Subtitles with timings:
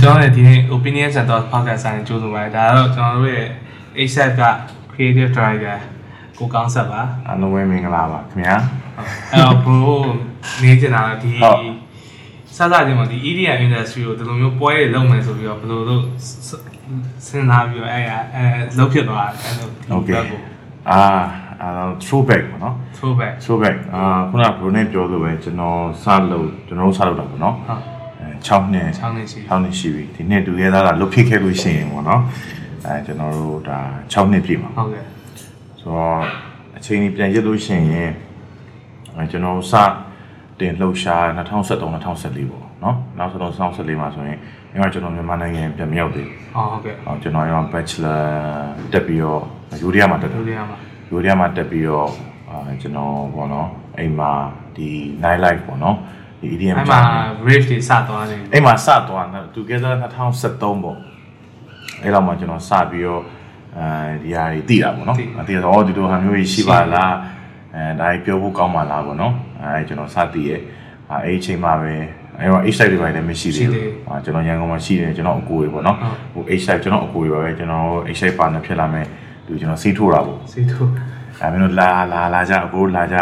[0.00, 3.48] ကျွန်တော်လည်းဒီနေ့ opinion center podcast ဆိုင်ကြိုးဆိုပါတယ်ဒါကတော့ကျွန်တော်တို့ရဲ့
[3.98, 4.42] ASAP က
[4.92, 5.78] creative driver
[6.38, 8.56] ကိုကောင်းဆက်ပါအားလုံးပဲမင်္ဂလာပါခင်ဗျာ
[9.32, 9.94] အဲ့တော့ bro
[10.62, 11.32] နေကျင်တာဒီ
[12.56, 16.02] စစချင်းမှာဒီ EDM industry ကိုဒီလိုမျိုးပွဲတွေလုပ်မယ်ဆိုပြီးတော့ဘယ်လိုလုပ်
[17.26, 18.04] စဉ်းစားပြီးတော့အဲ့
[18.34, 18.44] အဲ
[18.78, 20.14] လုပ်ဖြစ်သွားတယ်အဲ့လို Okay
[20.90, 21.00] အာ
[21.62, 21.68] အာ
[22.04, 27.93] throwback ပေါ့နော် throwback throwback အာခုနက bro နဲ့ပြောလို့ပဲကျွန်တော်စလုပ်ကျွန်တော်တို့စလုပ်တာပေါ့နော်ဟုတ်
[28.48, 32.22] 6နှစ်6နှစ်ရှိ6နှစ်ရှိပြီဒီနှစ်တူရဲသားကလွတ်ဖြစ်ခဲ့လို့ရှိရင်ပေါ့နော်
[32.84, 33.78] အဲကျွန်တော်တို့ဒါ
[34.12, 35.04] 6နှစ်ပြည့်မှာဟုတ်ကဲ့
[35.80, 36.18] ဆိုတော့
[36.76, 38.10] အချိန်ကြီးပြန်ရစ်လို့ရှိရင်
[39.16, 39.72] အဲကျွန်တော်စ
[40.60, 44.38] တင်လှုပ်ရှား2013 2014ပေါ့နော်နောက်ဆုံး2014မှာဆိုရင်
[44.72, 48.22] အဲ့မှာကျွန်တော်မြန်မာနိုင်ငံပြန်မရောက်သေးဘူးအော်ဟုတ်ကဲ့ဟောကျွန်တော်ရော bachelor
[48.92, 49.42] တက်ပြီးတော့
[49.82, 50.76] ယူရီးယားမှာတက်တယ်လူတွေကမှာ
[51.10, 52.10] ယူရီးယားမှာတက်ပြီးတော့
[52.50, 54.32] အာကျွန်တော်ဘောနော်အိမ်မှာ
[54.76, 54.88] ဒီ
[55.22, 55.96] night life ပေါ့နော်
[56.44, 57.00] ဒီ EDM အဲ့မှာ
[57.48, 60.98] rave တွေစသွားတယ်အိမ်မှာစသွားတယ် together 2013ပေါ့
[62.02, 63.22] အဲ့တော့မှကျွန်တော်စပြီးတော့
[63.78, 63.86] အဲ
[64.22, 67.14] ဒီဟာတွေတည်တာပေါ့နော်အတည်တော့ဒီလိုဟာမျိုးကြီးရှိပါလား
[67.76, 70.60] အဲဒါကြီးပြောဖို့ကောင်းပါလားပေါ့နော်အဲကျွန်တော်စတည်ရဲ့
[71.10, 71.94] အဲအဲ့အချိန်မှာပဲ
[72.38, 75.96] အဲ့တော့ H type တွေပိုင်းလည်းမရှိသေးဘူးအာကျွန်တော်ရန်ကုန်မှာရှိတယ်ကျွန်တော်အကိုတွေပေါ့နော်
[76.32, 79.06] ဟို H type ကျွန်တော်အကိုတွေပါပဲကျွန်တော် H type partner ဖြစ်လာမယ်
[79.46, 80.82] သူကျွန်တော်စီးထိုးတာပေါ့စီတူ
[81.40, 83.16] အဲမင်းတို့လာလာလာကြအကိုလာကြ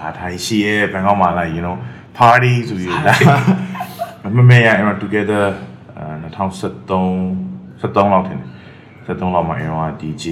[0.00, 1.76] ဟာဒါကြီးရှိရဲ့ဘန်ကောက်မှာလာ you know
[2.18, 3.14] party ဆိုပြီးလာ
[4.36, 5.44] မမေရအဲ့တော့ together
[6.22, 8.48] 2013 13လောက်ထင်တယ်
[9.06, 10.26] 13လောက်မှာအဲ့တော့ DJ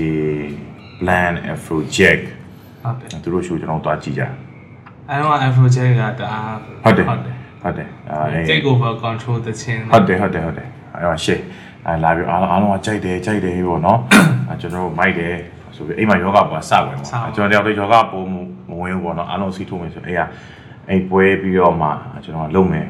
[1.00, 2.20] Plan Afro Jack
[2.83, 4.22] ဟုတ်တယ်သူတို့ show ကျွန်တော်တွားကြည့်ကြ
[5.09, 11.42] အဲ့တော့ Afro Jack ကတအားဟုတ်တယ်ဟုတ်တယ်ဟုတ်တယ်အဲ take over control တခြင်းဟုတ်တယ်ဟုတ်တယ်ဟုတ်တယ်အဲ့တော့ share
[11.87, 13.98] အဲလာပြီးအားလုံးအားလုံးကကြိုက်တယ်ကြိုက်တယ်ပေါ့နော်
[14.48, 15.34] အဲကျွန်တော်တို့မိုက်တယ်
[15.77, 18.22] ဆိုပြီးအိမ်မှာယောဂပေါ်စဝင်ပေါ့ကျွန်တော်တယောက်တည်းယောဂပုံ
[18.70, 20.20] မဝင်ဘူးပေါ့နော်အားလုံးစီးထိုးမယ်ဆိုအဲ့က
[20.90, 21.90] အဲ့ပွဲပြီးတော့မှ
[22.23, 22.88] ကျွန်တော်လုံမယ်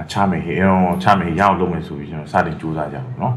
[0.00, 3.34] အချမယ်ဟဲ့အဲ့တော့ချမယ်ရအောင်လုပ်မယ်ဆိုပြီးကျွန်တော်စတင်ကြိုးစားကြပါနော်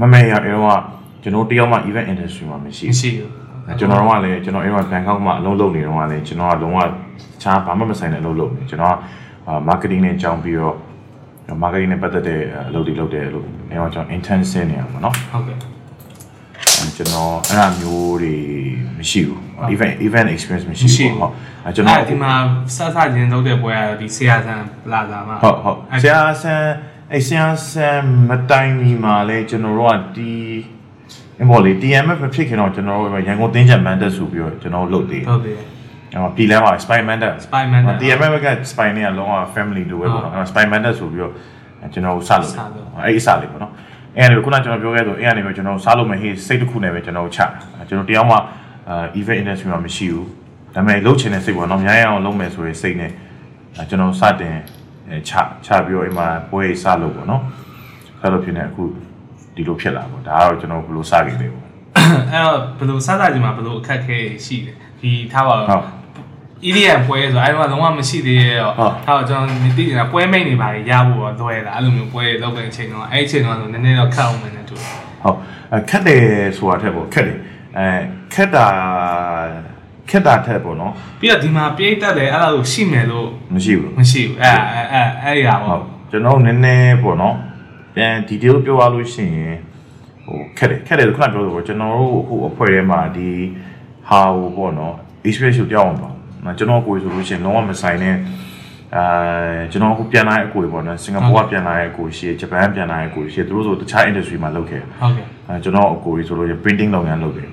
[0.00, 0.80] မမေရအဲ့တော့
[1.22, 6.78] ကျွန်တော်တယောက်မှ event industry မှာမရှိဘူး မရှိဘူး ကျွန်တော်တို့ကလည်းကျွန်တော်အဲ့မှာဘန်ကောက်မှာအလုပ်လုပ်နေတော့ကလည်းကျွန်တော်ကလုံးဝ
[7.42, 8.96] ချားဘာမှမဆိုင်တဲ့အလုပ်လုပ်နေကျွန်တော်က
[9.68, 10.76] marketing နဲ့ကြောင်းပြီးတော့
[11.62, 15.56] marketing နဲ့ပတ်သက်တဲ့အလုပ်တွေလုပ်တယ်လို့အဲ့တော့ကျွန်တော် intern ဆင်းနေရမှာเนาะ ဟုတ်ကဲ့
[16.97, 18.35] ကျွန်တော်အဲ့ဒါမျိုးတွေ
[18.97, 19.39] မရှိဘူး
[19.73, 21.33] event event experience မရှိဘူးဟုတ်
[21.65, 22.33] အဲ့ကျွန်တော်အဲ့ဒီမှာ
[22.75, 26.61] စစချင်းလုပ်တဲ့ပွဲကတော့ဒီဆရာဆန်လာလာမှာဟုတ်ဟုတ်ဆရာဆန်
[27.13, 27.99] အဲ့ဆရာဆန်
[28.29, 30.33] မတိုင်မီမှာလဲကျွန်တော်တို့ကဒီ
[31.41, 41.33] အမော်လီ TMF မဖြစ်ခင်တော့ကျွန်တော်တို့ရန်ကုန်တင်းချန်မန်တက်ဆိုပြီးတော့ကျွန်တော်လုပ်သေးတယ်ဟုတ်တယ်အဲ့တော့ပြည်လမ်းမှာ Spiderman တက် Spiderman တက် TMF က Spider နဲ့လုံးဝ family လိုပဲပေါ့နော်အဲ့တော့ Spiderman တက်ဆိုပြီးတော့
[41.93, 43.73] ကျွန်တော်စလို့စလို့အဲ့ဒီစလေးပေါ့နော်
[44.17, 47.39] အဲ့ဒါခုနကကျွန်တော်ပြောခဲ့ဆိုအဲ့ကနေပဲကျွန်တော်စလို့မဟေးစိတ်တစ်ခုနဲ့ပဲကျွန်တော်ချ
[47.87, 48.35] ကျွန်တော်တရားမှ
[48.89, 50.27] အာ event industry မှာမရှိဘူး
[50.75, 53.11] ဒါပေမဲ့လှုပ်ချင်တဲ့စိတ်ပေါ့နော်များရအောင်လုပ်မယ်ဆိုရင်စိတ်နဲ့
[53.89, 54.55] ကျွန်တော်စတင်
[55.27, 55.31] ချ
[55.65, 57.41] ချပြီးတော့အိမ်မှာပွဲစလို့ပေါ့နော်
[58.19, 58.83] စလို့ဖြစ်နေအခု
[59.55, 61.65] ဒီလိုဖြစ်လာပေါ့ဒါကတော့ကျွန်တော်ဘယ်လိုစခဲ့လဲပေါ့
[62.31, 65.83] အဲ့တော့ဘယ်လိုစစချင်းမှာဘယ်လိုအခက်ခဲရှိတယ်ဒီထားပါဟုတ်တော့
[66.65, 74.91] EDM ပွဲဆိုအဲ့တော့လုံးဝမရှိသေးရဲ့တော့ဟုတ်ထားတော့ကျွန်တော်သိနေတာပွဲမိတ်နေပါလေရဖို့တော့လွယ်တာအဲ့လိုမျိုးပွဲတွေလုပ်တဲ့အချိန်တော့အဲ့အချိန်တော့ဆိုနည်းနည်းတော့ခက်အောင်မယ်နဲ့တူတယ်
[75.23, 75.37] ဟုတ်
[75.71, 76.23] အဲခက်တယ်
[76.57, 77.37] ဆိုတာထက်ပေါ့ခက်တယ်
[77.77, 77.87] အဲ
[78.33, 78.65] ခက်တာ
[80.09, 87.35] ခက်တာထက်ပေါ့နော်ပြီးတော့ဒီမှာပြိတ်တက်တယ်အဲ့လိုရှိမယ်လို့မရှိဘူးမရှိဘူးအဲ့အဲ့အဲ့အဲ့ရပါဟုတ်ဘူးကျွန်တော်နည်းနည်းပေါ့နော်
[87.95, 89.55] ပြန် detail ပြောရလို့ရှိရင်
[90.25, 93.29] ဟိုခက်တယ်ခက်တယ်ခုနပြောသလိုပေါ့ကျွန်တော်တို့ဟိုအဖွဲ့ထဲမှာဒီ
[94.09, 94.93] ဟာဟိုပေါ့နော်
[95.27, 96.16] experience ကိုကြောက်အောင်ပါနော်
[96.57, 98.15] ကျွန်တော်ကိုယ်ဆိုလို့ရှိရင်လုံးဝမဆိုင်နဲ့
[98.95, 99.03] အဲ
[99.71, 107.49] ကျွန်တော်အခုပြန်လာတဲ့အကိုပေါ့နော်စင်ကာပူကပြန်လာတဲ့အကိုရှိဂျပန်ပြန်လာတဲ့အကိုရှိသူတို့ဆိုတခြား industry မှာလုပ်ခဲ့ဟုတ်ကဲ့အဲကျွန်တော်အကိုကြီးဆိုလို့ရ printing လုပ်ငန်းလုပ်တယ်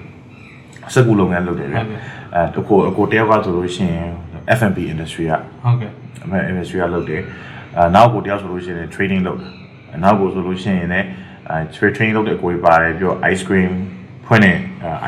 [0.94, 1.98] စက်ကူလုပ်ငန်းလုပ်တယ်ဗျဟုတ်ကဲ့
[2.34, 4.08] အဲတကိုအကိုတယောက်ကဆိုလို့ရှိရင်
[4.58, 5.32] F&B industry က
[5.64, 5.90] ဟုတ်ကဲ့
[6.24, 7.22] အမေ industry ကလုပ်တယ်
[7.76, 9.50] အဲနောက်ကိုတယောက်ဆိုလို့ရှိရင် trading လုပ်တယ်
[9.92, 11.06] အဲနောက်ကိုဆိုလို့ရှိရင်လည်း
[11.50, 13.72] အဲ trading လုပ်တဲ့အကိုကြီးပါတယ်ပြီးတော့ ice cream
[14.26, 14.52] ဖွင့်နေ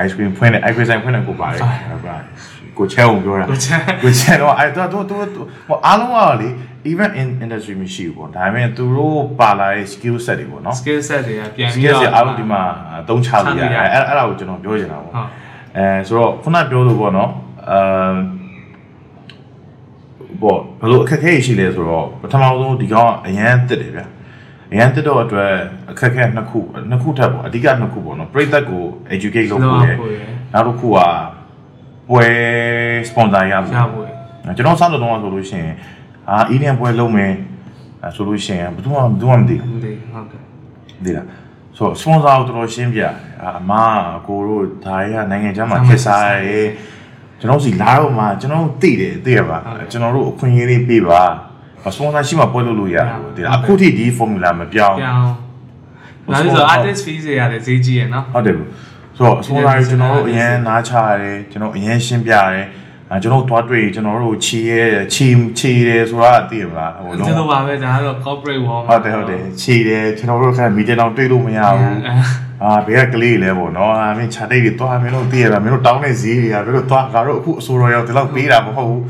[0.04, 2.16] ice cream ဖွင့်နေ ice cream ဆိုင်ဖွင့်နေကိုပါတယ်ဟုတ်ပါ
[2.78, 5.24] ကိုချဲအောင်ပြောတာကိုချဲကိုချဲတော့အဲတော့တော့တော့
[5.68, 6.48] ဟိုအားလုံးကလေ
[6.90, 12.62] even in industry မရှိဘူးပေါ့ဒါပေမဲ့သူတို့ပါလာတဲ့ skill set တွေပေါ့နော် skill set တွေကပြန်စီပြီးးရတော့စီအားလုံးဒီမှာ
[13.00, 15.28] အသုံးချလို့ရချလို့အဲရတယ်အဲ့အဲ့ဒါကိုကျွန်တော်ပြောချင်တာပေါ့ဟုတ်
[15.76, 17.30] အဲဆိုတော့ခုနပြောလို့ပေါ့နော်
[17.70, 18.16] အမ်
[20.42, 24.02] ဘောဘယ်လိုအခက်အခဲရှိလဲဆိုတော့ပထမဆုံးဒီကောင်ကအရန်တက်တယ်ဗျ
[24.72, 25.52] အရန်တက်တော့အတွက်
[25.90, 26.60] အခက်အခဲနှစ်ခု
[26.90, 28.84] နှစ်ခုထပ်ပေါ့အဓိကနှစ်ခုပေါ့နော်ပြိသက်ကို
[29.14, 30.98] educate လုပ်ဖို့ရယ်လုပ်ဖို့ရယ်နောက်တစ်ခုက
[32.10, 32.26] ပွဲ
[33.08, 35.74] sponsor ရဖို့ရဖို့ရယ်ကျွန်တော်စတဲ့တော့ဆိုလို့ရှိရင်
[36.30, 37.32] အာ Indian ပွဲလုပ်မယ်
[38.02, 40.40] အဲဆိုလို့ရှိရင်ဘယ်သူမှဘယ်သူမှမသိဘူးမသိဟုတ်ကဲ့
[41.04, 41.26] ဒီလား
[41.76, 43.72] ဆို sponsor ကိုတော်တော်ရှင်းပြအာအမ
[44.16, 46.60] အကိုတို့ဒါတွေကနိုင်ငံခြားမှာခက်စားရဲ
[47.40, 49.58] ကျွန်တော်စီလာတော့မှကျွန်တော်တို့သိတယ်သိရပါ
[49.90, 51.22] ကျွန်တော်တို့အခွင့်အရေးလေးပေးပါ
[51.94, 55.32] စပွန်ဆာရှိမှပွဲလို့လို့ရတယ်ပေါ့ဒီအခုထိဒီ formula မပြောင်းပြောင်း
[56.32, 58.54] ဒါဆို artist fees တွေရတယ်ဈေးကြီးရနော်ဟုတ်တယ်
[59.16, 62.66] ဆိုတော့ sponsor ကျွန်တော်တို့အရင်နားချရတယ်ကျွန်တော်အရင်ရှင်းပြရတယ်
[63.10, 64.84] အဲကျွန်တော်တို့သွားတွေ့ကျွန်တော်တို့ချီရဲ
[65.14, 65.26] ချီ
[65.58, 71.98] ချီတယ်ဆိုတာသိရမလားဟိုဒီလိုပါပဲဒါကတော့ corporate wall ဟုတ်တယ်ဟုတ်တယ်ချီတယ်ကျွန်တော်တို့ခါမီဒီယာတော့တွေ့လို့မရဘူး
[72.62, 79.02] အာဘယ်ကကလေးလဲပေါ့နော်အာမင်းခြာတိတ်တွေတွားမင်းတို့သိရလားမင်းတို့တောင်းတဲ့ဈေးတွေကမင်းတို့တွားငါတို့အခုအစိုးရရောက်ဒီလောက်ပေးတာမဟုတ်ဘူး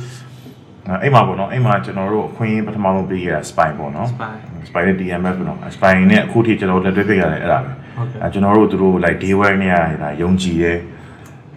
[1.03, 10.73] အဲ့မှာပေါ့နော်အဲ့မှာကျွန်တော်တို့အခွင့်ပထမဆုံးပေးခဲ့တာ spine ပေါ့နော် spine spine နဲ့ DMF ပေါ့နော် spine နဲ့အခုထိကျွန်တော်တို့လက်တွဲပေးရတယ်အဲ့ဒါပဲဟုတ်ကဲ့အဲကျွန်တော်တို့သူတို့ like day wear နဲ့ရတာယုံကြည်ရဲ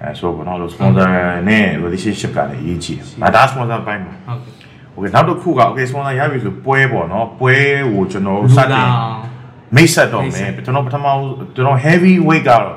[0.01, 1.07] အဲဆိုပေါ့နော်လို့ sponsor
[1.49, 4.13] နဲ့ relationship ကလည်းအရေးကြီးတယ်ဒါဒါ sponsor ပိုင်းမှာ
[4.93, 7.55] ဟုတ်ကဲ့ okay နောက်တစ်ခုက okay sponsor ရပြီဆိုပွဲပေါ့နော်ပွဲ
[7.93, 8.87] ကိုကျွန်တော်တို့စတင်
[9.75, 11.05] မိတ်ဆက်တော့မယ်ကျွန်တော်ပထမ
[11.55, 12.75] ကျွန်တော် heavy weight ကတော့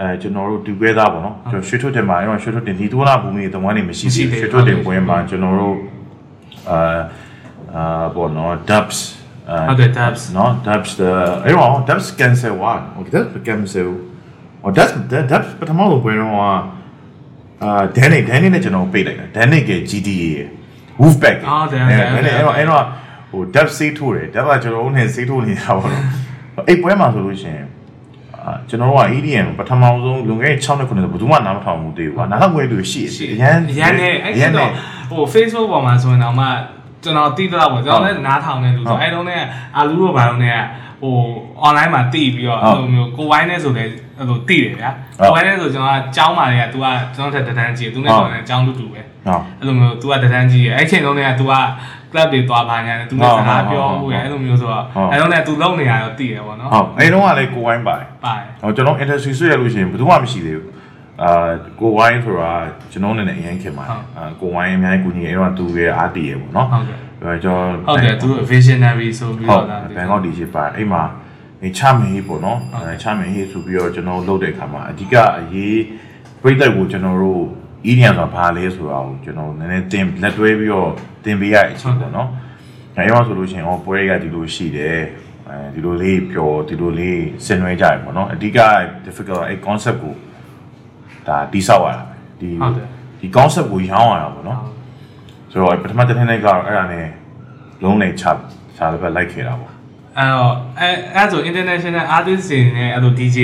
[0.00, 5.76] အဲကျွန်တော်တို့ together ပေါ့နော်ကျွန်တော်ရွှေထုတ်တင်မှာအဲ့မှာရွှေထုတ်တင်ဒီတိုးလာဘူးမီတဝန်နေမရှိဘူးရွှေထုတ်တင်ပွဲမှာကျွန်တော်တို့
[6.70, 7.00] အာ
[7.74, 8.98] အာပေါ့နော် dubs
[9.68, 10.90] ဟုတ်တယ် tabs နော် dubs
[11.44, 13.88] အဲ့တော့ dubs cancel one okay dubs cancel
[14.62, 14.92] ဟို dubs
[15.32, 16.32] dubs ပထမဆုံးပွဲတော့
[17.62, 20.30] အာ Danny Danny နဲ့ကျွန်တော်ပေးလိုက်တာ Danny က GTA
[21.00, 22.84] Wolfpack အော်တယ်အဲ့အဲ့အဲ့တော့အဲ့တော့
[23.30, 26.04] ဟို dubs စေးထိုးတယ် dubs ကကျွန်တော်တို့နဲ့စေးထိုးနေတာပေါ့နော်
[26.68, 27.68] အဲ့ပွဲမှာဆိုလို့ရှိရင်အာ
[28.68, 34.70] ကျွန်တော်တို့က EDM ပထမဆုံးလွန်ခဲ့တဲ့6နှစ်ခုနှစ်ဘယ်သူမှနားမထောင်ဘူးသေးဘူးကွာနားထောင်ခွင့်လူရှိတယ်အရန်ရန်နဲ့အဲ့တော့
[35.10, 36.46] ဟို Facebook ပေါ်မှာဆိုရင်တော့မှ
[37.02, 39.32] ကျွန်တော်တည်တော့ပေါ့ကျွန်တော်လည်းနားထောင်နေလို့ဆိုအဲ့တုန်းက
[39.76, 40.52] အာလူတို့ဘာလို့လဲ
[41.02, 41.14] ဟို
[41.66, 51.53] online မှာတည်ပြီးတော့အဲ့လိုမျိုးကိုဝိုင်းနေဆိုလည်း အဲ့လိုတည်တယ်ဗျာကိုဝိုင်းနေဆိုကျွန်တော်ကကျောင်းမှာတွေက तू ကကျွန်တော်ထက်တန်းကြီး तू နဲ့ကျွန်တော်လည်းကျောင်းတူတူပဲ ဟုတ် အဲ့လိုမျိုး तू ကတန်းကြီးအဲ့ချိန်တုန်းက तू က
[52.11, 60.69] club တွေသွားပါညာတယ် तू နဲ့စကားပြောမှုရအဲ့လိုမျိုးဆိုတော့အဲ့တော့လည်း तू လုံနေရတော့တည်တယ်ပေါ့နော် ဟုတ်အဲ့တော့ကလည်းကိုဝိုင်းပါတယ် ပါတယ် ဟောကျွန်တော် industry ဆွဲရလို့ရှိရင်ဘယ်သူမှမရှိသေးဘူး
[61.21, 61.49] အာ
[61.79, 62.51] ကိုဝိုင်းဆိုတာ
[62.91, 71.03] ကျွန်တော်နဲ့အရင်ခင်ပါတယ်အာကိုဝိုင်းအများကြီးကူညီအဲ့တော့သူရဲ့အားတည်ရပေါ့နော် ဟုတ်ကဲ့ အဲကျွန်တော် ဟုတ်တယ်သူ visionary ဆိုပြီး ဟုတ် တော့ဒါ ဘန်ကောက်ဒီရှိပါအဲ့မှာ
[71.62, 75.80] ဒီချမင်းကြီးပေါ့နော်အဲချမင်းကြီးဆိုပြီးတော့ကျွန်တော်လုပ်တဲ့အခါမှာအဓိကအရေး
[76.42, 77.42] ပြိသက်ကိုကျွန်တော်တို့
[77.90, 80.90] Indian ဆိုတာဘာလဲဆိုတာကိုကျွန်တော်နည်းနည်းတင်လက်တွဲပြီးတော့
[81.24, 82.28] တင်ပေးရတဲ့အချိန်ပေါ့နော်
[82.96, 85.00] အဲအဲ့မှာဆိုလို့ရှိရင်ဟောပွဲကဒီလိုရှိတယ်
[85.48, 88.58] အဲဒီလိုလေးပျော်ဒီလိုလေးဆင်နွှဲကြရပေါ့နော်အဓိက
[89.06, 90.14] difficult အဲ့ concept ကို
[91.26, 92.88] ဒါတိဆောက်ရတာပဲဒီဟုတ်တယ်
[93.20, 94.60] ဒီ concept ကိုရောင်းရတာပေါ့နော်
[95.50, 97.06] ဆိုတော့ပထမတစ်ထည့်နဲ့ကတော့အဲ့ဒါနဲ့
[97.82, 98.24] လုံးနေချ
[98.76, 99.67] ချလည်းပဲလိုက်ခဲ့တာပေါ့
[100.18, 103.38] အဲ့တော့အဲအဲ့ဆို international artist တွေနဲ့အဲ့လို DJ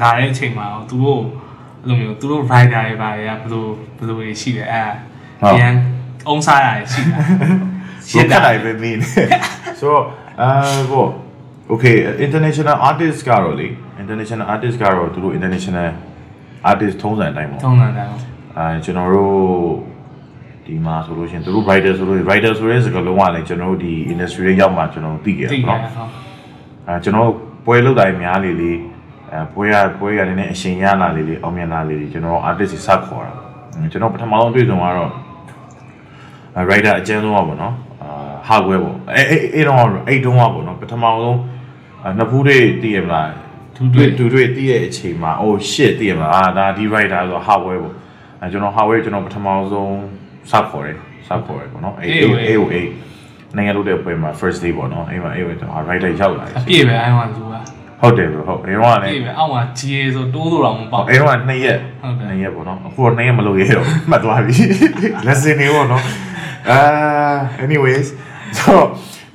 [0.00, 1.22] လာတဲ့အချိန်မှာတော့သူတို့
[1.82, 3.64] အဲ့လိုမျိုးသူတို့ rider တွေပါတွေကဘယ်လို
[3.98, 4.90] ဘယ်လိုတွေရှိတယ်အဲ့
[5.42, 5.74] ဒါရန်
[6.28, 7.18] အုံးစားရတယ်ရှိတာ
[8.10, 10.02] ရှင်းတာပဲမင်းဆိုတော့
[10.40, 10.48] အာ
[10.90, 11.06] ဘော
[11.72, 13.68] okay international artist ကတော့လေ
[14.02, 15.88] international artist ကတော့သူတို့ international
[16.70, 18.06] artist ထုံးစံအတိုင်းပေါ့ထုံးတာတယ်
[18.56, 19.91] အဲကျွန်တော်တို့
[20.66, 26.10] ဒီမှာဆိုလို့ရှိရင်သူတို့ writer ဆိုလို့ writer ဆိုတဲ့စကားလုံးကလည်းကျွန်တော်တို့ဒီ industry ရဲ့ရောက်မှကျွန်တော်တို့သိခဲ့သိတာရပေါ့ဟုတ်နော်
[26.86, 27.36] အဲကျွန်တော်တို့
[27.66, 28.72] ပွဲလုပ်တိုင်းများလေလေ
[29.32, 33.32] အဲပွဲရပွဲရနေတဲ့အရှင်ရလာလေလေအောင်မြင်လာလေလေကျွန်တော်တို့ artist တွေစခေါ်တာ
[33.76, 35.10] အဲကျွန်တော်ပထမဆုံးတွေ့ဆုံကတော့
[36.56, 38.10] အဲ writer အကျဉ်းဆုံးပါပေါ့နော်အာ
[38.48, 39.78] hardware ပေါ့အဲအဲအဲတော့
[40.08, 41.38] အဲ့တုန်းကပေါ့နော်ပထမဆုံး
[42.02, 43.30] အဲနှစ်ဖူးတွေတည်ရမလား
[43.76, 47.94] သူတွေ့တူတွေ့တည်ရဲ့အချိန်မှာ oh shit တည်ရမလားအာဒါဒီ writer ဆိုတော့ hardware ပေါ့
[48.40, 49.92] အဲကျွန်တော် hardware ကျွန်တော်ပထမဆုံး
[50.50, 50.96] စခေါ်တယ်
[51.28, 52.04] စခေါ်တယ်ပေါ့နော်အဲ
[52.48, 52.74] AO8
[53.56, 57.54] နိုင်ငံလို့တဲ့ပွဲမှာ first day ပေါ့နော်အဲ့မှာအဲ့မှာကျွန်တော် writer ရောက်လာတယ်အပြည့်ပဲအိုင်းဝမ်သူက
[58.00, 64.56] ဟုတ်တယ်ဘဟုတ်အဲ့တော့အလည်းပြည့်ပဲအောက်မှာကြီးရေဆိုတိုးလို့တော့မပေါက်အဲ့တော့နှစ်ရက်ဟုတ်တယ်နှစ်ရက်ပေါ့နော်အခုတော့နှစ်ရက်မလို့ရတော့မှတ်သွားပြီ
[65.26, 66.04] lesson တွေပေါ့နော်
[66.70, 66.78] အာ
[67.64, 68.06] anyways
[68.58, 68.72] so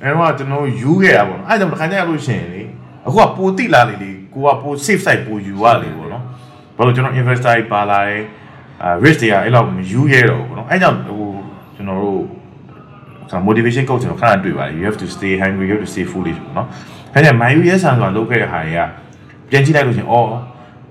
[0.03, 2.61] အဲ့တော့ကျွန်တော်ယူခဲ့ရပါတော့အဲ့ဒါမှခါကြရလို့ရှိရင်လေ
[3.07, 6.23] အခုကပိုတိလာလေလေကိုကပို safe side ပိုယူရလေပေါ့နော်
[6.77, 8.23] ဘာလို့ကျွန်တော် investor တွေပါလာတယ်
[8.83, 11.31] အာ risk တွေကအဲ့လောက်မယူရဲတော့ဘူးပေါ့နော်အဲ့ကြောင့်ဟို
[11.75, 12.21] ကျွန်တော်တို့
[13.29, 16.67] ဆို motivation coach ကျွန်တော်ခဏတွေ့ပါတယ် you have to stay hungry you have to stay foolish ပေါ့နော်
[17.13, 18.81] ခင်ဗျာ my yes ဆန်ဆိုတာလုပ်ခဲ့တဲ့ဟာတွေက
[19.49, 20.27] ပြန်ကြည့်လိုက်လို့ရှရင်အော်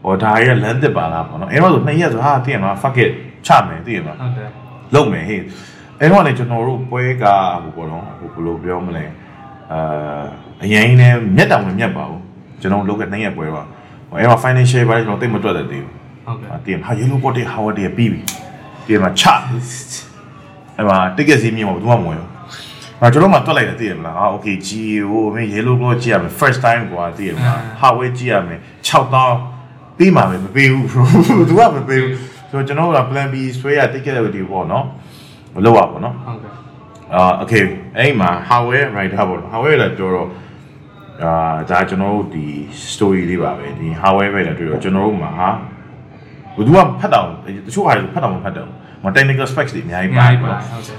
[0.05, 3.11] ဟောဒါတွေကလမ်းသစ်ပါလားပေါ့နော်အဲ့တော့ဆိုနှစ်ရက်ဆိုဟာတည်ရမှာ fuck it
[3.47, 4.51] ချမယ်တည်ရမှာဟုတ်တယ်
[4.95, 5.41] လုပ်မယ်ဟေ့
[6.01, 7.25] အဲ့တော့လည်းကျွန်တော်တို့ပွဲက
[7.63, 9.05] ဟိုပေါ့နော်ဟိုဘယ်လိုပြောမလဲ
[9.73, 10.23] အာ
[10.65, 12.23] အရင်နဲ့မျက်တောင်မမျက်ပါဘူး
[12.61, 13.63] ကျွန်တော်လုပ်ခဲ့နှစ်ရက်ပွဲပါ
[14.09, 15.95] ဟိုအဲ့တော့ financial ဘာလဲကျွန်တော်သိမတွက်တဲ့သေးဘူး
[16.27, 18.21] ဟုတ်ကဲ့အတင်ဟာ yellow bot တွေ howard တွေပြီးပြီ
[18.87, 19.25] ဒီမှာချ
[20.77, 22.31] အဲ့မှာ ticket စီးမြင်မှာဘယ်သူမှမဝင်ဘူး
[23.01, 31.03] ငါကျွန်တော်မှတွက်လိုက်တယ်သိရမလားဟာ okay ကြီးဟိုမင်း yellow bot ကြည့်ရမယ် first time ကွာသိရမလား howard ကြည့်ရမယ်6000ပြီးမှာပဲမပေးဘူး bro
[31.49, 32.17] သူကမပေးဘူး
[32.51, 34.85] ဆိုတော့ကျွန်တော်က plan B ဆွဲရ ticket တွေပေါ့နော်
[35.55, 36.53] မလုပ်ရပါနော်ဟုတ်ကဲ့
[37.15, 37.65] အာ okay
[37.99, 40.29] အဲ့မှာ hardware writer ပေါ့နော် hardware လည်းပြောတော့
[41.23, 42.47] အာဒါကျွန်တော်တို့ဒီ
[42.93, 45.49] story လေးပါပဲဒီ hardware ပဲလည်းတွေ့တော့ကျွန်တော်တို့မှာဟာ
[46.57, 47.27] ဘယ်သူကဖတ်တော့
[47.67, 48.69] တချို့ဟာတွေဖတ်တော့မဖတ်တော့
[49.05, 50.99] မ technical specs တွေအများကြီးအပါများကြီးပေါ့ပါနော်ဟုတ်တယ်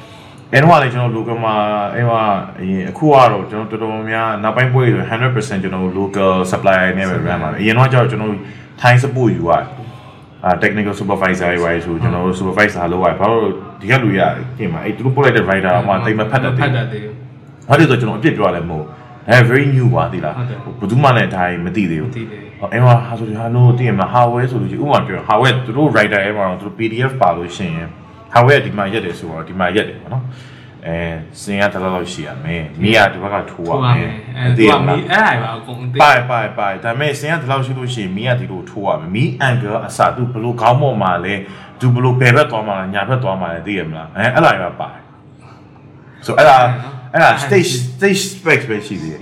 [0.51, 1.55] အဲ့တော့လည်းကျွန်တော် local မှာ
[1.95, 2.21] အဲ့မှာ
[2.59, 8.33] အရင်အခုကတော့ကျွန်တော်တော်တော်များနောက်ပိုင်းပွဲဆို100%ကျွန်တော် local supplier နဲ့ပဲ run ပါတယ်အရင်တော့ကျတော့ကျွန်တော်
[8.81, 9.65] Thai support ယူရတယ်
[10.45, 13.47] အာ technical supervisor တွေပါဆိုကျွန်တော်တို့ supervisor လုပ်ရတယ်ဘာလို့
[13.81, 14.21] ဒီကလူရ
[14.57, 17.13] ပြင်မှာအဲ့သူတို့ပို့လိုက်တဲ့ rider မှာတိတ်မဖတ်တတ်ဖသေးတ်တဘူးတ်သေးဘူး။
[17.69, 18.85] ဘာလို့လဲဆိုတော့ကျွန်တော်အပြစ်ပြောရလဲမဟုတ်။
[19.29, 27.87] အဲ very new ပါသိလားဟုတ်တယ်။ဘယ်သူမှလည်းဒါကြီးမသိသေးမဘူးသိသေးဘူး။ အဲ့မှာဟာဆိုဒီဟာလို့သိရမှာ hardware ဆိုလို့ရှိရင်ဥပမာပြော hardware သူတို့ writer အဲ့မှာတော့သူတို့ PDF ပါလို့ရှိရင်
[28.33, 30.23] hardware ဒီမှာရက်တယ်ဆိုတော့ဒီမှာရက်တယ်ပေါ့နော်။
[30.87, 30.97] အဲ
[31.41, 41.35] စင်ရတလောက်လောက်ရှိရမယ်။မိရဒီဘက်ကထိုးရဟုတ်ပါမမယ်ယ်အဲ။သူကမီအဲ့ဒါပါအကုန်သိပိုင်ပိုင်ပိုင်ဒါပေမဲ့စင်ရဒီလောက်ရှိလို့ရှိရင်မိရဒီလိုထိုးရမယ်။မိ angle အစသူဘလို့ခေါင်းပေါ်မှာလဲ
[41.79, 45.01] သူဘလို့ဘယ်ဘက်သွားမှာလဲညာဘက်သွားမှာလဲသိရမလား။အဲအဲ့လာရပါတယ်။
[46.25, 46.57] so အဲ့ဒါ
[47.13, 49.21] အဲ့ဒါ stage stage specs ပဲရှိသေးတယ်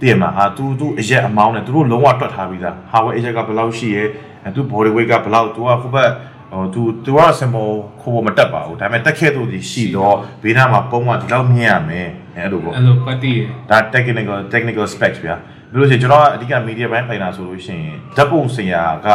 [0.00, 4.02] သိတယ်တည်ရမှာဟာသူသူအရက်အမောင်းနဲ့သူတို့လုံးဝတွက်ထားပြီးသားဟာဝဲအရက်ကဘယ်လောက်ရှိရဲ
[4.44, 6.10] အဲသူ body weight ကဘယ်လောက်သူကခုဘက်
[6.52, 7.70] ဟိုသူသူက symbol
[8.00, 13.38] ခိုးဖို့မတက်ပါဘူးဒါပေမဲ့တက်ခဲ့သူဒီရှိတော့ဘေးနားမှာပုံမှန်ဒီလောက်မြင်ရမယ်အဲအဲ့လိုပေါ့အဲ့လိုပတ်တည်
[13.70, 15.36] ဒါ technical technical specs ဗျာ
[15.72, 19.08] ဘယ်လိုဆိုကျွန်တော်ကအဓိက media ဘိုင်းဖိုင်နာဆိုလို့ရှိရင်ဓာတ်ပုံဆရာက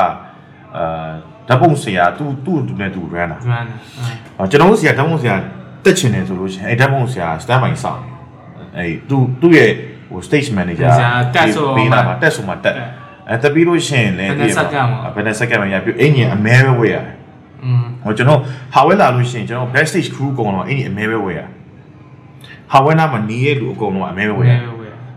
[0.78, 1.12] အာ
[1.48, 3.68] ဓာတ်ပုံဆရာသူသူ့သူနဲ့သူ run တာ run
[4.38, 5.36] အော်ကျွန်တော်တို့ဆရာဓာတ်ပုံဆရာ
[5.84, 8.14] တက်ချင်တယ်ဆိုလို့ရှိရင်အဲဓာတ်ပုံဆရာ stand by စောင့်တယ်
[8.78, 9.72] အဲသူသူ့ရဲ့
[10.10, 10.90] ဟို stage manager
[11.78, 12.76] ပေးတာပါတက်ဆိုမှတက်
[13.30, 17.16] အဲတက်ပြီးလို့ရှိရင်လည်းဘယ်နဲ့စက္ကန့်မှရပြအင်ဂျင်အမဲပဲဝယ်ရတယ်
[17.64, 18.40] อืมဟိုကျွန်တော်
[18.74, 21.48] ဟာဝဲလာလို့ရှိရင်ကျွန်တော် backstage crew ကုန်တော့အင်ဂျင်အမဲပဲဝယ်ရတယ်
[22.72, 24.60] ဟာဝဲနာမှာနီးရဲ့လူအကုန်လုံးအမဲပဲဝယ်ရတယ်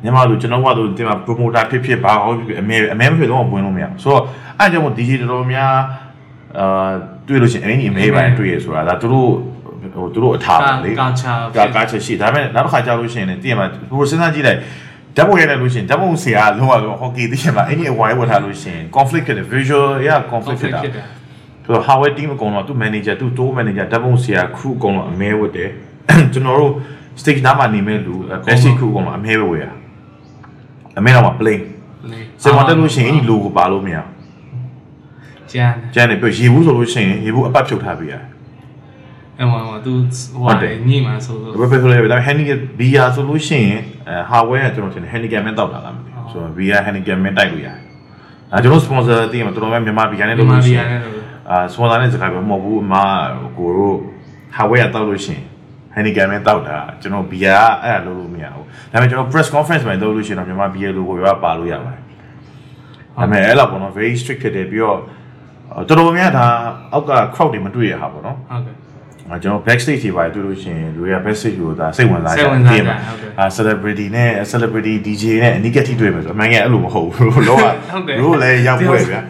[0.03, 4.23] မြန်မာလူကျွန်တော်ကတော့ဒီမှာ promoter ဖြစ်ဖြစ်ဘာဟုတ်ဖြစ်အမဲအမဲမဖြစ်တော့ဝင်လို့မရဘူးဆိုတော့
[4.59, 5.73] အဲကြောင့် DJ တော်တော်များ
[6.59, 6.91] အာ
[7.27, 9.31] တွေ့လို့ရှိရင်အင်ဂျင်အမဲပဲတွေ့ရဆိုတာဒါသူတို့
[9.95, 14.59] ဟိုသူတို့အထားပါလေကာချာကာကာချက်ရှိဒါပေမဲ့နောက်တစ်ခါကြာလို့ရှိရင်လည်းတည်ရမှာဟိုစဉ်းစားကြည့်လိုက်
[15.17, 21.05] ဓာတ်ပုံရိုက်လိုက်လို့ရှိရင်ဓာတ်ပုံဆရာလုံးဝလုံးဟော်ကီတည်ရမှာအဲ့ဒီအဝိုင်းဝတ်ထားလို့ရှိရင် conflict ဖြစ်တယ် visual ရ conflict ဖြစ်တာဖြစ်တယ်
[21.65, 25.71] ဆိုတော့ hardware team အကုန်လုံးသူ manager သူ tour manager ဓာတ်ပုံဆရာ crew အကုန်လုံးအမဲဝတ်တယ်
[26.33, 26.73] ကျွန်တော်တို့
[27.21, 28.15] stage နားမှာနေမဲ့လူ
[28.47, 29.67] basic crew အကုန်လုံးအမဲပဲဝယ်ရ
[30.99, 31.65] အမဲတော့မှာ plane
[32.43, 33.99] စင်မတက်လို့ရှိရင်အဲ့ဒီ logo ပါလို့မရ
[35.53, 38.23] ကျန်ကျန်တယ်ပြရေဘူးဆိုလို့ရှိရင်ရေဘူးအပတ်ဖြုတ်ထားပေးရတယ်
[39.43, 39.93] အဲ့မှာသူ
[40.35, 40.55] ဟို
[40.89, 47.77] ညိမှဆိုလို့ဘယ်ပဲဆိုလဲဒါ handicap VR ဆိုလို့ရှိရင်အဲ hardware ကကျွန်တော်ထင်တယ် handicap မတောက်တာလားမသိဘူးဆိုတော့ VR handicap မတိုက်လို့ရတယ်
[48.53, 50.87] အဲကျွန်တော် sponsor တည်မှာတော်တော်များမြန်မာ VR နဲ့လုပ်လို့ရှိရင်
[51.51, 52.95] အာ sponsor နဲ့စကားပဲမဟုတ်ဘူးအမ
[53.59, 53.97] ကိုတို့
[54.57, 55.45] hardware တောက်လို့ရှိရင်
[55.97, 62.03] handicap မတောက်တာကျွန်တော် VR အဲ့ဒါလုပ်လို့မရဘူးဒါပေမဲ့ကျွန်တော် press conference မှာလုပ်လို့ရှိရင်တော့မြန်မာ VR logo ရောပါလို့ရပါတယ်
[63.17, 64.99] ဒါပေမဲ့အဲ့လောက်ပေါ့နော် very strict ဖြစ်တယ်ပြီးတော့
[65.89, 66.47] တော်တော်များဒါ
[66.93, 68.77] အောက်က crowd တွေမတွေ့ရဟာပေါ့နော်ဟုတ်ကဲ့
[69.31, 79.21] အဲကျွန်တော် backstage တွေပါတွေ့လို့ရှိရင်လူတွေက backstage ကိုဒါစိတ်ဝင်စားကြစိတ်ဝင်စားကြဟုတ်ကဲ့အာ celebrity နဲ့ celebrity DJ နဲ့အနိကတိတွေ့မယ်ဆိုအမှန်ကအဲ့လိုမဟုတ်ဘူးလောကဟုတ်တယ်တို့လည်းရောက်ပွဲဗျာ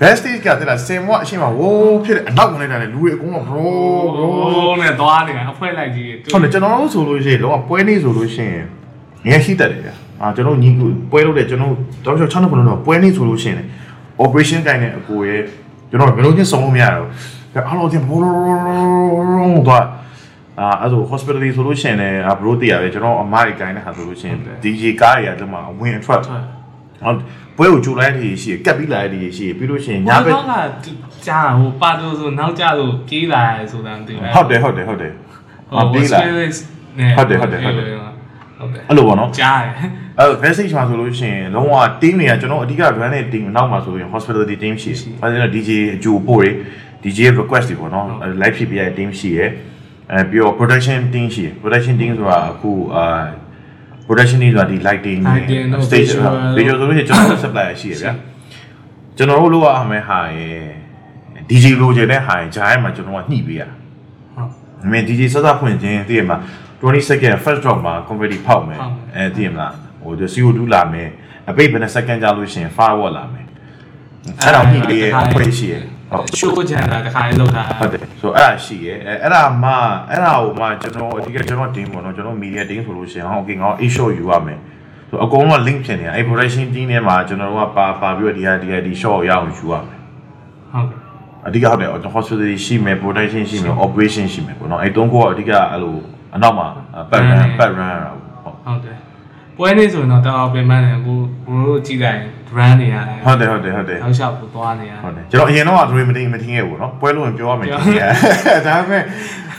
[0.00, 3.66] backstage ကတဲ့လားစင်မွအရှိမဝိုးဖြစ်တယ်အနောက်ဝင်လိုက်တာလေလူတွေအကုန်လုံး bro
[4.14, 8.64] bro ဟိုးနဲ့သွားနေတာအဖွဲလိုက်ကြီးဟုတ်တယ်ကျွန်တော်တို့ဆိုလို့ရှိရင်လောကပွဲနေဆိုလို့ရှိရင်
[9.26, 11.72] ငယ်ရှိတတ်တယ်ဗျာအာကျွန်တော်ညီကိုပွဲလုပ်တယ်ကျွန်တော်
[12.04, 13.66] တောက်ချော6နှစ်ခုလုံးတော့ပွဲနေဆိုလို့ရှိရင်
[14.24, 15.42] operation ကိုင်းနဲ့အကိုရဲ့
[15.90, 17.08] ကျွန်တော်ဘယ်လိုချင်းစုံလို့မရတော့
[17.68, 19.84] အားလုံးချင်းဘောလုံးတော့
[20.60, 26.34] အာအဲ့ဒါ hospitality ဆိုလို့ရှိရင်လည်းဘရိုးတည်ရတယ်ကျွန်တော်အမားကြီးကိုင်းတဲ့ဟာဆိုလို့ရှိရင် DJ ကားတွေကတော့မှဝင်အထွက်ဟု
[27.12, 27.18] တ်
[27.56, 30.86] ပွဲကိုကြိုလိုက်တည်ရှိကပ်ပြီးလာတဲ့တည်ရှိပြီးလို့ရှိရင်ညာညာဘဘက်က်က
[31.26, 35.12] ကြာဟိုပါတိုဆိုနောက်ကျလို့ပြေးလာရဲဆိုတာမသိဘူးဟုတ်တယ်ဟုတ်တယ်ဟုတ်တယ်
[35.70, 36.18] ဟိုပြေးလာ
[36.98, 37.84] နဲ့ဟုတ်တယ်ဟုတ်တယ်ဟုတ်တယ်
[38.58, 39.72] ဟုတ်တယ်အဲ့လိုပေါ့နော်ကြားတယ်
[40.18, 46.50] အဲ message မှာဆိုလို့ရှိရင်လုံးဝ team တွေကကျွန်တော်အဓိက run တဲ့ team နောက်မှာဆိုရင် hospitality team ရှိတယ်။အဲဒီတော့ DJ အကျိုးပို့တွေ
[47.02, 48.06] DJ request တွေပေါ့နော်
[48.42, 49.50] live ဖြစ်ပြရတဲ့ team ရှိရယ်
[50.12, 53.04] အဲပြီးတော့ production team ရှိရယ် production team ဆိုတာအခုအာ
[54.06, 58.12] production တွေဆိုတာဒီ lighting နဲ့ Lighting တို့ stage visual ဗီဒီယိုဆိုလို့ရှိရင်ကျွန်တော်တို့ supplier ရှိရယ်ဗျာ
[59.16, 60.64] ကျွန်တော်တို့လိုအပ်မယ်ဟာရယ်
[61.48, 64.50] DJ လိုချင်တဲ့ဟာရယ်ဂျားရဲမှာကျွန်တော်ကညှိပေးရဟုတ်
[64.84, 66.38] အမေ DJ စစဖွင့်ခြင်းတည်ရမှာ
[66.80, 69.72] 20 second first drop မှာ converti ဖောက်မယ်ဖောက်မယ်အဲတည်ရမလား
[70.02, 71.08] ဟို CO2 လာမယ်
[71.50, 73.46] အပိတ်ဘယ်နှ second ကြာလို့ရှိရင် firewall လာမယ်
[74.42, 75.95] အဲ့တော့ဒီလေးအဖွင့်ရှိရဟုတ်
[76.38, 79.72] ရှိုးချန်တာတခါလေးလောက်တာဟုတ်တယ်ဆိုအဲ့ဒါရှိရအဲအဲ့ဒါမှ
[80.10, 84.58] အဲ့ဒါကိုမှကျွန်တော်အဓိကကျွန်တော် team ပေါ့နော်ကျွန်တော် media team ဆိုလို့ရှိရင်ဟော okay ငါ A shot ယူရမယ်
[85.08, 90.00] ဆိုအကုန်လုံး link ဖြစ်နေတာအဲ့ production team ထဲမှာကျွန်တော်တို့ကပါပါပြီးတော့ဒီဟာဒီဟာဒီ shot ကိုရအောင်ယူရမယ်
[90.72, 90.98] ဟုတ်ကဲ့
[91.46, 95.94] အဓိကဟုတ်တယ် hospitality ရှိမယ် production ရှိမယ် operation ရှိမယ်ပေါ့နော်အဲ့တုံးကအဓိကအဲ့လို
[96.34, 96.66] အနောက်မှာ
[97.10, 98.95] ပတ် run ပတ် run ရတာပေါ့ဟုတ်တယ်
[99.57, 109.03] ပွဲနေဆိုရင်တော့တော်တော်ပြင်ပန်းတယ်ကိုဘိုးတို့ကြည့်လိုက် brand နေရတယ် ဟုတ်တယ်ဟုတ်တယ်ဟုတ်တယ် နောက်လျှောက်ပူသွားနေရ ဟုတ်တယ်ကျွန်တော်အရင်တော့ dream မတင်မထင်ခဲ့ဘူးเนาะပွဲလို့ပြောရမယ်ထင်တယ်ဒါပေမဲ့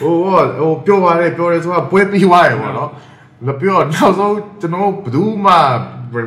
[0.00, 2.88] ဟိုဟိုဟိုပြောပါတယ်ပြောတယ်ဆိုတာပွဲပြီးသွားတယ်ပေါ့เนาะ
[3.47, 5.52] မပြောနောက်ဆုံးကျွန်တော်ဘယ်သူမှ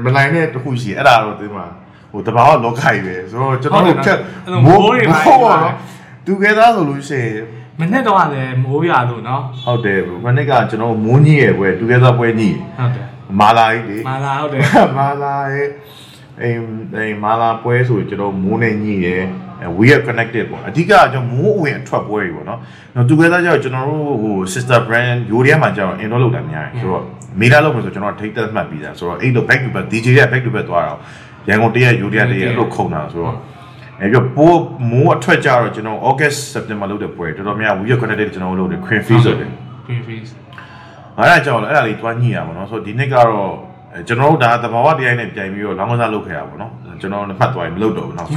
[0.06, 1.66] မနိုင်တဲ့တခုရှိအဲ့ဒါတော့ဒီမှာ
[2.12, 4.20] ဟိုတဘာဝလောကကြီးပဲဆိုတော့ကျွန်တော်တို့ဖြတ်
[4.66, 5.20] မိုးတွေပါ
[5.64, 5.74] နော်
[6.26, 7.46] သူကဲသားဆိုလို့ရှိရင်
[7.80, 13.08] မ မနေ့တော့လည်းမိုးရွာလို့နော် ဟုတ်တယ်မနေ့ကကျွန်တော်မိုးညည်းရဲ့ပွဲ together ပွဲညည်း ဟုတ်တယ်
[13.41, 14.63] မာလာကြီးလေမာလာဟုတ်တယ်
[14.99, 15.69] မာလာရဲ့
[16.43, 16.65] အိမ်
[16.97, 19.25] အိမ်မာလာပွဲဆိုကျွန်တော်မိုးနဲ့ညည်းရဲ့
[19.79, 22.59] we are connected ပေါ့အဓိကကျွန်တော်မိုးအဝင်အထွက်ပွဲတွေပေါ့နော်
[22.95, 27.05] နော် together ကျတော့ကျွန်တော်တို့ဟို sister brand ယူရီးယားမှာကျတော့ in လုပ်တာများတယ်ဆိုတော့
[27.41, 30.99] မေးလာလို့မဆိုကျွန်တော်ထိတ်သက်မှတ်ပြီးသားဆိုတော့အဲ့လို back to back DJ ရဲ့ back to back သွားတော့
[31.49, 33.37] ရန်ကုန်တရက်ယူရီးယားတရက်အဲ့လိုခုံတာဆိုတော့
[34.01, 34.61] အဲ့ပြပိုး
[34.91, 39.51] မိုးအထွက်ကြတော့ကျွန်တော် August September လုပ်တဲ့ပွဲတော်တော်များ we are connected ကျွန်တော်လုပ်တယ် Crane Feast ဆိုတယ်
[39.87, 40.31] green face
[41.21, 43.53] အဲ့ဒါကြောင့်လည်းအဲ့ဒါလေးတွားညှိရပါတော့ဆိုတော့ဒီနှစ်ကတော့
[43.95, 48.29] အဲကျွန်တော်တို့ဒါသဘာဝတရားနဲ့ပြိုင်ပြီးတော့လောင်းကစားလုပ်ခဲ့ရပါတော့ကျွန်တော်လည်းမှတ်သွားရင်မလုပ်တော့ဘူးနောက်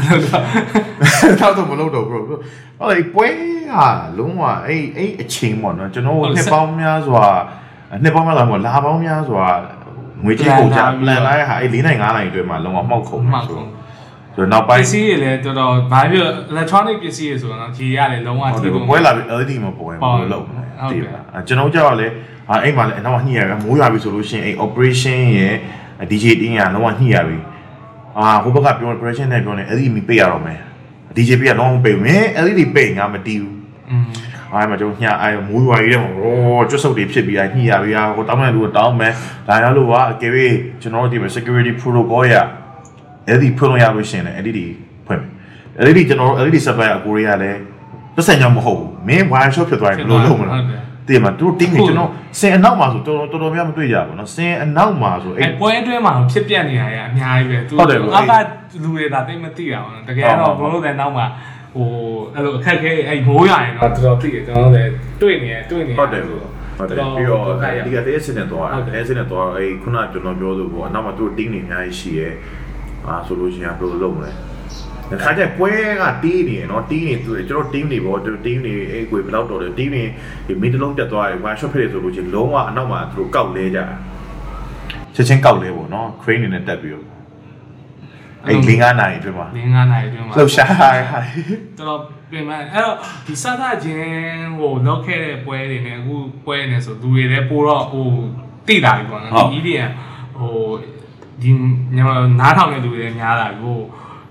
[1.42, 2.40] နောက်တော့မလုပ်တော့ဘူးဟုတ်
[2.92, 3.28] တယ်ပွဲ
[3.72, 3.74] က
[4.18, 7.26] လုံးဝအဲ့အဲ့အချိန်ပေါ့နော်ကျွန်တော်တို့နှစ်ပေါင်းများစွာ
[8.04, 9.46] နှစ်ပေါင်းများစွာမဟုတ်လာပေါင်းများစွာ
[10.24, 13.73] ငွေကြေးကုန်ကြ plan လိုက်ဟာအဲ့၄နိုင်၅နိုင်အတွင်းမှာလုံးဝမှောက်ခုံမှောက်ဆိုခုံတော့
[14.36, 20.62] ဆိုတော့နောက်ပပိုင်းစ္စည်းတွေလည်းတော်တော်ဘာဖြစ် electronic ပစ္စည်းတွေဆိုတော့ကြီးရတယ်လုံးဝဟုတ်တထိယ်လို့ပွဲလာပြီး LED မှာပေါ်ရင်ဘယ်လိုလုပ်မလဲ
[20.92, 22.08] တည်ပါကျွန်တော်ကြောက်ရလဲ
[22.50, 25.56] အာအဲ့မှာလည်းအနောက်ညှိရကမိုးရွာပြီဆိုလို့ရှိရင်အဲ့ operation ရဲ့
[26.10, 27.38] DJ တင်းရလုံးဝညှိရပြီ
[28.18, 30.60] အာဟိုဘက်ကပြော operation နဲ့ပြောနေ LED မပေးရတော့မယ်
[31.16, 33.58] DJ ပေးရလုံးဝပေးမယ် LED ပေးငါမတီးဘူး
[33.92, 34.06] อืม
[34.54, 39.14] အားမကျွန်တော်ညှအဲ့မိုးရွာကြီးတဲ့မှာရောကျွတ်ဆုပ်တွေဖြစ်ပြီးညှိရပြီဟိုတောင်းတဲ့လူကတောင်းမယ်
[39.48, 40.32] ဒါရလို့ကအကယ်၍
[40.82, 42.36] ကျွန်တော်တို့ဒီမှာ security protocol ရ
[43.35, 44.61] LED ဖွင့်လို့ရလို့ရှိရင်လည်း LED
[45.07, 45.31] ဖွင့်မယ်
[45.85, 47.59] LED ကျွန်တော်တို့ LED supplier အကိုရီးယားလည်း
[48.17, 58.33] ပတ်စံကြောင့်မဟုတ်ဘူးမင်း wire shop ဖြစ်သွားရင်ဘယ်လိုလုပ်မလဲ ဟုတ်တယ် တည်မှာသူတို့တင်းနေကျွန်တော်စင်အနောက်မှာဆိုတော်တော်တော်တော်များမတွေ့ကြဘူးเนาะစင်အနောက်မှာဆို အဲ အဲ့ ပွဲအတွင်းမှာဖြစ်ပြနေရတာအများကြီးပဲသူ ဟုတ်တယ်ဗျ အက
[58.83, 61.27] လူတွေဒါသိမသိတာပေါ့နော်တကယ်တော့ဘိုးတို့တဲ့နောက်မှာ
[61.77, 61.89] ဟို
[62.35, 66.45] အဲ့လိုအခက်ခဲအဲ့မိုးရရင်တော့တော်တော်သိတယ်ကျွန်တော်တို့လည်းတွေ့နေရတွေ့နေ ဟုတ်တယ်လို့
[66.79, 67.45] ဟုတ်တယ်ပြီးတော့
[67.87, 72.29] ဒီကတည်းကစင်နေတော့ ဟုတ်တယ် အဲစင်နေတော့အဲ့ခုနကျွန်တော်ပြောလို့ပေါ့အနောက်မှာသူတို့တင်းနေအများကြီးရှိရဲ
[73.08, 74.32] အာဆိုလို့ရှိရင်ဘယ်လိုလုပ်မလဲ
[75.12, 80.04] တခါကျပွဲကတီးနေရနော်တီးနေသူကျွန်တော် team တွေပေါ့ team တွေအဲ့ကိုဘယ်လောက်တော်တယ် team တွေ
[80.48, 83.80] ဒီမင်းတလုံးပြတ်သွားတယ် one shot ဖြစ်တယ်ဆိုလို့ချင်းလုံးဝအနောက်မှာသူတို့ကောက်လဲကြ
[85.16, 87.06] ချက်ချင်းကောက်လဲပေါ့နော် crane နေနဲ့တက်ပြီးတော့
[88.46, 90.90] အဲ့လင်း9နာရီအတွင်းမှာလင်း9နာရီအတွင်းမှာလှုပ်ရှားတာ
[91.80, 92.00] တော်တော်
[92.32, 92.96] ပြင်မှအဲ့တော့
[93.28, 98.08] ဒီစသချင်းဟိုလောက်ခဲ့တဲ့ပွဲတွေနဲ့အခုပွဲနေဆိုလူတွေလည်းပိုတော့ဟို
[98.68, 99.92] တိတာပြီပေါ့နော်ဒီ EDM
[100.38, 100.54] ဟို
[101.44, 101.52] ဒီ
[101.96, 103.80] မြန်မာနားထောင်တဲ့လူတွေလည်းများလာပြီဟို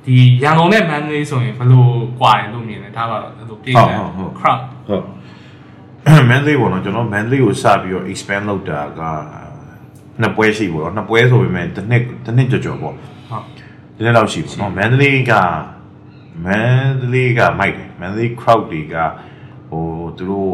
[0.04, 1.86] ဒီရန်ကုန်နဲ့မန္တလေးဆိုရင်ဘယ်လို
[2.18, 3.96] ကွာတယ်လို့မြင်လဲဒါပါတော့အဲ့လိုပြေးတယ်
[4.38, 9.00] crowd ဟုတ်မန်လေးပေါ့နော်ကျွန်တော်မန်လေးကိုစပြီးတော့ expand လုပ်တာက
[10.20, 13.44] နှစ်ပွဲရှိပေါ့နော်နှစ်ပွဲဆိုပေမဲ့တစ်နှစ်တစ်နှစ်ကြော်ကြော်ပေါ့ဟုတ်
[13.96, 15.32] ဒီနေ့လောက်ရှိပေါ့နော်မန်လေးက
[16.44, 18.94] မန်လေးကမိုက်တယ်မန်လေး crowd တွေက
[19.70, 19.84] ဟို
[20.16, 20.52] သူတို့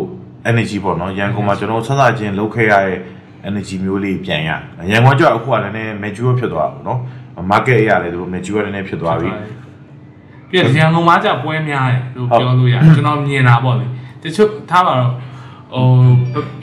[0.51, 2.99] energy ပေါ့နော်ရန်ကုန်မှာကျွန်တော်ဆက်စချင်းလုပ်ခဲ့ရတဲ့
[3.49, 4.51] energy မျိုးလေးပြန်ရ
[4.91, 6.99] ရန်ကုန်ကြောက်အခုကလည်းနည်း mature ဖြစ်သွားတာပေါ့နော်
[7.51, 9.31] market အရာလည်းသူတို့ mature နည်းနည်းဖြစ်သွားပြီ
[10.51, 13.87] ပြည့်ရန်ကုန်မှာကြပွဲများတယ်လို့ပြောလို့ရတယ်ကျွန်တော်မြင်တာပေါ့လေ
[14.23, 15.13] တချို့ထားပါတော့
[15.73, 15.85] ဟို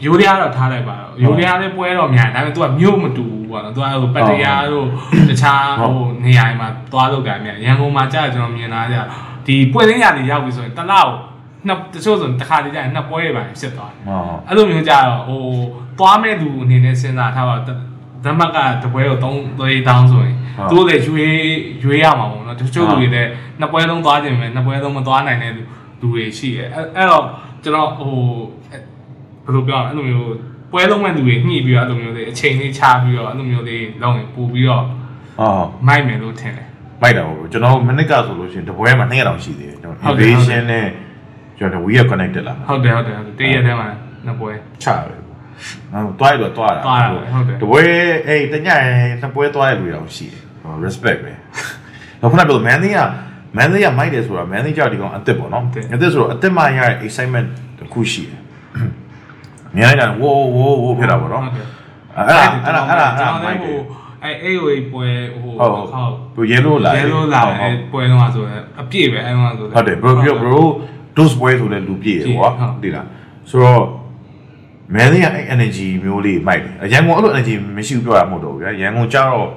[0.05, 4.87] ရိုးရတော့ထားလိုက်ပါတော့ရိုးရလည်းပွဲတော့များတယ်ဒါပေမဲ့ तू ကမြို့မတူဘူးပေါ့နော် तू ကဟိုပတ္တရားတို့
[5.29, 5.93] တခြားဟို
[6.25, 8.97] နေရာတွေမှာသွားလို့ကန်မြန်ရန်ကုန်မှာကြာကျွန်တော်မြင်တာကြ
[9.45, 11.11] ဒီပွဲရင်းရတွေရောက်ပြီဆိုရင်တစ်လောက်
[11.67, 15.41] နှစ်တချို့ဆိုတစ်ခါတည်းကျရင်နှစ်ပွဲတွေပါဖြစ်သွားတယ်ဟုတ်အဲ့လိုမျိုးကြတော့ဟို
[15.99, 17.55] သွားမဲ့သူအနေနဲ့စဉ်းစားထားပါ
[18.25, 19.23] ဓမ္မကတပွဲကို3
[19.59, 20.35] 3တောင်းဆိုရင်
[20.69, 21.35] သူတို့လည်းရွေး
[21.83, 25.61] ရွေးရမှာပေါ့နော်တချို့လူတွေလည်းနှစ်ပွဲလုံးသွားခြင်းပဲနှစ်ပွဲလုံးမသွားနိုင်တဲ့လူ
[26.13, 27.25] တွေရှိတယ်အဲ့အဲ့တော့
[27.63, 28.13] ကျွန်တော်ဟို
[29.45, 30.29] ဘယ်လိုပြောရလဲအဲ့လိုမျိုး
[30.71, 36.67] ပွဲလုံးမဲ့လူတွေညှိပြီးတော့အဲ့လိုမျိုးလေးအချိန်လေးချပြီးတော့အဲ့လိုမျိုးလေးလုံးရင်ပို့ပြီးတော့ဟုတ်မိုက်မယ်လို့ထင်တယ်
[37.01, 40.87] မိုက်တာပေါ့ကျွန်တော်မနစ်ကဆိုလို့ရှိရင်တပွဲမှာ200တောင်ရှိသေးတယ်ကျွန်ဟုတ်တော်တယ် invasion နဲ့
[41.57, 43.87] ကျွန်တော် we are connected လာဟုတ်တယ်ဟုတ်တယ်ဟုတ်တယ်တည့်ရက်ထဲမှာ
[44.25, 44.51] နှစ်ပွဲ
[44.83, 45.15] ချပဲ
[45.93, 47.81] နော်တွားရတော့တွားတာတွားတာပဲဟုတ်တယ်တပွဲ
[48.27, 48.69] အေးတည
[49.21, 51.33] နှစ်ပွဲတွားရလူတောင်ရှိတယ်ဟို respect ပဲ
[52.21, 52.99] တော့ခုနကပြော man က
[53.57, 57.47] man ကမိုက်တယ်ဆိုတာ man ကြောက်ဒီကောင်အစ်စ်ပေါ့နော်အစ်စ်ဆိုတော့အစ်စ်မှရတဲ့ excitement
[57.79, 58.39] တစ်ခုရှိတယ်
[59.75, 61.67] မြင်လိုက်တာဝိုးဝိုးဝိုးဖြစ်တာပေါ့နော်ဟုတ်တယ်
[62.17, 63.79] အဲ့ဒါအဲ့ဒါအဲ့ဒါအဲ့ဒါမိုက်တယ်
[64.23, 65.07] အဲအေးဝေးပွဲ
[65.41, 65.87] ဟိုဟုတ်
[66.35, 70.61] ဟို yellow လာရဲလို့လာအဲပွဲတော့ဆိုရင်အပြည့်ပဲအဲမှာဆိုဟုတ်တယ် bro bro bro
[71.17, 72.49] dose ပွဲဆိုလဲလူပြည့်တယ်ကွာ
[72.83, 73.07] ဒီလား
[73.49, 73.83] ဆိုတော့
[74.93, 79.49] မန်လေးကအဲ့ energy မျိုးလေးမိုက်တယ်ရန်ကုန်အဲ့လို energy မရှိဘူးပြောတာမဟုတ်တော့ဘူးဗျာရန်ကုန်ကြတော့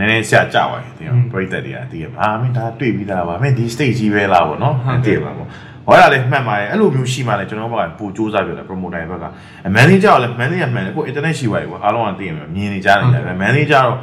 [0.00, 4.74] နည်းနည်းဆက်ကြပါရဲ့တင်ပရိသတ်တွေကတည်ရမှာမင်းဒါတွေ့ပြီးသားပါမင်းဒီ stage ကြီးပဲလားဗောနော်
[5.06, 5.46] တည်ပါဗော
[5.86, 9.24] ဟောရလေမှတ်ပါရဲ့အဲ့လိုမျိုးရှိမှလည်းကျွန်တော်ဘက်ကပိုစူးစမ်းပြတယ် promoter ဘက်က
[9.66, 13.96] အမန်လေးကြတော့လည်းမန်လေးကမှန်တယ်ကို internet ရှိပါရဲ့ကွာအားလုံးကသိရမှာမြင်နေကြတယ်ဗျာမန်လေးကြတော့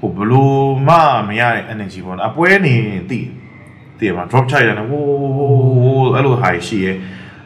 [0.00, 0.96] ဟိုဘလို့မှ
[1.28, 2.74] မရတဲ့ energy ပေါ့နော်အပွဲနေ
[3.10, 3.12] တ
[4.04, 6.96] ည်တည်မှာ drop ချရတယ်ဟိုးအဲ့လို high ရှိရဲ့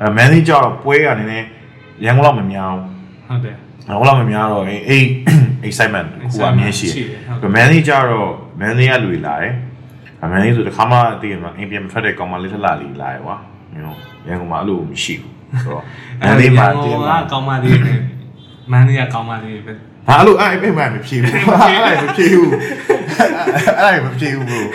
[0.00, 1.46] အဲမန်လေးကြတော့ပွဲကနည်းနည်း
[2.04, 2.82] ရန်ကုန်လောက်မများဘူး
[3.28, 3.56] ဟုတ်တယ်
[3.88, 5.04] ဟောလာမများတော့အေးအေး
[5.66, 9.52] excitement ကိုအမြင်ရှိရှိတယ်တယ်ဟုတ်။ man လေးကြတော့ man လေးကလူလာတယ်။
[10.32, 13.36] man လေးဆိုတခါမှတည်ရမှာအိမ်ပြန်မထွက်တဲ့ကောင်မလေးထလာလေးလာရွာ။
[13.74, 13.94] you know
[14.28, 15.82] ရန်ကုန်မှာအဲ့လိုမရှိဘူးဆိုတော့
[16.20, 17.98] မန္တလေးမှာတည်မှာကောင်းပါသေးတယ်
[18.72, 22.52] မန္တလေးကကောင်းပါသေးတယ်ဘာလို့အဲ့အိမ်မှာမဖြေဘူးအဲ့မဖြေဘူး
[23.80, 24.68] အဲ့မဖြေဘူးဘို့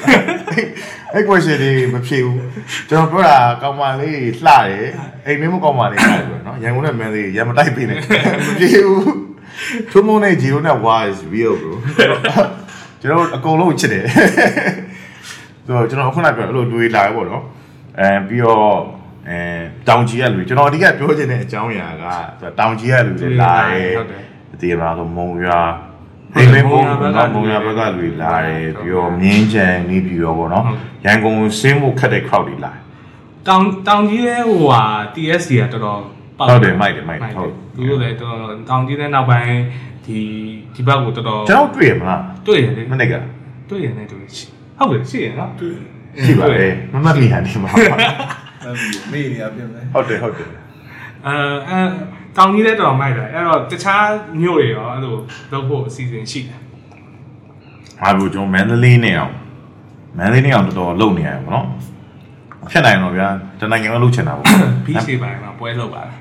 [1.14, 2.40] အဲ့ question တွေမဖြေဘူး
[2.90, 4.92] ကျွန်တော်ပြောတာကောင်းပါလေးလှတယ်
[5.26, 8.02] အိမ်မင်းမကောင်းပါလေးလှတယ်ပြောနော်ရန်ကုန်နဲ့မန္တလေးရံမတိုက်ပေးနဲ့မ
[8.60, 9.14] ဖြေဘူး
[9.92, 11.74] ထုံးမုံနဲ့ဂျီရိုနဲ့ why is real bro
[13.02, 14.06] ကျွန်တော်အကုန်လုံးချစ်တယ်
[15.66, 17.44] ဆိုတော့ကျွန်တော်ခုနပြောအဲ့လိုတွေးလာပေါ့နော်
[18.00, 18.80] အဲပြီးတော့
[19.30, 19.40] အဲ
[19.88, 21.88] တောင်ကြီးကလူကျွန်တော်အဓိကပြောချင်တဲ့အကြောင်းအရာ
[22.42, 24.24] ကတောင်ကြီးကလူတွေလာတယ်ဟုတ်တယ်
[24.62, 25.62] ဒီမှာဆိုမုံရွာ
[26.36, 30.66] ဒီမင်းပုံကမုံရွာဘက်ကလူလာတယ်ပြီးတော့မြင်းချံနေပြီးတော့ပေါ့နော်
[31.06, 32.74] ရန်ကုန်ဆင်းဖို့ခက်တဲ့ crowd တွေလာ
[33.48, 34.84] တောင်တောင်ကြီးရဲ့ဟိုဟာ
[35.16, 36.00] TSC ကတော်တော်
[36.38, 39.54] ဟုတ်တယ်မိုက်တယ်မိုက်တယ်ဟုတ်သူတို့လည်းတော်တော်တောင်ကြီးတဲ့နောက်ပိုင်း
[40.06, 40.20] ဒီ
[40.76, 43.14] ဒီဘက်ကိုတော်တော်ကျွန်တော်တွေ့ရမလားတွေ့ရတယ်မနေ့က
[43.70, 44.46] တွေ့ရတယ်တွေ့ရှိ
[44.78, 45.52] ဟုတ်ပြီရှိရနော်
[46.26, 47.70] ရှိပါတယ်မမမီဟာဒီမှာ
[49.12, 50.48] မေးနေရပြင်မယ်ဟုတ်တယ်ဟုတ်တယ်
[51.26, 51.36] အဲ
[51.70, 51.80] အဲ
[52.40, 54.06] တောင်ကြီးလည်းတော်တော်မိုက်တယ်အဲ့တော့တခြား
[54.42, 55.14] မြို့တွေရောအဲ့လို
[55.52, 56.60] လုပ်ဖို့အစီအစဉ်ရှိတယ်
[58.00, 59.34] ဟာဘူးကျွန်တော်မန္တလေးနဲ့အောင်
[60.18, 61.68] မန္တလေးနဲ့အောင်တော်တော်လုပ်နေရတယ်ပေါ့နော်
[62.72, 63.28] ဖြစ်နိုင်တော့ဗျာ
[63.60, 64.46] တနိုင်ငံလုံးလုပ်ချင်တာပေါ့
[64.86, 66.18] beach တွေပိုင်းမှာပွဲလုပ်ပါလား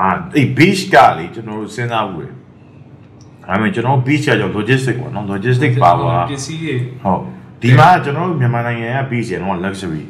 [0.00, 7.20] အာအေး beach ကလေကျွန်တော်တို့စဉ်းစားဘူးလေဒါပေမဲ့ကျွန်တော် beach ကကြောင့် logistic ပေါ့နော် logistic ပါပါပစ္စည်းတွေဟုတ်
[7.62, 10.04] ဒီမှာကျွန်တော်တို့မြန်မာနိုင်ငံက beach ရတော့ luxury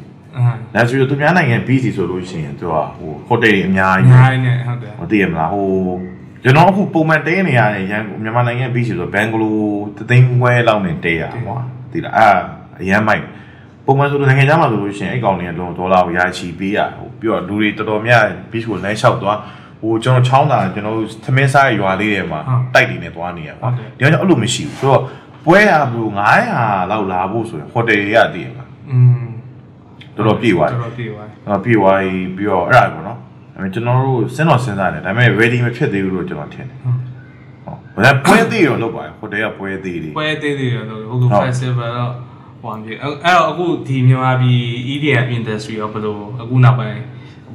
[0.75, 5.67] ဒါဆိုတော့သူများနိုင်ငံ BC ဆိုလို့ရှိရင်သူကဟိုဟိုတယ်တွေအများကြီးအများကြီးနဲ့ဟုတ်တယ်မသိရမလားဟို
[6.43, 9.57] ကျွန်တော်အခုပုံမှန်တဲနေရတဲ့ရန်မြန်မာနိုင်ငံ BC ဆိုဘန်ဂလို
[9.97, 11.57] တသိန်းခွဲလောက်နဲ့တဲရကွာ
[11.91, 12.29] သိလားအာ
[12.81, 13.23] အရန်မိုက်
[13.85, 19.37] ပုံမှန်ဆိုတော့နိုင်ငံခြားမှာဆိုလို့ရှိရင်အဲ့ကောင်တွေကလုံးဒေါ်လာကိုရာချီပေးရဟိုပြီးတော့လူတွေတော်တော်များ BC ကိုလမ်းလျှောက်သွား
[19.81, 22.39] ဟိုကျွန်တော်ချောင်းတာကျွန်တော်သမင်းစားရွာလေးတွေမှာ
[22.73, 25.01] တိုက်တွေနဲ့သွားနေရကွာဒီကတော့အဲ့လိုမရှိဘူးဆိုတော့
[25.45, 26.11] ပွဲရဘလို့
[26.51, 29.21] 900လောက်လာဖို့ဆိုရင်ဟိုတယ်တွေကတည်ရမှာอืม
[30.15, 36.97] တော်တော်ပြေးသွားတယ်တော်တော်ပြေးသွားတယ်တော်တော်ပြေးသွားပြီးတော့အဲ့ဒါပေါ့နော်ဒါပေမဲ့ကျွန်တော်တို့စဉ်းတော်စဉ်းစားတယ်ဒါပေမဲ့ ready မဖြစ်သေးဘူးလို့ကျွန်တော်ထင်တယ်ဟုတ်
[38.05, 42.11] ဘာပွဲသေးရောလုပ်ပါဟိုတယ်ကပွဲသေးတွေပွဲသေးတွေရောလုပ်ဟို festival တော့
[42.61, 44.59] ဟိုအဖြစ်အဲ့တော့အခုဒီမြန်မာပြည်
[44.93, 46.99] EDM industry ရောဘယ်လိုအခုနောက်ပိုင်း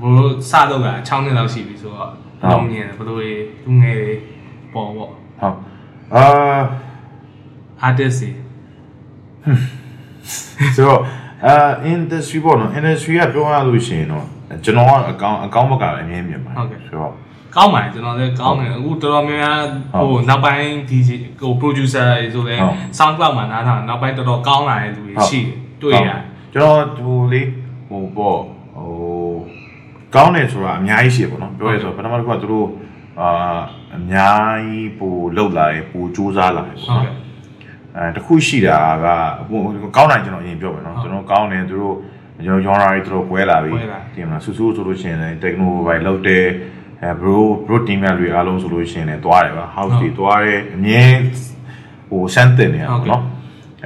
[0.01, 2.11] ဘယ်လိုစတော့က6နှစ်လောက်ရှိပြီဆိုတော့
[2.51, 3.17] လုံးမြင်တယ်ဘယ်လို
[3.65, 4.13] လူငယ်တွေ
[4.73, 5.57] ပေါ်ပေါ့ဟုတ်
[6.15, 6.25] အာ
[7.89, 8.33] artist ဆို
[10.87, 11.01] တော့
[11.45, 11.55] အာ
[11.93, 14.25] industry ပေါ့နော် industry ကပြောရလို့ရှိရင်တော့
[14.65, 17.13] ကျွန်တော်ကအကောင်းအကောင်းဘက်ကအမြင်မြင်ပါဟုတ်ကဲ့ဆိုတော့
[17.57, 19.59] ကောင်းပါတယ်ကျွန်တော်လည်းကောင်းတယ်အခုတော်တော်များများ
[20.01, 22.61] ဟိုနောက်ပိုင်း DJ ဟို producer တွေဆိုလည်း
[22.99, 26.21] SoundCloud မှာနားထောင်နောက်ပိုင်းတော်တော်ကောင်းလာတဲ့လူတွေရှိတယ်တွေ့ရတယ်
[26.55, 27.43] ကျွန်တော်ဒီလေ
[27.89, 28.39] ဟိုပေါ့
[28.77, 29.35] ဟို
[30.15, 32.69] ကောင်းတယ်ဆိုတာအများကြီးရှိတယ်ပေါ့နော်ပြောရဆိုပထမတစ်ခုကသူတို့
[33.21, 33.59] အာ
[33.97, 37.26] အများကြီးပိုလှုပ်လာတယ်ပိုစူးစမ်းလာတယ်ပေါ့နော်
[37.99, 39.07] အဲတခုရှိတာက
[39.97, 41.97] ကောင်းတယ်ကျွန်တော်အရင်ပြောမယ်နော်ကျွန်တော်ကောင်းတယ်သူတို့
[42.45, 43.73] ကျွန်တော် genre တွေသူတို့ပွဲလာပြီ
[44.15, 46.45] တင်မလားဆူဆူဆိုလို့ရှိရင်လည်း techno ဘိုင်လောက်တယ်
[47.03, 51.15] အဲ bro bro team တွေအားလုံးဆိုလို့ရှိရင်လည်းသွားတယ်ပါ house တွေသွားတယ်အမြင်
[52.11, 53.23] ဟိုစမ်းတင်နေရပါတော့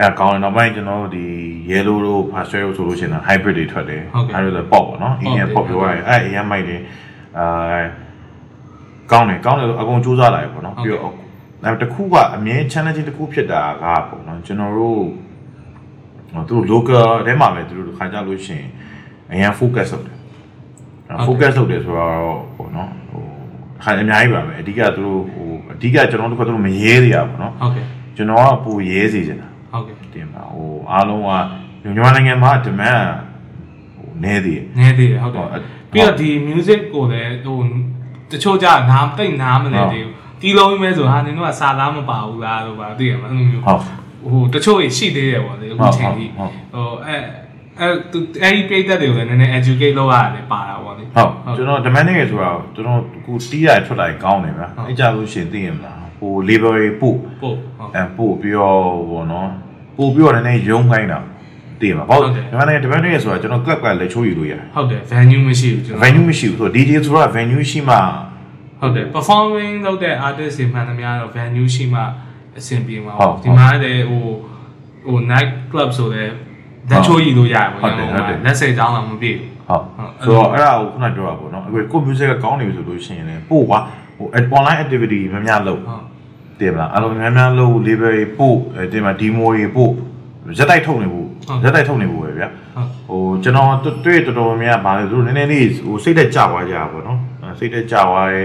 [0.00, 1.26] အဲကောင်းတယ်နောက်ပိုင်းကျွန်တော်တို့ဒီ
[1.70, 4.02] yellow တို့ pastel ဆိုလို့ရှိရင် hybrid တွေထွက်တယ်
[4.34, 6.80] အဲဒါဆို pop ပေါ့နော် EDM pop ပြောရရင်အဲအရင်မိုက်တယ်
[7.38, 7.82] အာ
[9.12, 11.14] ကောင်းတယ်ကောင်းတယ်အကုန်စူးစမ်းလာရပေါ့နော်ပြီးတော့
[11.64, 15.02] ဒါတခုကအမြဲ challenge တခုဖြစ်တာကပေါ့နော်ကျွန်တော်တို့
[16.48, 18.68] သူတို့ local ထဲမှာပဲသူတို့ခါကြလို့ရှိရင်
[19.32, 20.16] အရင် focus လုပ်တယ်
[21.26, 22.12] focus လုပ်တယ်ဆိုတော့
[22.56, 23.22] ပေါ့နော်ဟို
[23.82, 27.84] ခါအများကြီးပါပဲအဓိကသူတို့ဟိုအဓိကကျွန်တော်တို့ကသူတို့မရဲသေးရပါပေါ့နော်ဟုတ်ကဲ့
[28.16, 31.28] ကျွန်တော်ကပူရဲစေချင်တာဟုတ်ကဲ့တင်ပါဟိုအားလုံးက
[31.82, 33.04] မြန်မာနိုင်ငံမှာ demand
[33.96, 35.46] ဟိုနည်းသေးတယ်နည်းသေးတယ်ဟုတ်တယ်
[35.92, 37.58] ပြီးတော့ဒီ music ကိုလည်းဟို
[38.30, 43.80] တချို့ကြနားတိတ်နားမလဲသေးဘူး တီးလုံးမဲဆိုဟာနင်တို့ကစာသားမပါဘူးလားလို့ပါသိရမှာအဲ့လိုမျိုးဟုတ်
[44.30, 46.46] ဟိုတချို့ရှိသေးတယ်ပေါ့လေအခုချိန်ကြီးဟို
[47.06, 47.16] အဲ
[47.80, 57.56] အဲသူအဲ့ဒီပြိတ္တတွေကိုလည်းနည်းနည်း educate လုပ်ရတယ်ပါတာပေါ့လေဟုတ်ကျွန်တော် demanding ရဆိုတာကျွန်တော်အခုတီးရထွက်လာကောင်းတယ်ဗျာအဲ့ကြလို့ရှင်သိရမလားဟို label တွေပို့ပို့
[57.94, 58.78] အဲပို့ပြီးတော့
[59.10, 59.48] ဘောနော်
[59.96, 61.18] ပို့ပြီးတော့နည်းနည်းယုံခိုင်းတာ
[61.80, 67.96] တည်မှာပေါ့မြန်မာနိုင်ငံ demanding ရဆိုတာကျွန်တော် club ကလက်ချိုးယူလို့ရတယ်ဟုတ်တယ် venue မရှိဘူးကျွန်တော် venue မရှိဘူးဆိုတော့ DJ ဆိုတာ venue ရှိမှ
[68.80, 72.00] ဟုတ်တယ် performing လုပ်တဲ့ artist တွေမှန်သမျှတော့ venue ရှိမှ
[72.58, 74.24] အဆင်ပြေမှာပေါ့ဒီမှာလည်းဟို
[75.04, 76.34] ဟို night club ဆိုလည်း
[76.90, 79.84] လက်ချိုးရည်လို့ရတယ်ပေါ့ဟုတ်တယ်ဟုတ်တယ်လက်စိတ်ကြောင်းတော့မပြေဘူးဟုတ်
[80.24, 83.78] ဆိုတော့အဲ့ဒါကိုခုနပြောတာပေါ့နော်အခုကို music ကကောင်းနေပြီဆိုလို့ရှိရင်လည်းပို့ကွာ
[84.18, 84.26] ဟို
[84.58, 85.80] online activity များများလုပ်
[86.60, 88.56] တည်မလားအဲ့လိုများများလုပ် label တွေပို့
[88.92, 89.92] တည်မလား demo တွေပို့
[90.58, 91.26] ရက်တိုက်ထုတ်နေဖို့
[91.64, 92.48] ရက်တိုက်ထုတ်နေဖို့ပဲဗျာ
[93.08, 93.68] ဟိုကျွန်တော်
[94.04, 97.18] တွေ့တော်တော်များများဗာလေသူတို့နည်းနည်းလေးဟိုစိတ်သက်ကြွားကြပါပေါ့နော်
[97.58, 98.40] စိတ်သက်ကြွားရဲ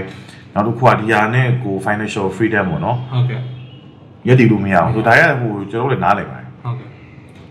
[0.54, 3.40] နောက်တစ်ခုကဒီဟာနဲ့ကို financial freedom ပေါ့နော်ဟုတ်ကဲ့
[4.28, 6.88] ရက်တည်လို့မရဘူးဆိုဒါရဟိုကျွန်တော်လည်းနားလည်ပါတယ်ဟုတ်ကဲ့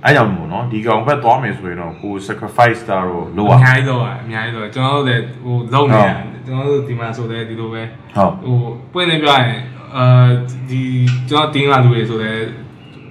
[0.04, 6.10] အဲကြောင့်မို့နော်ဒီကောင်ဘက်သွားမယ်ဆိုရင်တော့ကို sacrifice တာတော့လိုအများကြီးတော့အများကြီးတော့ကျွန်တော်တို့လည်းဟိုလုံနေရ
[6.48, 7.84] ကျွန်တော်တို့ဒီမှာဆိုလဲဒီလိုပဲ
[8.16, 8.58] ဟုတ်ဟို
[8.94, 9.60] ပွင့်နေပြရင်
[9.98, 10.28] အာ
[10.70, 10.82] ဒီ
[11.30, 12.32] ကျွန်တော်တင်းလာလူတွေဆိုလဲ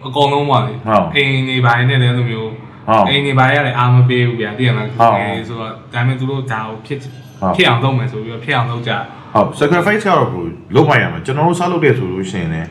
[0.07, 7.24] အကုန်လုံးပါလေဟုတ်အိမ်နေပိုင်းနဲ့လည်းအဲ့လိုမျိုးဟုတ်အိမ်နေပိုင်းရတယ်အာမပေးဘူးဗျာတည်ရမှာဟုတ်ဆိုတော့ဒါပေမဲ့သူတို့ဒါကိုဖြစ်ဟုတ်
[7.57, 8.93] ဖြစ်အောင်လုပ်မယ်ဆိုပြီးတော့ဖြစ်အောင်လုပ်ကြ
[9.35, 12.69] ဟုတ် sacrifice ကတော့ဘယ်လုံးမရမှာကျွန်တော်တို့စားလုပ်တဲ့ဆိုလို့ရှိရင်လည်း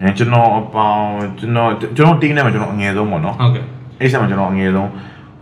[0.00, 1.08] အဲကျွန်တော်အပေါင်း
[1.38, 3.64] ကျွန်တော်ကျွန်တော်တင်းနေမှာကျွန်တော်အငယ်ဆုံးပေါ့နော်ဟုတ်ကဲ့
[4.00, 4.90] အဲ့ဆက်မှာကျွန်တော်အငယ်ဆုံး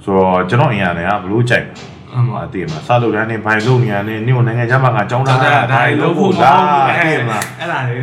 [0.04, 1.66] ဆိုတော့ကျွန်တော်အင်ရတယ်ကဘလို့ကြိုက်
[2.14, 7.96] အမှမှာအတည်မှာစားလုပ်တဲ့အနေဘိုင်လုပ်နေရတယ်နေ့ကနိုင်ငံခြားမှာကကြောင်းဒါသားဒါဒါလို့ဖို့လားလားတည်မှာအဲ့ဒါလေ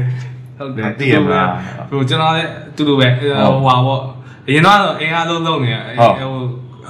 [0.57, 1.49] ဟုတ်တယ်သိရမလား
[1.89, 3.29] ဟိုကျွန်တော်လည်းတူတူပဲဟို
[3.67, 4.01] ဟာပေါ့
[4.47, 6.09] အရင်တော့အင်အားလုံးလုံးနေဟို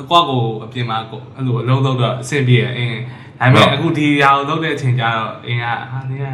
[0.02, 2.98] အကွက်ကိုအပြင်မှာကိုအဲ့လိုအလုံးလုံးတော့အဆင်ပြေအင်း
[3.40, 6.26] ဒါပေမဲ့အခုဒီဟာကိုလုပ်တဲ့အချိန်ကျတော့အင်အားဟာနေက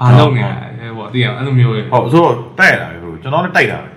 [0.00, 0.42] ဘာလုပ်နေ
[0.78, 3.90] လဲပေါ့သိရအဲ့လိုမျိုးလေဟုတ်ဆိုတော့တိုက်ရတာပဲဆိုကျွန်တော်လည်းတိုက်တာပဲ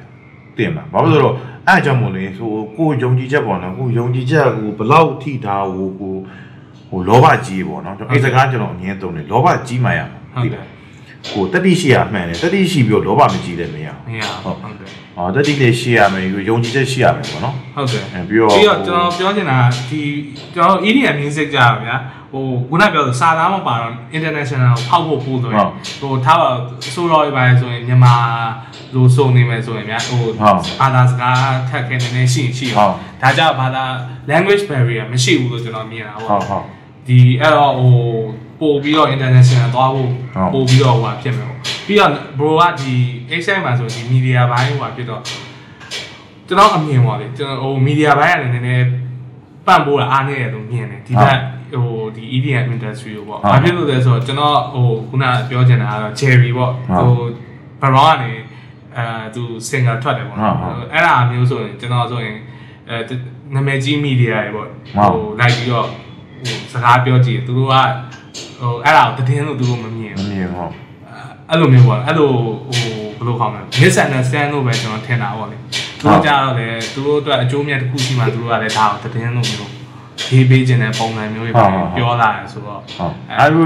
[0.57, 1.35] တည်မှာဘာလို့လဲဆိုတော့
[1.67, 6.15] အဲ့အကြောင့်မို့လေဆိုကိုယုံကြည်ချက်ပေါ့နော်ကိုယုံကြည်ချက်ကိုဘလောက်ထိတာကိုကို
[6.89, 10.69] ဟိုလောဘကြီးပေါ့နော်ကျွန်တော်အဲ့စကားကျွန်တော်အငင်းသုံးတယ်လောဘကြီးမှရမှာဟုတ်သိတယ်လား
[11.33, 14.91] ကိုတတိရှိရမှန်တယ်တတိရှိပြီးတော့လောဘမကြီးလည်းမရဘူးမရဟုတ်ဟုတ်တယ်
[15.21, 20.01] ဟောတတိလေးရှိရမယ်ယုံကြည်ချက်ရှိရမယ်ပေါ့နော်ဟုတ်တယ်အဲပြီးတော့ပြီးတော့ကျွန်တော်ပြောချင်တာဒီ
[20.53, 21.97] ကျွန်တော် EDM music ကြပါဗျာ
[22.31, 25.67] ဟိုခုနပြောစာသားမပါတော့ international ကိုဖောက်ဖို့ပို့ဆိုရင်
[26.01, 26.49] ဟိုထားပါ
[26.95, 28.15] ဆိုတော့ပဲဆိုရင်မြန်မာ
[28.95, 30.23] လိုစုံနေမယ်ဆိုရင်ဗျာဟို
[30.79, 32.89] ဘာသာစကားထက်ခဲနေနေရှိရှိရော
[33.21, 33.83] ဒါကြောင့်ဘာသာ
[34.31, 36.65] language barrier မရှိဘူးလို့ကျွန်တော်မြင်တာဟုပေါ့တ်ဟုတ်
[37.07, 37.95] ဒီအဲ့တော့ဟို
[38.61, 42.93] ပို့ပြီးတော့ international သွားဖို့ဟုတ်ပို့ပြီးတော့ဟိုဟာဖြစ်မယ်ပေါ့ပြီးတော့ bro ကဒီ
[43.43, 45.21] HI မှာဆိုဒီ media ဘိုင်းဟိုဟာဖြစ်တော့
[46.47, 48.85] ကျွန်တော်အမြင်ပါလေကျွန်တော်ဟို media ဘိုင်းကလည်းနည်းနည်း
[49.65, 51.39] ပန့်ပိုးတာအားနေတယ်လို့မြင်တယ်ဒီဘက်
[51.71, 57.27] ဟိုဒီ EDM industry ကိုပေါ့ဟုတ်ဘာဖြစ်လို့လဲဆိုတော့ကျွန်တော်ဟိုခုနပြောချင်တာကတော့ Cherry ပေါ့ဟုတ်ဟို
[57.81, 58.31] Baron ကနေ
[58.97, 62.37] အဲသူ singer ထွက်တယ်ပေါ့နော်ဟုတ်ဟုတ်အဲ့ဒါမျိုးဆိုရင်ကျွန်တော်ဆိုရင်
[62.89, 63.15] အဲ
[63.53, 64.67] နာမည်ကြီး media တွေပေါ့
[65.11, 67.75] ဟုတ်လိုက်ပြီးတော့ဟိုစကားပြောကြည့်သူတို့က
[68.61, 70.71] ဟိုအဲ့ဒါကိုတည်င်းလို့သူတို့မမြင်မဘူးမြင်ဟုတ်
[71.49, 75.57] အဲ့လိုမျိုးပေါ့အဲ့လိုဟိုဘယ်လိုခေါ်မလဲ misunderstand လို့ပဲကျွန်တော်ထင်တာပေါ့လေ
[75.99, 79.71] သူတို့ကြတော့လေသူတို့အတွက်အကျိုးမြတ်တစ်ခုရှိမှသူတို့ကလည်းဒါကိုတည်င်းလို့မျိုး
[80.31, 81.65] ရေးပေးခြင်းတဲ့ပုံစံမျိုးတွေပဲ
[81.97, 83.65] ပြောလာတယ်ဆိုတော့ဟုတ်အဲ့လို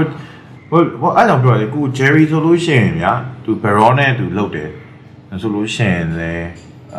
[0.70, 3.12] ဟိုဟိုအဲ့ကြောင့်ပြောရတယ်ကို Jerry ဆိုလို့ရှိရင်ဗျာ
[3.44, 4.70] သူ Baron နဲ့သူလုပ်တယ်
[5.42, 6.34] ဆိုလို့ရှိရင်လေ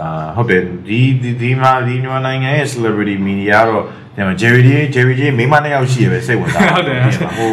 [0.01, 3.83] အာဟုတ်တယ်ဒီဒီဒီမှာဒီမြန်မာနိုင်ငံရဲ့ celebrity media တော့
[4.15, 7.49] ဒီမှာ Jerry ကြီး Jerry ကြီးမိမနှစ်ယောက်ရှိရပဲစိတ်ဝင်စားဟုတ်တယ်ဟို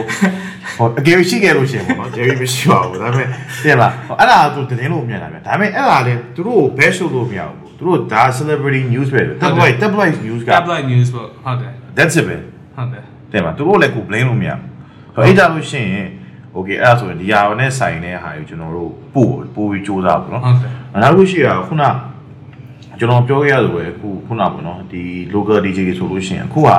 [0.77, 3.29] ဟိုအကယ်ရှိခဲ့လို့ရှိရင်ပေါ့နော် Jerry မရှိပါဘူးဒါပေမဲ့
[3.65, 12.37] တင်လားဟိုအဲ့ဒါကသူတင်လို့မြင်တာဗျာဒါပေမဲ့အဲ့ဒါလေသူတို့ဘယ်ရှို့လို့မရဘူးသူတို့ဒါ celebrity news ပဲ tabloid tabloid news က tabloid news ပေါ့ဟုတ်တယ် that's it ပဲ
[12.77, 13.03] ဟုတ်တယ်
[13.33, 16.09] တဲ့မှာသူတို့လည်းကို blame လို့မရဘူးအဲ့ကြလို့ရှိရင်
[16.57, 20.71] okay အဲ့ဒါဆိုရင်ဒီဟာနဲ့ဆိုင်တဲ့ဟာကိုကျွန်တော်တို့ပို့ပို့ပြီးစူးစမ်းပါနော်ဟုတ်တယ်
[21.03, 21.85] နောက်တစ်ခုရှိတာခုန
[22.99, 25.03] ကျွန်တော်ပြောခဲ့ရလို့ပဲခုခုနပေါ့နော်ဒီ
[25.35, 26.77] local DJ ဆိုလို့ရှိရင်အခုဟာ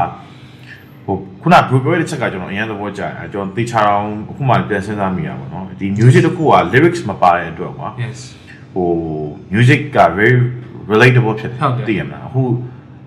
[1.05, 8.19] ဟိုခုန group ရဲ့ချက်ကကျွန်တော်အရင်သဘောကျတယ်ကျွန်တော်တေချာအောင်အခုမှပြန်စဉ်းစားမိရပါတော့ဒီ music တစ်ခုက lyrics မပါတဲ့အတွက်ကွာ yes
[8.73, 8.89] ဟို
[9.53, 10.35] music က very
[10.91, 12.43] relatable ဖြစ်တယ်ဟုတ်တယ်သိရမလားအခု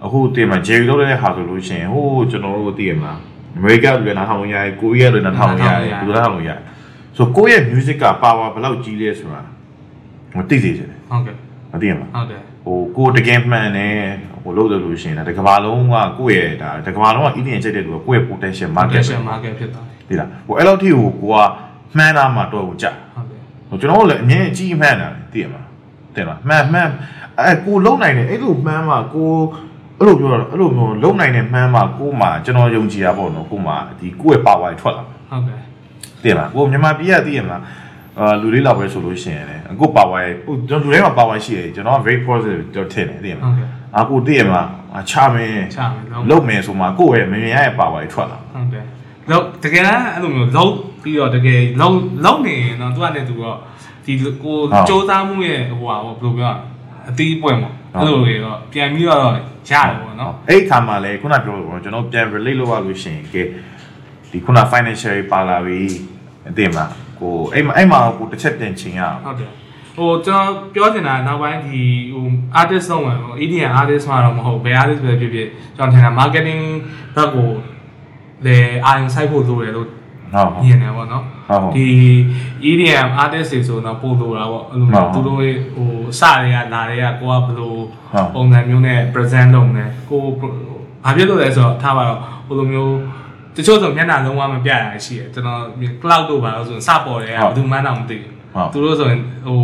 [0.04, 3.18] အခုသိရမလား Jerry လုပ်တဲ့ဟာဆိုလို့ရှိရင်ဟိုကျွန်တော်တို့သိရမလား
[3.56, 6.60] အမေရိကလူနားထောင်လို့ရတယ်ကိုရီးယားလူနားထောင်လို့ရတယ်လူနားထောင်လို့ရတယ်
[7.16, 9.42] ဆိုကိုယ့်ရဲ့ music က power ဘယ်လောက်ကြီးလဲဆိုတာ
[10.32, 11.36] ဟိုသိစေချင်တယ်ဟုတ်ကဲ့
[11.72, 13.96] မသိရမလားဟုတ်တယ် ဟိုကိုယ်တကယ်မှန်တယ်
[14.42, 21.36] ဟိုလို့လို့ရှိရင်ဒါတစ်ကမ္ဘာလုံးကကိုယ့်ရဲ့ဒါတစ်ကမ္ဘာလုံးက Indian ချက်တဲ့လူကကိုယ့်ရဲ့ potential market market market ဖြစ်သွားတယ်သိလားဟိုအဲ့လောက်ထိကိုကိုက
[21.96, 25.66] မှန်းတာမှတော့ကိုကြာဟုတ်တယ်ဟိုကျွန်တော်တို့လည်းအမြင်အကြီးမှန်းတာသိရမလား
[26.14, 26.88] သိလားမှန်မှန်
[27.40, 29.32] အဲကိုလုံနိုင်တယ်အဲ့လိုမှန်းမှကို
[29.98, 35.60] အဲ့လိုပြောတာအဲ့လိုမျိုးလုံနိုင်တယ်မှန်းမှကိုမှကျွန်တော်ယုံကြည်တာပေါ့နော်ကိုမှဒီကိုယ့်ရဲ့ power ထွက်လာဟုတ်တယ်
[36.22, 37.62] သိလားကိုမြန်မာပြည်ကသိရမလား
[38.18, 48.84] အာလူလေးလောက်ပဲဆိုလို့ရှိရင်လည်းကို power ဟိုကျွန်တော်လူတိုင်းမှာ power ရှိတယ်ကျွန်တော်က very positive တော့ထင်တယ်သိရမဟုတ်လားကဲ့အခုသိရမလားအချမင်းချမယ်လုံးလုံမယ်ဆိုမှကိုယ့်ရဲ့မမြင်ရတဲ့ power ထွက်လာဟုတ်တယ်
[49.30, 53.56] လောက်တကယ်တမ်းအဲ့လိုမျိုးလုံးပြီးတော့တကယ်လုံးလုံးနေရင်တော့သူကလည်းသူတော့
[54.04, 54.56] ဒီကို
[54.88, 56.52] စူးစမ်းမှုရဲ့ဟိုဟာဘယ်လိုပြော
[57.08, 59.44] အတီးပွင့်ပေါ့အဲ့လိုတွေတော့ပြန်ပြီးတော့ရတယ်
[60.02, 63.42] ပေါ့နော်အဲ့ခါမှာလေခုနပြောလို့ကျွန်တော်ပြန် relate လုပ်ရလို့ရှိရင်ကဲ
[64.30, 65.80] ဒီခုန financial ပါလာပြီ
[66.48, 69.50] အသိမလား ကိုအဲ့မှာအဲ့မှာကိုတစ်ချက်တင်ချင်ရအောင်ဟုတ်တယ်
[69.96, 71.80] ဟိုကျွန်တော်ပြောချင်တာနောက်ပိုင်းဒီ
[72.12, 72.24] ဟို
[72.60, 76.62] artist ဆုံးမှာဟို EDM artist မှာတော့မဟုတ်ဘယ် artist ပဲဖြစ်ဖြစ်ကျွန်တော်ထင်တာ marketing
[77.14, 77.48] ဘက်ကို
[78.46, 81.86] လေအာရုံစိုက်ဖို့လိုတယ်လို့ဟုတ်ဟုတ်မြင်တယ်ပေါ့နော်ဟုတ်ဟုတ်ဒီ
[82.70, 90.22] EDM artist တွေဆိုတော့ပို့လို့တာပေါ့အဲ့လိုဟုတ်ဟုတ်သူတို့ရဲ့ဟိုစတွေကလာတွေကကိုကဘယ်လိုဟုတ်ပုံစံမျိုးနဲ့ present လုပ်နေကို
[91.04, 92.94] ဘာဖြစ်လို့လဲဆိုတော့ထားပါတော့ဟိုလိုမျိုး
[93.58, 95.60] တချို့ဆိုမျက်နှာလုံးဝမပြရရှိတယ်ကျွန်တော်
[96.02, 98.32] cloud တို့ပါလို့ဆိုရင်စပေါ်တယ်ကဘယ်သူမှန်းတော့မသိဘူး
[98.72, 99.58] သူတို့ဆိုရင်ဟို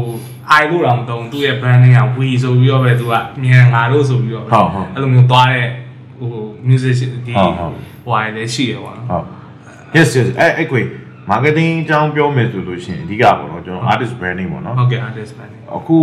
[0.61, 5.69] i လို့တော့မတုံသူ့ရဲ့ branding က we ဆိုပြီးတော့ပဲသူကမြင်ငါတို့ဆိုပြီးတော့ဟုတ်ဟုတ်အဲ့လိုမျိုးသွားတဲ့
[6.19, 6.31] ဟို
[6.69, 6.95] music
[7.27, 7.73] ဒီဟုတ်ဟုတ်
[8.05, 9.25] ဟိုဟာလည်းရှိရပါတော့ဟုတ်
[9.97, 10.81] yes yes အဲ့အဲ့ကွေ
[11.31, 15.99] marketing အကြောင်းပြောမယ်ဆိုလို့ရှိရင်အဓိကပေါ့နော်ကျွန်တော် artist branding ပေါ့နော်ဟုတ်ကဲ့ artist branding အခု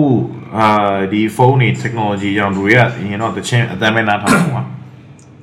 [0.58, 4.64] အာဒီဖုန်းတွေ technology ကြောင့်လူတွေကအရင်တော့တချင်းအတမ်းမဲ့နားထောင်ပါ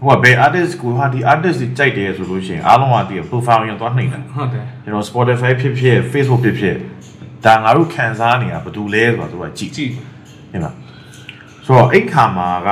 [0.01, 6.77] ဟိုကဘယ် artist ကိုဟာဒီ artist တွေကြိုက်တယ်ဆိုလို့ရှိရင်အားလုံးကဒီ profile ရင်သွားနှိမ့်တယ်ဟုတ်တယ်ကျွန်တော် Spotify ဖြစ်ဖြစ် Facebook ဖြစ်ဖြစ်
[7.45, 9.91] ဒါငါတို့ခံစားနေတာဘာတူလဲဆိုတာသူကကြည့်ကြည့်
[10.51, 10.75] ဟင်လား
[11.65, 12.69] ဆိုတော့အဲ့ခါမှာက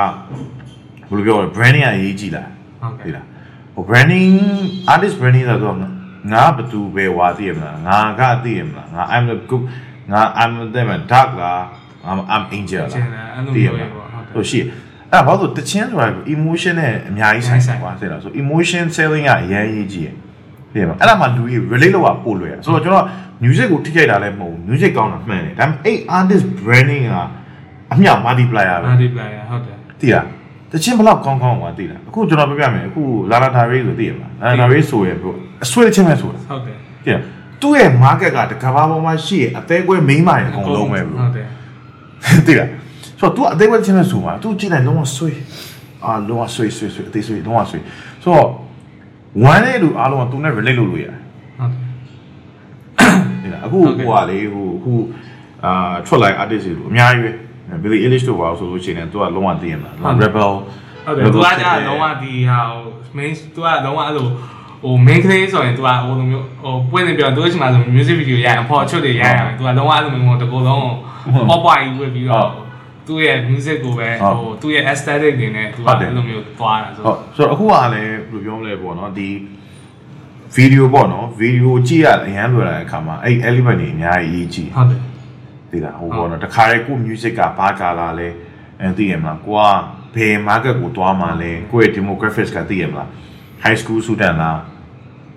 [1.09, 2.49] ဘယ်လိုပြောလဲ branding ကအရေးကြီးလား
[2.81, 3.25] ဟုတ်ဟကဲ့င်လား
[3.73, 4.35] ဟို branding
[4.93, 5.87] artist branding ဆိုတော့ငါ
[6.55, 9.63] ဘာတူပဲဝါသိရမလားငါကသိရမလားငါ I'm the good
[10.11, 11.61] ငါ I'm the dark လား
[12.09, 14.59] I'm I'm angel လားအဲ့လိုမျိုးပဲပေါ့ဟုတ်တယ်ဆိုရှိ
[15.13, 20.15] အဲ့ဘာလို့တချင်းဆိုတာ emotion နဲ့အများကြီးဆိုင်ပါသိလားဆို emotion selling ကအရင်ရေးကြီးတယ်
[20.73, 23.05] သိရမလားအဲ့ဒါမှလူကြီး relate လုပ်တာပို့လွယ်တယ်ဆိုတော့ကျွန်တော်
[23.43, 27.15] music ကိုထိခိုက်တာလည်းမဟုတ်ဘူး music ကောင်းတာမှန်တယ်ဒါပေမဲ့အဲ့ artist branding က
[27.93, 30.25] အမြောက် multiplier ပဲ multiplier ဟုတ်တယ်သိလား
[30.71, 37.21] တချင်းဘလောက်ကောင်းကောင်းကွာသိလားအခုကျွန်တော်ပြပြမယ်အခုလာလာဒါရေးဆိုသိရမလားလာလာဒါရေးဆိုရဘို့အဆွဲချင်းပဲဆိုတာဟုတ်တယ်သိလား
[37.61, 41.47] သူ့ရဲ့ market ကတကဘာပေါ်မှာရှိရဲ့အသေးကွဲမိန်းမတွေအကုန်လုံးပဲဘို့ဟုတ်တယ်
[42.47, 42.69] သိလား
[43.20, 45.36] ဆိုတော့ तू အသေးပဲချင်းနဲ့ဆိုမှာ तू ကြည့်လိုက်လုံးဝဆွေး
[46.04, 47.82] အာလုံးဝဆွေးဆွေးဆွေးအသေးဆွေးလုံးဝဆွေး
[48.22, 48.48] ဆိုတော့
[49.42, 51.16] ဝမ်းတဲ့လူအားလုံးက तू နဲ့ relate လုပ်လို့ရတယ်
[51.58, 51.82] ဟုတ်တယ်
[53.42, 54.92] သိလားအခုဟိုကလေဟိုအခု
[55.64, 57.32] အာထွက်လိုက် artist တွေအများကြီးပဲ
[57.82, 59.90] Billy Eilish တို့ပါဆိုလို့ရှိရင် तू ကလုံးဝသိရမှာ
[60.22, 60.50] rebel
[61.04, 62.58] ဟုတ်တယ်သူကကြာလုံးဝဒီဟာ
[63.16, 64.26] main သူကလုံးဝအဲ့လို
[64.82, 70.86] ဟို main ကလေးဆိုရင်သူကဟိုလိုမျိုးဟိုပွင့်နေပြောသူ့အချိန်မှာဆို music video ရရင်အဖော်ချွတ်တွေရရင်သူကလုံးဝအဲ့လိုမျိုးတကူလုံး
[71.48, 72.48] ပေါ့ပွားကြီးဝတ်ပြီးတော့
[73.07, 79.29] သူ့ရဲ့ music ကိုပဲဟိုသူ့ရဲ့ aesthetic တွေနဲ့သူကအဲ့လိုမျိုးသွားတာဆိုဟုတ်ဆိုတော့အခုကလည်းဘယ်လိုပြောမလဲပေါ့နော်ဒီ
[80.55, 84.99] video ပေါ့နော် video ကြည့်ရအရန်လွယ်လာတဲ့အခါမှာအဲ့ element တွေအများကြီးအရေးကြီးဟုတ်တယ်
[85.71, 88.27] သိလားဟိုပေါ့နော်တခါတည်းကို music ကဘာကာလာလဲ
[88.81, 89.63] အဲသိရမလားကိုက
[90.15, 93.07] ဘယ် market ကိုသွားမှာလဲကိုရဲ့ demographics ကသိရမလား
[93.63, 94.59] high school student လား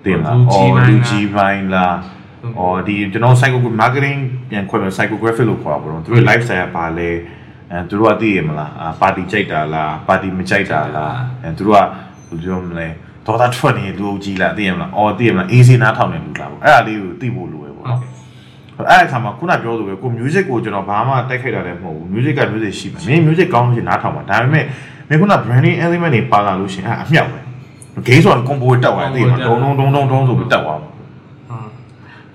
[0.03, 1.93] သိရမလား or လူကြီးပိုင်းလား
[2.59, 7.09] or ဒီကျွန်တော် psycho marketing ပြန်ခွဲမယ် psychographic လို့ခေါ်ပါတော့သူတို့ lifestyle ကဘာလဲ
[7.71, 11.87] အဲသူတို့ကသိရမလားအာပါတီကြိုက်တာလားပါတီမကြိုက်တာလားအဲသူတို့ကဘယ်
[12.29, 12.87] လိုပြောမလဲ
[13.25, 17.99] ဒေါသထွက်နေလူကြီးလားသိရမလားအော်သိရမလားအေးစေးနားထောင်နေလူလားပေါ့အဲ့ဒါလေးကိုသိဖို့လိုပဲပေါ့နော်
[18.89, 24.65] အဲ့အခါမှာခုနပြောသလိုပဲကို music ကိုကျွန်တော်ဘာမှတိုက်ခိုက်တာလည်းမဟုတ်ဘူး music က music ရှိမှာမင်း music ကောင်းလို့ရှိရင်နားထောင်ပါဒါပေမဲ့
[25.09, 27.39] မင်းခုန branding element တွေပါလာလို့ရှိရင်အဲ့အမြောက်ပဲ
[28.07, 31.05] game ဆိုတာ combo တက်သွားတယ်သိမှာဒုံဒုံဒုံဒုံဒုံဆိုပြီးတက်သွားမှာဟုတ်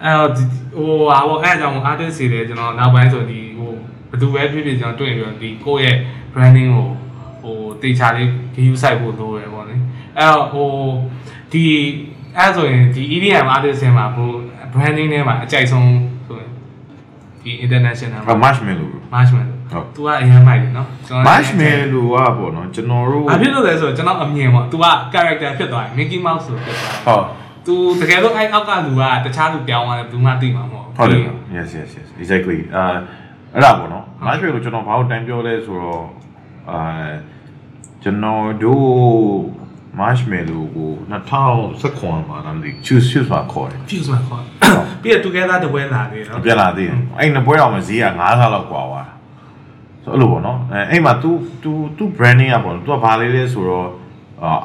[0.03, 0.43] အဲ့တော့ဒီ
[0.77, 5.98] ဟိုဟာပေါ့အဲ့အကြောင်း artist တွေလည်းကျွန်တော်နောက်ပိုင်းဆိုဒီဟိုဘ ယ်သူပဲဖြစ်ဖြစ်ကျွန်တော်တွေ့ပြီးတော့ဒီကိုယ့်ရဲ့
[6.34, 6.88] branding ကို
[7.42, 9.76] ဟိုတေချာလေး view site ဖို့လိုတယ်ပေါ့လေ
[10.18, 10.70] အဲ့တော့ဟို
[11.52, 11.64] ဒီ
[12.38, 14.36] အဲ့ဆိုရင်ဒီ EDM artist တွေမှာဘို့
[14.74, 15.88] branding ထဲမှာအကြိုက်ဆုံး
[16.28, 16.50] ဆိုရင်
[17.44, 26.20] ဒီ international အဲ့ marshmallow marshmallow ဟုတ် तू ကအရင်မိုက်တယ်နော်ကျွန်တော် marshmallow ကပေါ့နော်ကျွန်တော်တို့ ဘာဖြစ်လို့လဲဆိုတော့ကျွန်တော်အမြင်ပေါ့ तू က character ဖြစ်သွားတယ် Mickey
[26.26, 27.26] Mouse ဆိုဖြစ်သွားတယ် ဟုတ်
[27.68, 31.22] तू တကယ်လို့အဲ့အောက်ကလူကတခြားလူပြောင်းသွားတယ်ဘူးမှသိမှာမဟုတ် ဟုတ်တယ်
[31.58, 32.84] yes yes yes exactly အာ
[33.56, 36.06] အဲ့ဒါပေါ့နော် marshmallow ကျွန်တော်ဘာလို့တန်းပြောလဲဆိုတော့
[36.72, 37.10] အာ
[38.04, 38.86] ကျွန်တော်တို့
[40.00, 40.90] marshmallow ကို
[41.62, 44.44] 2019မှာတော့ဒီ choose choose မှာခေါ်တယ် fuse မှာခေါ်
[45.02, 49.14] ပြီးတော့ together တပွဲလာတယ်နော် ပြန်လာသေးတယ်အဲ့နှစ်ပွဲတော့မဈေးက9ဆလောက်กว่าသွားတာ
[50.04, 51.30] ဆိုအဲ့လိုပေါ့နော်အဲအဲ့မှာ तू
[51.64, 53.88] तू तू branding อ่ะပေါ့နော် तू ကဘာလေးလဲဆိုတော့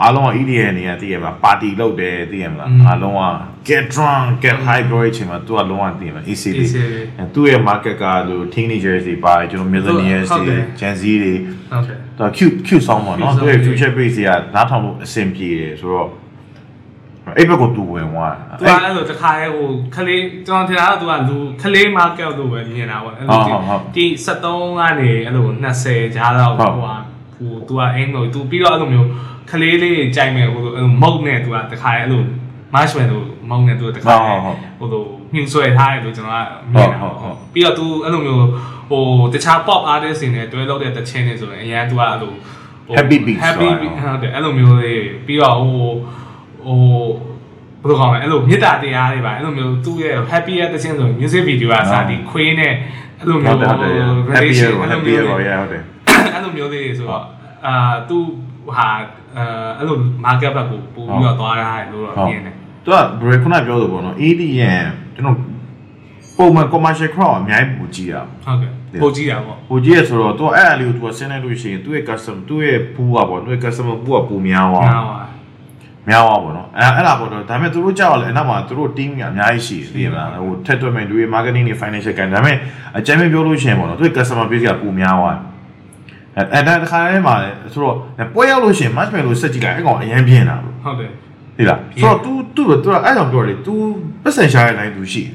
[0.01, 3.23] အားလုံးက EDM နေရတည်ရမှာပါတီလုပ်တယ်တည်ရမလားအားလုံးက
[3.69, 6.69] get drunk get high ပြောရချင်မှာ तू ကလုံးဝတည်ရမှာ AC လေး
[7.17, 11.33] အဲသူ့ရဲ့ market ကလို့ teenagers တွေပါတယ်ကျွန်တော် millennials တွေ Gen Z တွေ
[11.71, 16.09] ဟုတ်တယ်သူ cute cute song ပေါ့နော်သူရဲ့ future base ကနားထောင်လို့အဆင်ပြေတယ်ဆိုတော့
[17.37, 23.39] အဲ့ဘက်ကို तू ဝင်သွားသူကအဲ့လိုတခါရဲဟိုခလေးကျွန်တော်ထင်တာကသူကလူခလေး market လို့ပဲမြင်တာပေါ့အဲ့လို
[23.95, 26.69] ဒီ73ကနေအဲ့လို20ကြားတော့ဟို
[27.40, 29.08] ဟာဟို तू ကအိမ်လို့ तू ပြီးတော့အဲ့လိုမျိုး
[29.50, 32.22] ခလေးလေးကြိုက်မယ်ဟိုလိုမုတ်နဲ့ तू ကတခါရဲအဲ့လို
[32.74, 34.34] marshmallow မုတ်နဲ့ तू တခါရဲ
[34.78, 35.02] ဟိုလို
[35.34, 38.44] မြူဆွဲထားတယ်လို့ကျွန်တော်ကမြင်တာပေါ့ပြီးတော့ तू အဲ့လိုမျိုး
[38.90, 42.32] ဟိုတခြား pop artist တွေနဲ့တွဲလုပ်တဲ့တခြင်းတွေဆိုရင်အရင် तू ကအဲ့လို
[43.44, 45.78] happy beat ဟုတ်တယ်အဲ့လိုမျိုးလေးပြီးတော့ဟို
[46.64, 46.78] ဟို
[47.82, 52.72] ဘယ်လိုကောင်းလဲအဲ့လိုမေတ္တာတရားတွေပါအဲ့လိုမျိုးသူ့ရဲ့ happy ရဲ့တခြင်းဆို music video ကစာဒီခွေးနဲ့
[53.18, 53.92] အဲ့လို ဟု မျိုး တ်တယ်ဟုတ်တယ်
[54.32, 55.89] relation happy အဲ့လို happy မျိုး ရော တွေ ရဟုတ်တယ် အဲ့
[56.51, 57.23] လိုမျိုးလေးတွေဆိုတော့
[57.65, 58.17] အာသူ
[58.75, 58.87] ဟာ
[59.77, 65.37] အဲ့လို market ဘက်ကိုပို့ပြီးတော့သွားရတယ်လို့တော့မြင်တယ်သူက break ခုနပြောလို့ပေါ့နော် EDM ကျွန်တော်
[66.37, 68.71] ပုံမှန် commercial crowd အများကြီးပူကြည့်ရအောင်ဟုတ်ကဲ့
[69.01, 75.19] ပို့ကြည့်တာပေါ့ပူကြည့်ရဆိုတော့သူအဲ့အလေးကိုသူကဆင်းနေလို့ရှိရင်သူ့ရဲ့ custom သူ့ရဲ့ pool ကပေါ့သူ့ရဲ့ customer pool ကပူများသွားညာပါ
[76.09, 82.57] များသွားပေါ့နော်အဲအဲ့ဒါပေါ့တော့ဒါပေမဲ့သူတို့ကြောက်လည်းအဲ့နောက်မှာသူတို့ team ကအများကြီးရှိတယ်သိရမလားဟိုထက်တွက်မဲ့သူရဲ့ marketing တွေ financial ကန်ဒါပေမဲ့
[82.97, 85.50] အကြမ်းပြောလို့ရှိရင်ပေါ့နော်သူရဲ့ customer base ကပူများသွားတယ်
[86.36, 87.96] အဲအဲ့ဒါတစ်ခါတည်းမှာလေဆိုတော့
[88.34, 91.10] ပွဲရောက်လို့ရှိရင် match မယ်လို့ဆက်ကြည့်လိုက်အဲ့ကောင်အရင်ပြင်းတာလို့ ဟုတ်တယ်
[91.56, 93.72] ဒီလားဆိုတော့ तू तू သူကအဲ့ကြောင့်ပြောတယ် तू
[94.24, 95.34] ပတ်စံရှာရတဲ့ line သူရှိတယ်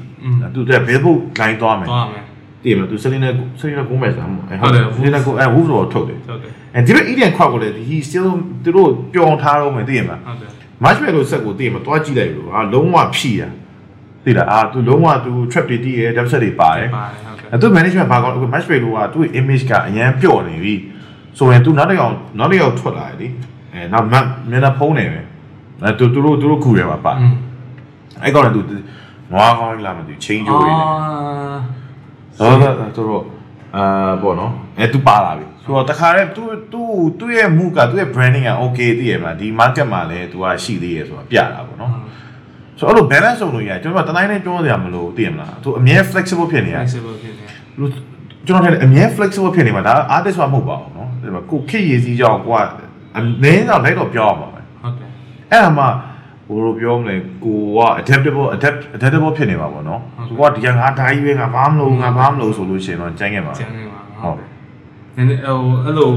[0.54, 2.22] तू တဲ့ဘယ်ဘုတ် line သွားမယ် သွားမယ်
[2.64, 8.28] တည်မှာ तू စလင်းနဲ့စလင်းနဲ့ကိုမဲ့စားမှာ ဟုတ်တယ် စလင်းနဲ့ကိုအဲ wolf တော့ထုတ်တယ် ဟုတ်တယ် အဲဒီဘက် Indian ခွက်ကိုလည်း he still
[8.64, 10.50] သူတို့ပျော်ထားတော့မယ်တည်မှာ ဟုတ်တယ်
[10.84, 13.42] marshmallow ဆက်ကိုတည်မှာတွားကြည့်လိုက်လို့ဟာလုံးဝဖြီးရ
[14.24, 18.79] တည်လားအာ तू လုံးဝ तू trap တွေတည်ရ depth set တွေပါတယ် ပါတယ်ဟုတ်တယ် အဲ သူ management ဘာကောင်းအခု match play
[18.83, 20.73] လို့ကသူ့ image ကအရန်ပျော့နေပြီ
[21.37, 23.27] ဆိုရင်သူနောက်တစ်ယောက်နောက်တစ်ယောက်ထွက်လာတယ်လေ
[23.73, 24.25] အဲနောက်မျက်
[24.63, 25.21] နှာဖုံးနေပဲ
[25.83, 27.13] အဲသူသူတို့သူတို့ခုရပါပါ
[28.23, 28.61] အဲ့ကောင်လည်းသူ
[29.31, 30.85] နွားကောင်းလာမှသူချင်းကြိုးရင်းနေ
[32.37, 33.23] ဟုတ်တယ်သူတို့
[33.75, 36.81] အာပေါ့နော်အဲသူပါလာပြီဆိုတော့တခါတည်းသူသူ
[37.19, 41.91] သူ့ရဲ့မူကသူ့ရဲ့ branding က okay သိရမှာဒီ market မှာလည်းသူကရှိသေးရဆိုတော့ပြတာပေါ့နော်
[42.79, 47.45] ဆိုတော့အဲ့လို balance လုပ်လို့ရတယ်ကျွန်တော်ကတတိုင်းတိုင်းပြောစရာမလိုတည်ရမလားသူအမြဲ flexible ဖြစ်နေရ flexible ဖြစ်နေ
[47.79, 47.89] လို့
[48.47, 52.61] ကျွန်တော်ထင်တယ်အမြဲ flexible ဖြစ်နေမှာဒါ artist မှမဟုတ်ပါဘူးနော်ဒီမှာကိုခစ်ရည်စည်းကြောင်းကိုက
[53.17, 55.09] အနည်းတော့လိုက်တော့ပြောရမှာပဲဟုတ်တယ်
[55.51, 55.85] အဲ့ဒါမှ
[56.47, 66.09] ဘိုးတို့ပြောမလဲကိုက adaptable adapt adaptable ဖြစ်နေမှာပေါ့နော်သူကဒီကငါဓာကြီးပဲငါဘာမလုပ်ငါဘာမလုပ်ဆိုလို့ရှိရင်တော့ကြိုင်းခဲ့မှာကျန်နေပါဟုတ်နည်းနည်းဟိုအဲ့လို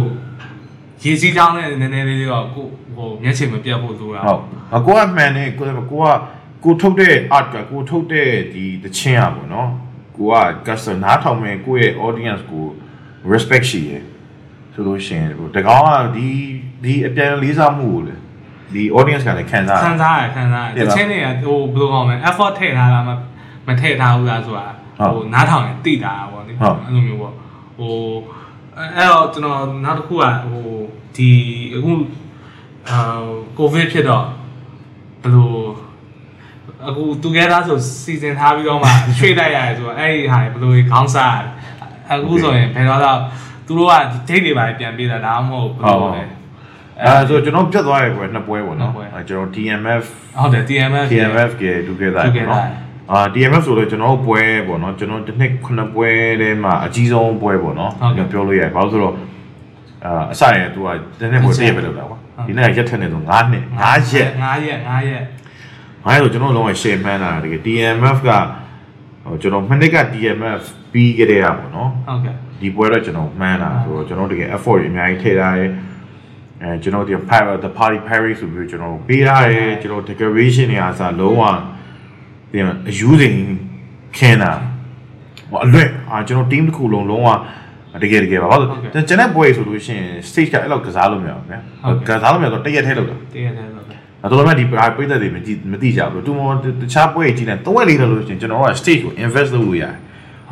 [1.03, 4.41] ရေစီးကြောင်းနဲ့နည်းနည်းလေးလေးတော့ကိုဟိုမျက်ခြေမပြတ်ဖို့လိုတာဟုတ်
[4.77, 6.07] အကိုကမှန်တယ်ကိုကကိုက
[6.65, 9.71] ကိုထုတ်တဲ့ art ကကိုထုတ်တဲ့ဒီတချင်းอ่ะပေါ့နော်
[10.17, 10.37] ကိုက
[10.67, 12.65] custom နားထောင်မဲ့ကိုရဲ့ audience ကို
[13.33, 14.03] respect ရှိရယ်
[14.73, 16.29] ဆိုလို့ရှိရင်ဟိုတကောင်ကဒီ
[16.85, 18.15] ဒီအပြန်လေးစားမှုကိုလေ
[18.75, 23.13] ဒီ audience ကလည်းခံစားခံစားရခံစားရတချင်းတွေကဟိုဘယ်လိုကောင်းမလဲ effort ထည့်ထားတာမှ
[23.67, 24.67] မထည့်ထားဘူးလားဆိုတာ
[25.15, 27.35] ဟိုနားထောင်ရင်သိတာပေါ့လေအဲ့လိုမျိုးပေါ့
[27.79, 27.95] ဟို
[28.97, 30.67] အဲ့တော့ကျွန်တော်နောက်တစ်ခုကဟို
[31.17, 31.31] ဒီ
[31.75, 31.93] အခု
[32.89, 32.99] အာ
[33.59, 34.25] ကိုဗစ်ဖြစ်တော့
[35.23, 35.51] ဘယ်လို
[36.87, 41.37] အခု together ဆိုစီစဉ်ထားပြီးတော့မှရွှေ့လိုက်ရတယ်ဆိုတော့အဲ့ဒီဟာဘယ်လိုခေါင်းစား
[42.11, 43.19] အခုဆိုရင်ဘယ်တော့တော့
[43.67, 43.95] သူတို့က
[44.29, 46.25] date တွေပါပြန်ပေးတာဒါမှမဟုတ်ဘယ်လိုလဲ
[47.03, 50.05] အဲဆိုကျွန်တော်ပြတ်သွားရပွဲနှစ်ပွဲပေါ့နော်အဲကျွန်တော် TMF
[50.41, 52.65] ဟုတ်တယ် TMF TMF က together ပေါ့နော်
[53.11, 56.09] အာ TMF ဆိုတော့ကျွန်တော်ပွဲပေါ့နော်ကျွန်တော်တစ်နှစ်ခုနှစ်ပွဲ
[56.41, 57.93] ထဲမှာအကြီးဆုံးပွဲပေါ့နော်
[58.33, 59.15] ပြောလို့ရတယ်ဘာလို့ဆိုတော့
[60.05, 60.89] အာအစရသူက
[61.21, 65.23] တစ်နှစ်ပွဲတည့်ရပဲလောက်တာကွာဒီနေ့ရက်ထက်နေဆို9နှစ်9ရက်9ရက်9ရက်
[66.05, 68.31] 9ရက်ဆိုကျွန်တော်လုံးဝ share man လာတကယ် TMF က
[69.25, 75.71] ဟိုကျွန်တော်မနေ့က TMF ပြီးကြတဲ့อ่ะပေါ့နော်ဟုတ်ကဲ့ဒီပွဲတော့ကျွန်တော်မှန်းတာဆိုတော့ကျွန်တော်တကယ် effort တွေအများကြီးထည့်ထားတယ်
[76.63, 81.43] အဲကျွန်တော်ဒီ pirate the party party ဆိုပြီးကျွန်တော်ပေးထားတယ်ကျွန်တော် decoration တွေအားစားလုံးဝ
[82.53, 83.35] ဒီအယူစဉ်
[84.17, 84.53] ခင်းတာ
[85.51, 87.29] ဟိုအလွတ်အာကျွန်တော် team တစ်ခုလုံးလုံးဝ
[88.03, 88.69] တကယ်တကယ်ပါဘာလို့
[89.09, 91.59] ကျွန်တော်ပွဲဆိုလို့ရှိရင် stage ကအဲ့လောက်ကစားလို့မရဘူးဗျာ
[92.09, 94.90] ကစားလို့မရတော့တရက်ထဲလောက်တာတရက်ထဲလောက်တ ယ် အဲ့တော့မှဒီပြိဿ
[95.22, 96.42] တွေမကြည့်မသိကြဘူးသူမ
[96.82, 99.94] တခြားပွဲကြီးတယ်သုံးရက်လေးလို့ရှိရင်ကျွန်တော်က stage ကို invest လုပ်လို့ရတယ်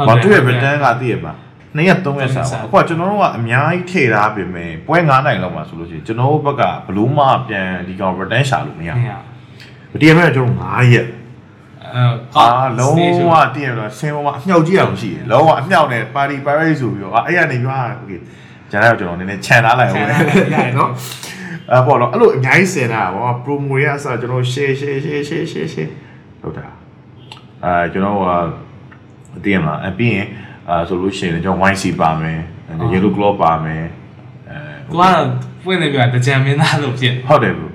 [0.08, 1.34] ဘာသူ့ရဲ့ return ကသိရပါ
[1.76, 9.12] နှစ်ရက်သုံးရက်စာပါအခုကကျွန်တော်တို့ကအများကြီးထည့်ထားပြင်မယ်ပွဲ9နိုင်လောက်မှာဆိုလို့ရှိရင်ကျွန်တော်တို့ဘက်ကဘလို့မှပြန်ဒီကောင် return ရှာလို့မရ မရ
[9.92, 11.08] ဘူးဒီမဲ့ကျွန်တော်9ရက်
[11.84, 12.04] အဲ
[12.38, 12.48] အာ
[12.80, 18.12] လုံးဝတည်ရတော့ဆင်းပေါ်မှာအမြောက်ကြီးအောင်ရှိတယ်လုံးဝအမြောက်နဲ့ party party ဆိုပြီးတော့အဲ့ရနေရွာโอเค
[18.72, 20.08] ကျန်တော့ကျွန်တော်နည်းနည်းခြံထားလိုက်အောင်
[20.78, 20.90] နော်
[21.71, 25.91] အဲ့ပေါ့နော်အဲ့လိုအများကြီးစင်တာဗော promo ရအစားကျွန်တော် share share share share share share
[26.41, 26.67] ဟုတ်တာ
[27.65, 28.25] အဲကျွန်တော်က
[29.45, 30.27] တည်ရမှာအပြီးရင်
[30.69, 32.41] အာဆိုလို့ရှိရင်ကျွန်တော် YC ပါမယ်
[32.93, 33.85] yellow glow ပါမယ်
[34.49, 35.03] အဲသူက
[35.63, 37.73] ဖွင့်နေပြတကြံမင်းသားလို့ဖြစ်ဟုတ်တယ်ဘူး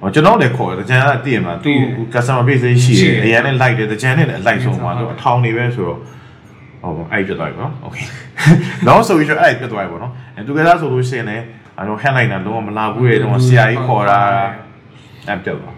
[0.00, 1.72] ဟောကျွန်တော်လည်းခေါ်တယ်တကြံကတည်ရမှာသူ
[2.14, 5.98] customer base ရှိတယ်အရင်နဲ့ like တယ်တကြံနဲ့လည်း like ဆုံးမှာသူအထောင်နေပဲဆိုတော့
[6.82, 8.06] ဟုတ်အဲ့ပြတ်သွားပြီနော် okay
[8.86, 11.44] နောက်ဆိုပြီးအဲ့ပြတ်သွားပြီပေါ့နော်အဲသူကစားဆိုလို့ရှိရင်လည်း
[11.78, 14.20] အဲတော့ headline တာလုံးဝမလာဘူးရဲ့တော့ဆရာကြီးခေါ်တာ
[15.28, 15.74] အဲ့ပြတ်သွား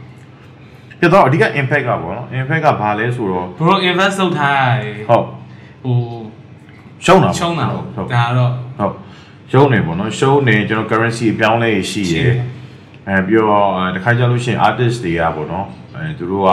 [1.01, 5.25] ပြတ်တော့အဓိက impact ကပေါ့နော် impact ကဘာလဲဆိုတော့ဘရို invest လုပ်ထားရတယ်ဟုတ်
[5.85, 5.97] ဟို
[7.05, 8.95] ရှုံးတာချုံးတာဟုတ်ပေါ့ဟုတ်ဒါတော့ဟုတ်
[9.51, 12.33] ရှုံးနေပေါ့နော်ရှုံးနေကျွန်တော် currency အပြောင်းလဲရှိရယ်
[13.09, 16.51] အဲပြီးတော့အဲတခါကြလို့ရှိရင် artist တွေကပေါ့နော်အဲသူတို့က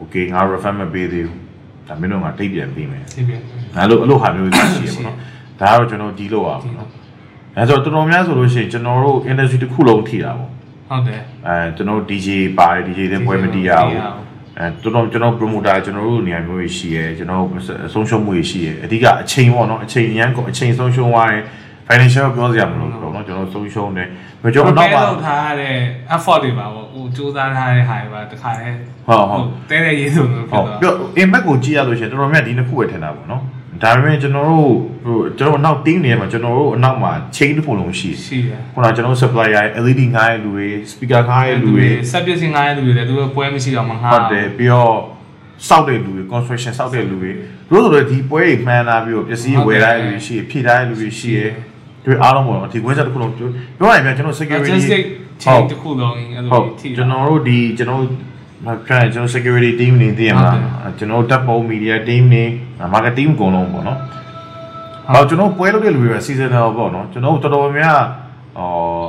[0.00, 1.40] okay ငါ refer မပေးသေးဘူး
[1.88, 3.40] ဒါမင်းတို့ကတိတ်ပြန်ပြီးမယ်ဒီပြန်
[3.76, 5.16] အဲ့လိုအဲ့လိုဟာမျိုးတွေရှိရပေါ့နော်
[5.60, 6.88] ဒါကတော့ကျွန်တော်ဒီလို့ပါပေါ့နော်
[7.58, 10.50] အဲဆိုတော့တော်တော်များဆိုလို့ရှိရင်ကျွန်တော်တို့ industry တစ်ခုလုံးထိတာပေါ့
[10.90, 12.28] ဟုတ်တယ်အဲကျွန်တော် DJ
[12.58, 14.00] ပါတယ် DJ တွေပွဲမတီးရဘူး
[14.58, 17.42] အဲတော်တော်ကျွန်တော် promoter ကျွန်တော်တို့နေရာမျိုးကြီးရှိရဲကျွန်တော်
[17.86, 21.42] အဆုံးရှုံးမှုတွေရှိရဲအဓိကအချိန်ပေါ့နော်အချိန်အရန်ကိုအချိန်ဆုံးရှုံးသွားရင်
[21.88, 24.08] financial ပြောစရာမလိုဘူးပေါ့နော်ကျွန်တော်ဆုံးရှုံးတယ်
[24.42, 25.74] ဘယ်ကျွန်တော်နောက်ပါလုပ်ထားတဲ့
[26.14, 28.68] effort တွေပါပေါ့ဟိုစူးစမ်းထားတဲ့ဟာတွေပါတခါလဲ
[29.06, 30.92] ဟုတ်ဟုတ်တဲတဲ့ရေးဆိုလို့ဖြစ်ဟုတ်သွားပြော
[31.22, 33.42] impact ကိုကြည့်ရလို့ရှိရင်တော်တော်များဒီနှစ်ခုပဲထင်တာပေါ့နော်
[33.82, 34.68] ဒါပေမဲ့ကျွန်တော်တို့
[35.04, 44.96] ဟိုကျွန်တော်နောက် team နေရာမှာကျွန်တော်တို့အနောက်မှာ chain တစ်ခုလုံးရှိရှိတယ်ခုနကကျွန်တော် supplier ရဲ့ LED ငားရဲ့လူတွေ speaker ငားရဲ့လူတွေစက်ပစ္စည်းငားတဲ့လူတွေလည်းသူတို့ပွဲမရှိတော့မငားဟုတ်တယ်ပြီးတော့
[45.68, 47.30] စောက်တဲ့လူတွေ construction စောက်တဲ့လူတွေ
[47.70, 51.40] တို့ဆိုတော့ဒီပွဲတွေမှန်းလာပြီးတော့ပစ္စည်းဝယ်လာတဲ့လူတွေရှိဖြည့်ထားတဲ့လူတွေရှိရ
[52.04, 55.02] တွေအားလုံးပေါ့နော်ဒီကွင်းဆက်တစ်ခုလုံးပြောရရင်ဗျာကျွန်တော် security logistic
[55.42, 58.02] chain တစ်ခုလုံးအဲ့လိုဟုတ်ထိကျွန်တော်တို့ဒီကျွန်တော်
[58.66, 60.58] မပြန်ကျွန်တော် security team နေသိရမလား
[60.98, 62.44] ကျွန်တော်တပ်ပုံ media team နေ
[62.92, 63.98] marketing အကုန်လုံးပေါ့နော်
[65.14, 68.00] ဟောကျွန်တော်ပွဲလုပ်တဲ့လူတွေက seasonal ပေါ့နော်ကျွန်တော်တော်တော်များများ
[68.58, 69.06] အော်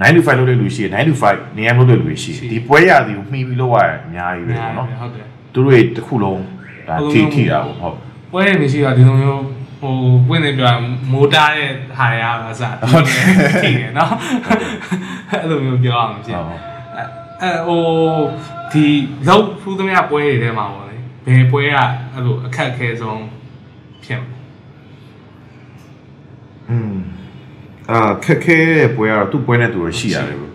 [0.00, 6.42] 9 to 5လုပ်တဲ့လူရှိတယ်9 to 5နေရာလုပ်တဲ့လူရှိတယ်ဒီပွဲရသည်ကိုမှီပြီးလုပ်ရအများကြီးပဲပေါ့နော်ဟုတ်တယ်သူတို့တွေတစ်ခုလုံး
[6.88, 7.96] ဒါထိထိတာပေါ့ဟုတ်
[8.32, 9.42] ပွဲရမရှိတော့ဒီလိုမျိုး
[9.80, 9.94] ဟို
[10.28, 10.64] ပွင့်နေပြ
[11.12, 13.24] မိုးတားတဲ့ဟာရအစဟုတ်တယ်
[13.62, 14.12] ထိတယ်နော်
[15.30, 17.82] အဲ့လိုမျိုးပြောအောင်ဖြစ်အဲဟို
[18.74, 18.86] ဒီ
[19.28, 20.96] လောက်ဖူးသမျှပွဲတွေထဲမှာပေါ့လေ
[21.26, 21.76] ဘယ်ပွဲက
[22.12, 23.22] အဲ့လိုအခက်အခဲဆုံး
[24.04, 24.36] ဖြစ်မလဲ
[26.70, 26.94] อืม
[27.90, 30.50] အာခက်ခဲတဲ့ပွဲကတော့သူ့ပွဲနဲ့သူရရှိရတယ်ဘယ်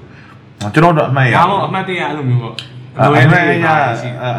[0.73, 2.53] ကျွန်တော်တို့အမှန်ရဒါမှမဟုတ်အမှတ်တရအဲ့လိုမျိုးပေါ့
[3.05, 3.67] အမှန်ရ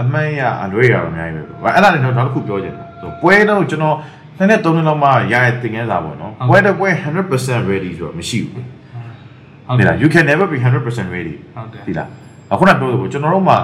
[0.03, 2.85] အမှန်ရအလွဲရတော့အများကြီးပဲအဲ့ဒါလည်းတော့တစ်ခုပြောချင်တာ
[3.23, 3.97] ပွဲတော့ကျွန်တော်
[4.39, 6.89] နှစ်နဲ့သုံးနှစ်လောက်မှရတဲ့သင်ခန်းစာပေါ့နော်ပွဲတော့ပွဲ
[7.31, 10.57] 100% ready ဆိုတော့မရှိဘူးဟုတ်ဒီတယ်လား you can never be
[10.87, 12.09] 100% ready ဟုတ်တယ်ဒီလား
[12.53, 13.63] အခုနပြောလို့ကျွန်တော်တို့မှဘယ်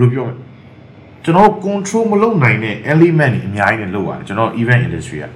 [0.00, 0.34] လိုပြောမလဲ
[1.24, 5.26] ကျွန်တော် control မလုပ်နိုင်တဲ့ element တွေအများကြီးနဲ့လုပ်ရတယ်ကျွန်တော် event industry က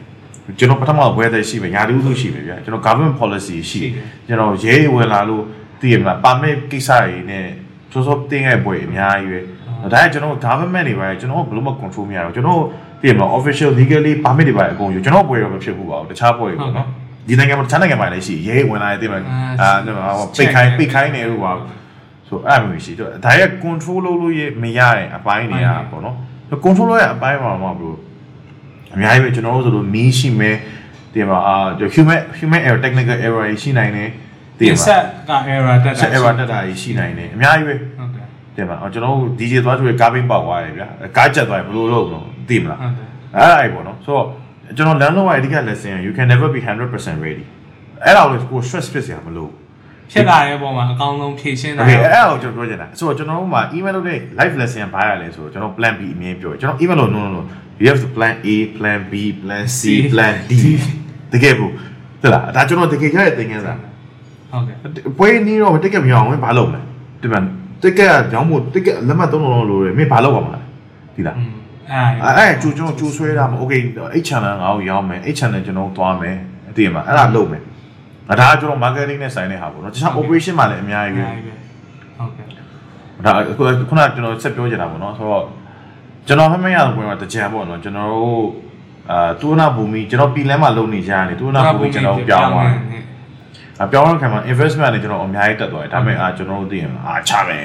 [0.58, 3.82] ကျွန်တော်ပထမ weather ရှိမယ်ညာတူးစုရှိမယ်ဗျာကျွန်တော် government policy ရှိ
[4.26, 5.42] ကျွန်တော်ရဲဝင်လာလို့
[5.80, 7.44] သိရမလား permit ကိစ္စတွေနဲ့
[7.92, 9.40] စောစောတင်းခဲ့ပွဲအများကြီးပဲ
[9.92, 12.60] ဒါကကျွန်တော် government တွေပါကျွန်တော်ဘယ်လိုမှ control မရတော့ကျွန်တော်
[13.00, 16.86] သိရမလား official legally permit တွေပါအကုန်ယူကျွန်တော်ပွဲတော့မဖြစ်ဘူးပါဘူးတခြားပွဲတွေပေါ့နော်
[17.28, 19.22] ဒီနိုင်ငံမှာတခြားနိုင်ငံမှာလည်းရှိရဲဝင်လာတယ်သိမလား
[19.60, 19.68] အာ
[20.38, 21.52] ပိတ်ခိုင်းပိတ်ခိုင်းနေလို့ပါ
[22.28, 26.16] ဆိုအဲ့လိုရှိတော့ဒါရဲ့ control လုပ်လို့ရမရတဲ့အပိုင်းတွေကပေါ့နော်
[26.64, 27.98] control လုပ်ရအပိုင်းမှာမှာဘလို့
[28.94, 30.56] အများကြီးပဲကျွန်တော်တို့ဆိုလို့မီးရှိမယ်
[31.12, 31.56] ဒီမှာအာ
[31.94, 34.10] human human error technical error ရှိနိုင်တယ်
[34.58, 44.26] ဒီမှာဆက်က error တက်တာ set error တက်တာရှိနိုင်တယ်အများကြီးပဲဟုတ်တယ်တင်ပါကျွန်တော်တို့ DJ သွားဆိုရကားဘင်းပေါက်သွားတယ်ဗျာကားချက်သွားရင်ဘယ်လိုလုပ်လို့သိမလားဟုတ်တယ်အဲ့ဒါပေါ့နော်ဆိုတော့
[44.76, 46.60] ကျွန်တော် learn လုပ်ရအဓိက lesson you can never be
[46.92, 47.44] 100% ready
[48.04, 49.48] အဲ့ဒါကိုကို stress ဖြစ်စရာမလို
[50.12, 57.30] ဖြစ်လာတဲ့အပေါ်မှာအကောင်းဆုံးဖြည့်ရှင်းတာ Okay အဲ့ဒါကိုကျွန်တော်ပြောချင်တာဆိုတော့ကျွန်တော်တို့မှာ email လုပ်တဲ့ live lesson ဘာရလဲဆိုတော့ကျွန်တော် plan B အမြင်ပြောကျွန်တော် email လို့ no no
[57.36, 57.42] no
[57.80, 59.80] you have to plan A plan B plan C
[60.12, 60.52] plan D
[61.32, 61.72] တကယ်ဘူး
[62.20, 63.74] ဟုတ်လားဒါကျွန်တော်တကယ်ရတဲ့သင်ခန်းစာ
[64.52, 64.76] ဟုတ်ကဲ့
[65.18, 66.80] ပွဲနီးတော့တက်ကက်မရအောင်ဘာလုပ်မလဲ
[67.22, 67.40] ဒီမှာ
[67.82, 70.60] တက်ကက်ကြောင်းမို့တက်ကက်လက်မှတ်သုံးလုံးလုံးလိုတယ်မင်းဘာလုပ်ပါမလဲ
[71.14, 71.36] ဒီလား
[72.24, 73.80] အဲအဲကျူကျွန်တော်ကျူဆွဲတာမ okay
[74.12, 76.36] အဲ့ channel ငါ့ကိုရောင်းမယ်အဲ့ channel ကျွန်တော်သွားမယ်
[76.70, 77.62] အတည်မှာအဲ့ဒါလုပ်မယ်
[78.29, 81.55] အဲ့ဒါကကျွန်တော် marketing နဲ့ဆိုင်တဲ့ဟာပေါ့နော်တခြား operation မှာလည်းအများကြီးပဲ ဟုတ်ကဲ့
[82.17, 85.45] ဟုတ်ကဲ့ ဒါခုခုနကျွန်တော်ဆက်ပြောချင်တာပေါ့နော်ဆိုတော့
[86.27, 88.43] ကျွန်တော်မှတ်မရတဲ့ပွဲမှာတကြံပေါ့နော်ကျွန်တော်တို့
[89.11, 93.03] အာတူနာဘူမီကျွန်တော်ပြည်လမ်းမှာလုပ်နေကြရတယ်တူနာဘူမီကျွန်တော်ပြောင်းသွားတယ်
[93.83, 97.63] အပြောင်းတဲ့ခံမှာ investment နဲ့ကျွန်တော်အများကြီးတက်သွားတယ်ဒါပေမဲ့အာကျွန်တော်တို့သိရင်အာချမယ်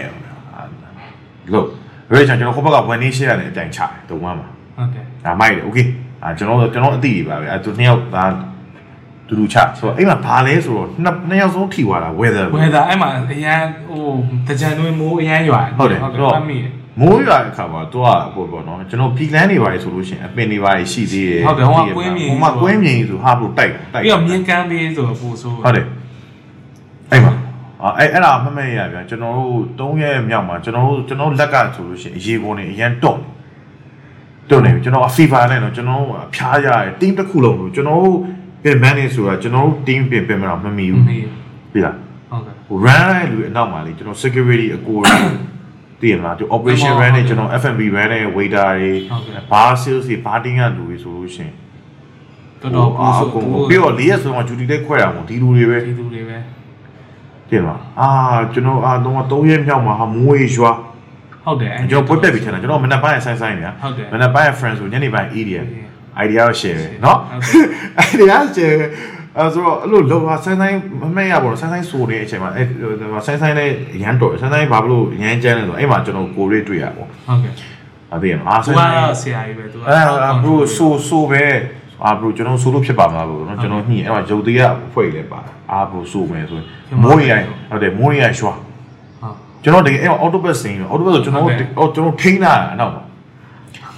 [1.53, 1.67] လို့
[2.13, 4.45] ရဲကျွန်တော်ဟိုဘက်ကဝန်နေရှယ်ရတယ်အတိုင်ချတယ်တုံးမှာ ဟု
[4.85, 5.79] တ်ကဲ့ ဒါမိုက်တယ်โอเค
[6.23, 8.25] အာကျွန်တော်ကျွန်တော်အတိတွေပါပဲအဲသူနှစ်ယောက်ဒါ
[9.32, 14.04] တူတူချဆိုတော့အဲ့မှာဘာလဲဆိုတော့နှစ်နှစ်ယောက်ဆုံးထိသွားတာ weather ဝယ်တာအဲ့မှာအရန်ဟို
[14.48, 16.64] တကြံတွေမိုးအရန်ရွာဟုတ်တယ်ဟုတ်ဆိုကဲ့တော့အမိရ
[17.02, 25.86] မိုးရွာတဲ့အခါမှာတော့ပေါ့ပေါ့နော်ကျွန်တော်ပီလန်းတွေပါတယ်ဆိုလို့ရှိရင်အပင်တွေပါတယ်ရှိသေးတယ်ဟုတ်တယ်ဟိုကကွင်းမြင်ဟိုမှာကွင်းမြင်ဆိုဟာဘလို့တိုက်တိုက်ပြီးတော့မြင်းကမ်းပေးဆိုတော့ပို့ဆိုးဟုတ်တယ်
[27.12, 27.34] အဲ့မှာ
[27.98, 29.36] အဲ့အဲ့ဒါမမဲရဗျာကျွန်တော်
[29.80, 33.22] တို့၃ရက်မြောက်မှာကျွန်တော်တို့ကျွန်တော်လက်ကဆိုလို့ရှိရင်အရေကုန်နေအရန်တွန့်
[34.50, 38.06] တွန့်နေပြီကျွန်တော်အဖီဖာနဲ့တော့ကျွန်တော်အဖျားရတယ် team တစ်ခုလုံးလို့ကျွန်တော်
[38.64, 41.26] တို့ပြင် manage ဆိုတာကျွန်တော်တို့ team ပြင်ပြင်မတော့မမီမဘူးမေး
[41.72, 41.96] ပြီလား
[42.32, 45.04] ဟုတ်ကဲ့ဟို run တဲ့လူအနောက်မှာလေကျွန်တော် security အကိုရ
[46.02, 48.92] တည်ရမလားသူ operation run နဲ့ကျွန်တော် F&B run နဲ့ waiter တွေ
[49.52, 51.54] bar sales တွေ bar team ကလူတွေဆိုလို့ရှိရင်
[52.62, 53.30] တော်တော်ပို့ဆိုး
[53.70, 56.38] ပြီးတော့၄ရက်ဆိုတော့ duty လေးခွဲတာမို့ဒီလူတွေပဲဒီသူတွေပဲ
[57.50, 58.10] တည်မလားအာ
[58.54, 60.72] ကျွန်တော်အာတော့၃ရက်မြောက်မှာဟာမွေးရွာ
[61.46, 65.68] ဟုတ်တယ်ကျွန်တော်ပွတ်တက်ပြီးချင်တာကျွန်တော်မနက်ပိုင်းဆိုင်ဆိုင်နေဟုတ်တယ်မနက်ပိုင်း friends ဆိုညနေပိုင်း EDM
[66.25, 67.17] idea ကို share เนาะ
[67.49, 68.85] ဟုတ်တယ် idea share
[69.39, 72.63] အဲဆိုတော့အဲ့လိုလောဟာဆိုင်ဆိုင်မမဲ့ရပါတော့ဆိုင်ဆိုင်ဆိုနေတဲ့အချိန်မှာအဲ
[73.27, 73.71] ဆိုင်ဆိုင်နဲ့
[74.03, 77.53] ရန်တော်ဆိုင်ဆိုင်ဘာလို့ရန်ကျန်းလဲဆိုအဲ့မှာကျွန်တော်ကိုရေးတွေ့ရပေါ့ ဟုတ်ကဲ့
[78.15, 79.99] အသေးရအာ သူ ဆိုင် က ဆိုင် ဆရာကြီးပဲသူက အဲ
[80.45, 81.45] ဘရိုဆိုဆိုပဲ
[82.05, 85.39] အာဘရိုကျွန်တော်ဆိုလို့ဖြစ်ပါမလားဘရိုနော်ကျွန်တော်ညှိအဲ့မှာဂျုံသေးရဖွဲ့လေးပါ
[85.73, 88.53] အာဘရိုဆိုမယ်ဆိုရင်မိုးရိုင်ဟုတ်တယ်မိုးရိုင်ရွှာ
[89.23, 91.45] ဟုတ် ကျွန်တော်တကယ်အဲ့ autobus စင်း autobus ဆိုကျွန်တော်
[91.79, 92.93] အော်ကျွန်တော်ထိန်းတာအနောက်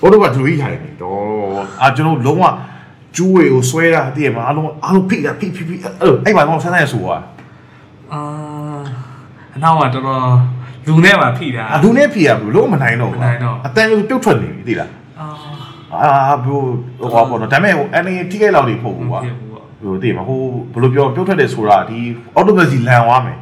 [0.03, 2.45] မှာ autobus ဒူကြီးထိုင်နေတော့အာကျွန်တော်လုံးဝ
[3.15, 5.91] ကျူးဝေကိုဆွဲတာတည်ရမှာအလုံးအလုံးဖိတာဖိဖိဖိအဲ့
[6.25, 7.21] အဲ့မှာတော့ဆန်းဆန်းဆိုอ่ะ
[8.11, 8.19] အာ
[9.55, 10.21] အနောက်မှာတော်တော်
[10.87, 14.89] လူနဲ့ပါဖိတာအလူနဲ့ဖိရဘူးလုံးမနိုင်တော့မနိုင်တော့အတန်ပြုတ်ထွက်နေပြီသိလား
[15.19, 16.61] အာအာဘရို
[17.13, 20.41] ဟောပေါ့နော်ဒါပေမဲ့ဟိုအနေထိခိုက်လောက်နေဖို့မဘူးကွာဖြစ်ဘူးပေါ့ဟိုတည်မှာဟို
[20.73, 21.99] ဘယ်လိုပြောပြုတ်ထွက်တယ်ဆိုတာဒီ
[22.37, 23.37] autobus ကြီးလန်သွားမယ်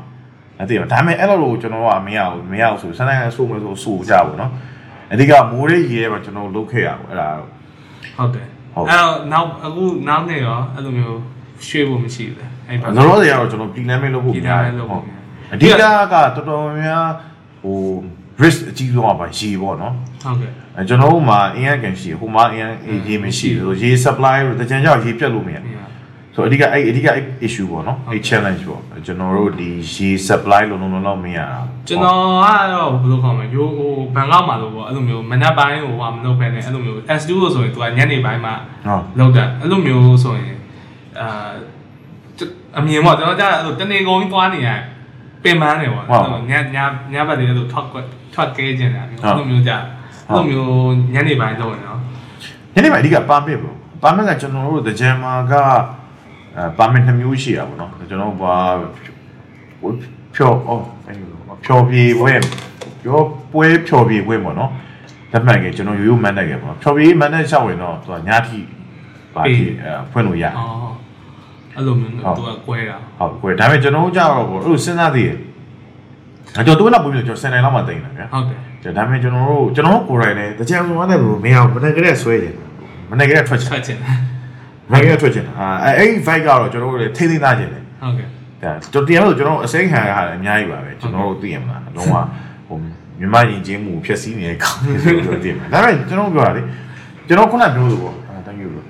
[0.57, 4.51] အဲ့တည်မှာဒါပေမဲ့အဲ့လိုကိုကျွန်တော်ကမရဘူးမရဘူးဆိုဆန်းဆန်းဆိုမယ်ဆိုဆိုကြပါတော့
[5.11, 7.29] အဓိကမိုးရေးရေးမှာကျွန်တော်လုတ်ခဲ့ရအောင်အဲ့ဒါ
[8.17, 11.19] ဟုတ်တယ်ဟုတ်အဲ့တော့နောက်အခုနောက်နေရောအဲ့လိုမျိုး
[11.67, 15.03] ရွှေ့ဖို့မရှိဘူးလေအဲ့ဘက်ကျွန်တော်တို့ကတော့ကျွန်တော် plan မဲ့လုပ်ဖို့ plan မဲ့လုပ်ဖို့
[15.53, 17.07] အဓိကကတော်တော်များများ
[17.63, 17.77] ဟို
[18.43, 19.93] risk အကြီးဆုံးอ่ะပါရေပေါ့နော်
[20.23, 25.57] ဟုတ်ကဲ့အဲကျွန်တော်တို့မှာအင်ရကန်ရှိဟိုမှာအင်ရေမရှိဘူးရေ supply လို့တကြံကြောက်ရေပြတ်လို့မရ
[26.35, 38.53] ဆိုအဓိကအဲ့အဓိကအဲ့ issue ပေါ့နော်အဲ့ challenge ပေါ့ကျွန်တော်တို့ဒီရေ supply လုံးလုံးလုံးမရတာကျွန်တော်ကတော့ဘယ်လိုခေါ်မလဲရိုးဟိုဘန်ကောက်မှာလို့ပေါ့အဲ့လိုမျိုးမနက်ပိုင်းဟိုဟာမလုပ်ဘဲနဲ့အဲ့လိုမျိုး S2 လို့ဆိုရင် तू ကညနေပိုင်းမှာ
[38.85, 40.55] ဟုတ်လောက်တာအဲ့လိုမျိုးဆိုရင်
[41.19, 41.51] အာ
[42.77, 44.69] အမြင်ပေါ့ကျွန်တော်ကြားအဲ့လိုတနေကုန်ကြီးသွားနေရ
[45.43, 46.77] ပင်ပန်းနေပေါ့အဲ့လိုညည
[47.13, 47.85] ညဘက်တွေအဲ့လိုထွက်
[48.33, 49.83] ထွက်ကဲကျင်တာမျိုးအဲ့လိုမျိုးကြား
[50.29, 51.99] အဲ့လိုမျိုးညနေပိုင်းတော့နော်
[52.73, 55.53] ညနေပိုင်းအဓိက permit ပေါ့ permit ကကျွန်တော်တို့တကြံမှာက
[56.57, 58.55] အဲ permit နှစ်မျိုးရှိရပါတော့ကျွန်တော်ဘာ
[60.35, 60.83] ဖြောအော်
[61.63, 62.33] ဖြောပြေပွဲ
[63.03, 63.19] ပြော
[63.53, 64.71] ပွဲဖြောပြေပွဲပေါ့နော်
[65.31, 68.59] လက်မှတ်ကကျွန်တော်ရိုးရိုးမန်တဲ့ကပေါ့ဖြောပြေမန်တဲ့ချက်ဝင်တော့သူကညထိ
[69.35, 70.91] ပါတီအဲဖွင့်လို့ရအော်
[71.75, 75.37] အဲ့လိုမျိုးသူကကွဲတာဟုတ်ကွယ်ဒါပေမဲ့ကျွန်တော်တို့ကြတော့ပေါ့အဲ့လိုစဉ်းစားသေးတယ်
[76.59, 78.45] အကျွန်တော်တို့ကပုံပြီးကျွန်တော်10နိုင်လောက်မှတိန်တာဗျာဟုတ်
[78.83, 82.53] တယ်ဒါပေမဲ့ကျွန်တော်တို့ကျွန်တော်တို့ကိုယ်တိုင်လည်းတကြံဝင်တဲ့ဘူးမင်းအောင်မနေ့ကတည်းကဆွဲတယ်
[83.11, 83.97] မနေ့ကတည်းကထွက်ချင်ထွက်ချင်
[84.91, 85.67] မနေ့ကတည်းကထွက်ချင်အာ
[85.97, 88.27] အဲ့ဒီ fight ကတော့ကျွန်တော်တို့လည်းထိသိမ်းသားချင်တယ်ဟုတ်ကဲ့
[88.63, 92.15] ဒါကျွန်တော်တရားလို့ကျွန်တော်အစိမ်းခံရတာအများကြီးပါပဲကျွန်တော်တို့သိရမလားလုံးဝ
[92.67, 92.77] ဟို
[93.19, 96.61] မြန်မာရင်ချင်းမှုဖြစ်စည်းနေတဲ့ကောင်းတယ်ဆိုတော့သိမှာဒါပေမဲ့ကျွန်တော်ပြောတာလေ
[97.27, 98.85] ကျွန်တော်ခုနပြောလို့ပေါ့အာ thank you လို့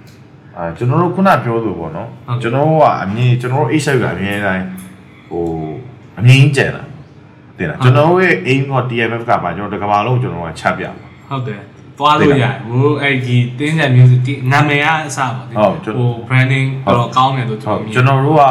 [0.57, 2.09] အာကျွန်တော်တို့ခုနပြောလို့ပေါ့နော်
[2.41, 2.71] ကျွန်တော်က
[3.03, 4.65] အမြင်ကျွန်တော်တို့ A7 ကအမြင်တိုင်း
[5.29, 5.45] ဟို
[6.19, 6.83] အမြင်ကြီးကျန်တာ
[7.57, 10.93] တင်လားကျွန်တော်ရဲ့ aim က TMF ကပါကျွန်တော်တကဘာလုံးကျွန်တော်ကချပြပါ
[11.29, 11.61] ဟုတ်တယ်
[12.01, 15.27] သွားလို့ရတယ်ဟိုအဲ့ဒီတင်းကြ music နာမည်ကအစပါ
[15.97, 18.43] ဟို branding တော့ကောင်းတယ်လို့ဟုကျွန်တ်တော်မြင်ကျွန်တော်တို့က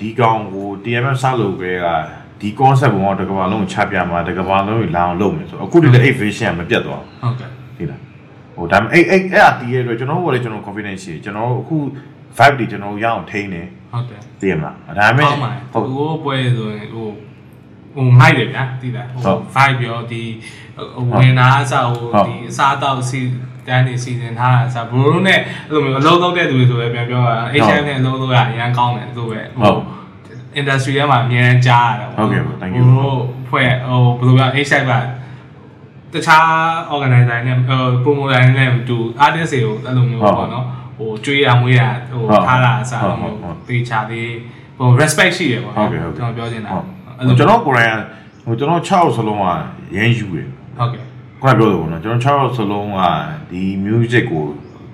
[0.00, 1.86] ဒီကောင်ကို TMF စလုပ်ကြက
[2.40, 8.00] ဒီ concept ဘောတကဘာလုံးကိုချပြမှာတကဘာလုံးကိုလာအောင်လုပ်မယ်ဆိုတော့အခုဒီလေ vision ကမပြတ်သွားဟုတ်ကဲ့ဘူးသိလား
[8.54, 11.76] ဟိုဒါပေမဲ့အဲ့အဲ့အဲ့အတီးရဲ့အတွက်ကျွန်တော်တို့ကလည်းကျွန်တော် confidence ရှိတယ်ကျွန်တော်တို့အခု
[12.38, 17.06] vibe တွေကျွန်တော်တို့ရအောင်ထိန်းတယ်ဟုတ်တယ်သိရမလားဒါပေမဲ့ကောင်းပါတယ်ဟုတ်ဟိုပွဲဆိုရင်ဟို
[17.94, 20.22] ဟိုမိုက်တယ်ဗျာသိလားဟို vibe ပြောဒီ
[21.18, 23.20] ဝင်နာအစားဟိုဒီအစားတောက်စီ
[23.66, 29.74] တန်းနေစီစဉ်ထားတာအစားဘရိုးနဲ့အဲ့လိုမျိုးအလုံးသုံးတဲ့သူတွေဆိုလည်းပြန်ပြောတာ HM နဲ့အလုံးသုံးရအရန်ကောင်းတယ်သူပဲဟို
[30.60, 32.06] industry ထဲမှာအများကြီးကြားရတာ
[33.48, 34.94] ဖွဲ့ဟိုဘယ်လိုပြော HM က
[36.12, 36.46] တခြား
[36.92, 40.64] organizer နဲ့ဟို promoter နဲ့တူ artist တွေကိုအဲ့လိုမျိုးပေါ့နော်
[40.96, 43.32] ဟိုကျွေးရမွေးရဟိုထားတာအစားဟို
[43.68, 44.28] တေချာသေး
[44.78, 46.70] ဟို respect ရှိတယ်ပေါ့နော်ကျွန်တော်ပြောချင်တာ
[47.18, 47.92] အဲ့လိုကျွန်တော်ကိုယ်တိုင်
[48.44, 49.44] ဟိုကျွန်တော်6စလုံးက
[49.96, 50.48] ရမ်းယူတယ်
[50.78, 51.02] ဟုတ်ကဲ့
[51.42, 53.00] ခုနပြောလို့ပေါ့နော်ကျွန်တော်6စလုံးက
[53.50, 54.44] ဒီ music ကို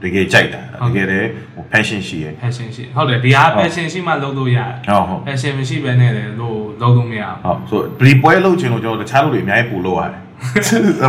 [0.03, 10.20] တကယ်ကြိုက်တာတကယ်လည်းဟို passion ရှိရယ် passion ရှိဟုတ်တယ်ဒီဟာ passion ရှိမှလုပ်လို့ရတယ်ဟုတ်ဟုတ် passion မရှိဘဲနဲ့လည်းလို့လုပ်လို့မရဘူးဟုတ်ဆိုဘလီပွဲလုပ်ချင်လို့ကျွန်တော်တခြားလူတွေအများကြီးပူလို့ရတယ်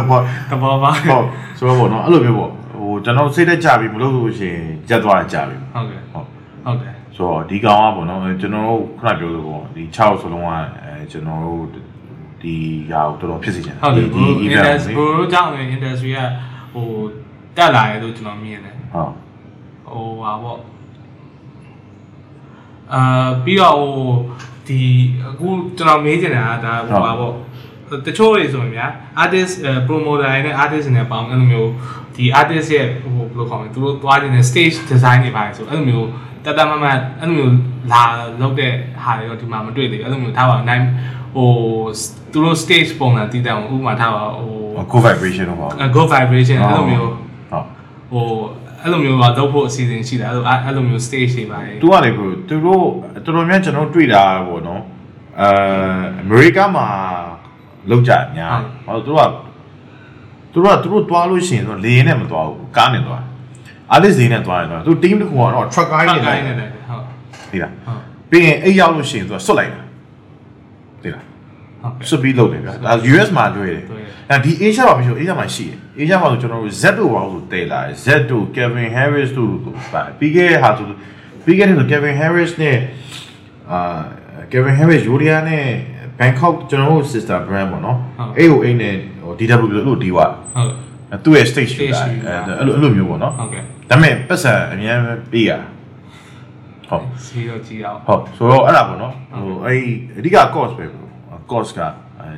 [0.09, 1.25] ဟုတ်တဘောပါဟုတ်
[1.57, 6.25] ဆိုတော့ပေါ့နော်အဲ့လိုမျိုးပေါ့ဟိုကျွန်တော်စိတ်သက်ကြပြီမလုပ်လို့ရှိရင်ကြက်သွားတာကြပြီဟုတ်ကဲ့ဟုတ်
[6.65, 10.51] ဟုတ်တယ်ဆိုတော့ဒီကောင်ကပေါ့နော်ကျွန်တော်တို့ခုနပြောလို့ပေါ့ဒီ6စလုံးက
[10.83, 11.63] အဲကျွန်တော်တို့
[12.41, 12.55] ဒီ
[12.91, 16.19] ဟာကိုတော်တော်ဖြစ်စေချင်ဟုတ်တယ်ဒီဘ event ို industry ဘိုကြောင့်လည်း industry က
[16.73, 16.87] ဟို
[17.57, 19.11] တက်လာတယ်လို့ကျွန်တော်မြင်တယ်ဟုတ်
[19.89, 20.59] ဟိုဟာပေါ့
[22.93, 24.11] အာပြီးတော့ဟို
[24.67, 24.79] ဒီ
[25.27, 27.33] အခုကျွန်တော်မေးချင်တာကဒါဟိုဟာပေါ့
[28.05, 28.87] တချို့တွေဆိုရင်ဗျာ
[29.23, 29.53] artist
[29.87, 31.71] promoter တွေနဲ့ artist တွေနဲ့ပေါင်းအဲ့လိုမျိုး
[32.15, 36.07] ဒီ artist ရဲ့ဟိုဘယ်လိုခေါ်မလဲသူတို့သွားနေတဲ့ stage design တွေပါတယ်ဆိုအဲ့လိုမျိုး
[36.45, 36.85] တတမမ
[37.19, 37.55] အဲ့လိုမျိုး
[37.91, 38.03] လာ
[38.41, 38.73] လုပ်တဲ့
[39.03, 40.83] ဟာတွေတော့ဒီမှာမတွေ့သေးဘူးအဲ့လိုမျိုးထားပါနိုင်
[41.35, 41.51] ဟို
[42.31, 47.15] သူတို့ stage ပုံစံတည်တယ်ဥပမာထားပါဟို co vibration တော့ပေါ့ go vibration အဲ့လိုမျိုးဟုတ်
[48.11, 48.25] ဟို
[48.81, 52.85] အဲ့လိုမျိုးပါလုပ်ဖို့အစီအစဉ်ရှိတယ်အဲ့လိုအဲ့လိုမျိုး stage တွေပါတယ်သူကလေကိုသူတို့
[53.25, 54.81] တော်တော်များကျွန်တော်တွေ့တာပေါ့နော်
[55.41, 55.49] အဲ
[56.21, 56.87] အမေရိကမှာ
[57.89, 59.31] လောက်ကြအများဟောသူတို့က
[60.53, 63.23] သူတို့ကသူတို့တွားလို့ရှိရင်တော့လေရင်နဲ့မတွားဘူးကားနဲ့တွား
[63.91, 67.03] အားလေးစီနဲ့တွားရင်တော့သူ team တစ်ခုကတော့ truck guy နဲ့ကိုလိုက်င်းတယ်နေတယ်ဟုတ်
[67.51, 69.81] သိလားဟုတ်ပြီးရင်အိတ်ရောက်လို့ရှိရင်သူကဆွတ်လိုက်တာ
[71.03, 71.36] သိလားဟုတ်ကဲ့
[72.09, 79.29] ဆွတ်ပြီးလုပ်တယ်ဗျာဒါ US မှာတွေ့တယ်တွေ့တယ်အဲဒီ Asia မှာမရှိဘူး Asia မှာရှိတယ် Asia မှာဆိုကျွန်တော်တို့ Z တို့ဘာလို့တဲလာတယ် Z တို့ Kevin Harris
[79.37, 80.85] တို့တို့ပါပြီးခဲ့တဲ့ဟာဆို
[81.45, 82.77] ပြီးခဲ့တဲ့ဆို Kevin Harris နဲ့
[83.71, 83.79] အာ
[84.51, 85.65] Kevin Harris ယူရီးယားနဲ့
[86.19, 87.97] Bangkok ကျွန်တော်တို့ sister brand ပေါ့နော်
[88.37, 90.31] အဲ့ဟိုအိမ်နဲ့ဟို DW လို့ဒီဝဟုတ်
[91.23, 92.01] သူ့ရဲ့ stage ရှိတာ
[92.59, 94.99] အဲ့လိုအဲ့လိုမျိုးပေါ့နော်ဟုတ်ကဲ့ဒါပေမဲ့ပတ်စံအများ
[95.31, 95.51] ပေးရ
[96.89, 99.13] ဟုတ်စီတော့ကြည့်အောင်ဟုတ်ဆိုတော့အဲ့ဒါပေါ့နော်
[99.43, 99.79] ဟိုအဲ့
[100.17, 101.06] အဓိက cost ပဲပေါ့
[101.51, 101.79] cost က
[102.19, 102.29] အဲ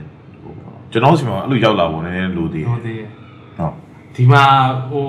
[0.41, 0.53] ဟို
[0.91, 3.09] ကျွန်တော်စီမှာအဲ့လိုရောက်လာဖို့နည်းနည်းလိုသေးတယ်ဟိုသေးတယ်
[3.57, 3.73] ဟုတ်
[4.15, 4.43] ဒီမှာ
[4.89, 5.05] ဟို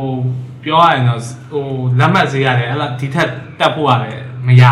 [0.65, 1.21] ပြောရရင်တော့
[1.53, 1.65] ဟို
[1.99, 3.29] လက်မှတ်ဈေးရတယ်အဲ့လားဒီထက်
[3.59, 4.63] တက်ဖို့ရတယ်မရ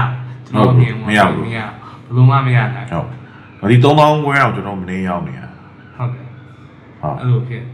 [0.47, 1.33] ကျွန်တော်မြင်မရဘယ်
[2.16, 3.01] လိုမှမရနိုင်ဟု
[3.64, 5.49] တ်ဒီ3000ဝဲအောင်ကျွန်တော်မနေရောက်နေတာ
[5.97, 6.26] ဟုတ်ကဲ့
[7.01, 7.64] ဟုတ်အဲ့လိုဖြစ်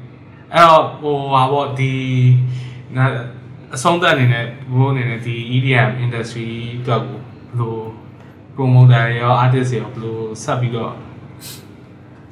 [0.52, 1.92] အဲ့တော့ဟိုဟာပေါ့ဒီ
[2.96, 3.04] နာ
[3.74, 6.48] အဆုံးသက်အနေနဲ့ဘိုးအနေနဲ့ဒီ EDM industry
[6.80, 7.76] အတွက်ကိုဘယ်လို
[8.54, 10.92] promoter ရော artist ရောဘယ်လိုဆက်ပြီးတော့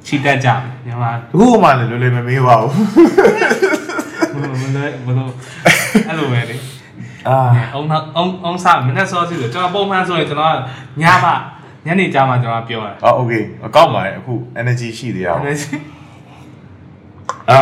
[0.06, 0.48] ချီတက်ကြ
[0.86, 2.72] မြန်မာ အခုမှလည်းလွယ်လွယ်မမေးပါဘူး
[4.40, 5.28] ဘယ်လိုဘယ်လိုဘယ်လို
[6.08, 6.56] အဲ့လိုပဲလေ
[7.28, 7.38] အာ
[7.74, 7.86] အောင်
[8.16, 10.54] အောင်အောင်စားမနေ့စောစီဆိုကျွန်တော်ပုံမှန်ဆိုရင်ကျွန်တော်
[11.02, 11.30] ညမှ
[11.86, 13.32] ညနေကြမှာကျွန်တော်ပြောတယ် အော်โอเค
[13.66, 15.56] အကောက်ပါရဲ့အခု energy ရှိသေးရအောင် အဲ့
[17.50, 17.58] အာ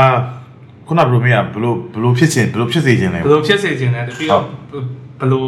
[0.86, 4.42] ခုနကဘယ်လိုမေးရဘယ်လိုဘယ်လိုဖြစ်ခြင်းဘယ်လိုဖြစ်စေခြင်းလဲ ဘယ်လိုဖြစ်စေချင်လဲတပြီးတော့
[5.20, 5.44] ဘယ်လို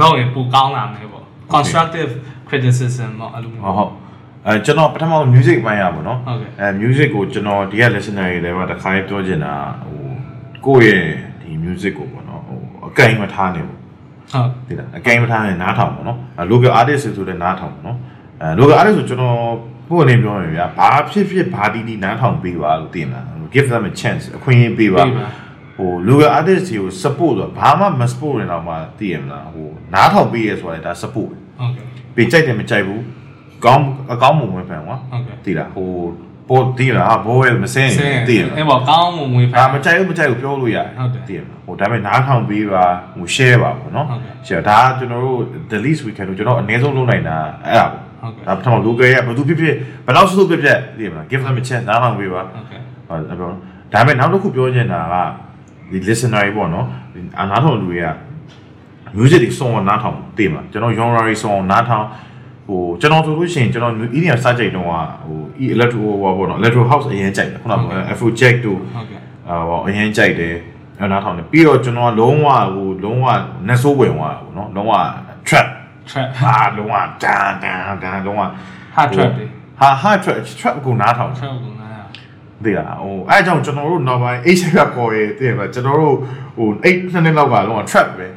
[0.00, 1.24] လုပ်ရင်ပိုကောင်းလာမလဲပေါ့
[1.54, 2.10] constructive
[2.48, 3.92] criticism ပေါ့အဲ့လိုမျိုး ဟုတ်ဟုတ်
[4.47, 9.53] အဲကျွန်တော်ပထမ music ပိုင်းရပါတော့ဟုတ်ကဲ့အဲ music ကိုကျွန်တော်ဒီက listener တွေလည်းတစ်ခါလေးပြောချင်တာ
[9.85, 10.03] ဟို
[10.65, 11.03] ကိုယ့်ရဲ့
[11.41, 13.79] ဒီ music ကိုပေါ့နော်ဟိုအကင်မထားနေဘူး
[14.31, 17.97] ဟုတ်သိလားအကင်မထားနေနားထောင်ပေါ့နော်အဲ local artist ဆိုတဲ့နားထောင်ပေါ့နော်
[18.41, 19.37] အဲ local artist ဆိုကျွန်တော်
[19.89, 25.27] ပို့နေပြောရင်ဗျာဘာဖြစ်ဖြစ်ဘာတီတီနားထောင်ပေးပါလို့သိမလား give them a chance အခွင့်အရေးပေးပါပေးပါ
[25.77, 31.85] ဟို local artist တွေကို support ဆိုဘာမှမ support နေတော့မှသိရမလားဟိုနားထောင်ပေးရဲဆိုတာဒါ support ဟုတ်ကဲ့
[32.15, 33.01] ပေးကြိုက်တယ်မကြိုက်ဘူး
[33.65, 35.89] ကောင်းအကောင်းမှုဝင်ဖန်ကွာဟုတ်ကဲ့သိလားဟို
[36.49, 37.91] ပေါ်သိလားဘောဝဲမစင်း
[38.27, 42.85] သိရမလားအဲ့ပေါ့ကောင်းမှုငွေဖအာန်မကြိုက်ဘူးမကြိုက်ဘူးပြောလို့ရတယ်ဟုတ်တယ်သိရမလားဟိုဒါပေမဲ့နားထောင်ပေးပါ
[43.15, 45.39] ဟို share ပါပေါ့နော်ဟုတ်ကဲ့ share ဒါကကျွန်တော်တို့
[45.71, 53.49] the least we can do ကျွန်တော်အနည်းဆုံးလုပ်နိုင်တာအဲ့ဒါပေါ့ဟုတ်ကဲ့ဒါပထမ local ရဲ့ဘယ်သူဖြစ်ဖြစ်ဘယ်တော့စုဖြစ်ဖြစ်သိရမလား give them a chance နားထောင်ပေးပါဟုတ်ကဲ့ဟုတ်တယ်ပြော
[53.93, 55.15] ဒါပေမဲ့နောက်တစ်ခုပြောချင်တာက
[55.91, 58.07] ဒီ listener တွေပေါ့နော်ဒီအနားထောင်လူတွေက
[59.17, 62.05] music တွေ song နားထောင်သိမှာကျွန်တော် genre တွေ song နားထောင်
[62.67, 65.37] ဟိုကျွန်တော်ဆိုလို့ရှိရင်ကျွန်တော် EDM စကြိတ်တော့ဟို
[65.75, 70.55] electro ဟိုပေါ့နော် electro house အရင်ကြိုက်တယ်ခုနက Afro jack တို့ဟုတ်ကဲ့အာဟိုအရင်ကြိုက်တယ်
[70.99, 73.25] အဲ့နားထောင်တယ်ပြီးတော့ကျွန်တော်ကလုံးဝဟိုလုံးဝ
[73.67, 74.93] နက်ဆိုးဝင်သွားတာပေါ့နော်လုံးဝ
[75.47, 75.67] trap
[76.09, 78.41] trap ဟာလုံးဝဒန်ဒန်ဒန်လုံးဝ
[78.95, 79.45] hard trap တွေ
[79.79, 81.97] ဟာ hard trap trap ကိုနားထောင် trap ကိုနားရ
[82.63, 86.15] သိလားဟိုအဲအကြောင့်ကျွန်တော်တို့နောက်ပိုင်း H ကပေါ်ရေးသိရပါကျွန်တော်တို့
[86.57, 88.27] ဟို8နှစ်နှစ်လောက်ကလုံးဝ trap ပဲ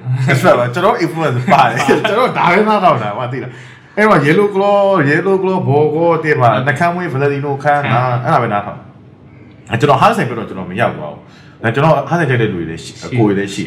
[0.41, 3.53] trap ပဲကျွန်တော် influence ပါတယ်ကျွန်တော်ဒါပဲနားထောင်တာဟာသိလား
[3.97, 4.81] အဲ့မှာ yellow claw
[5.11, 8.81] yellow claw ဘောကောသိပါနှကမ်းမွေး valentino ခန်းနာအဲ့ဒါပဲနားထောင်
[9.71, 11.21] အဲကျွန်တော်ဟာဆိုင်ပြတော့ကျွန်တော်မရောက်ပါဘူး
[11.63, 13.65] အဲကျွန်တော်ဟာဆိုင်ကြတဲ့လူတွေလည်းအကိုတွေလည်းရှိ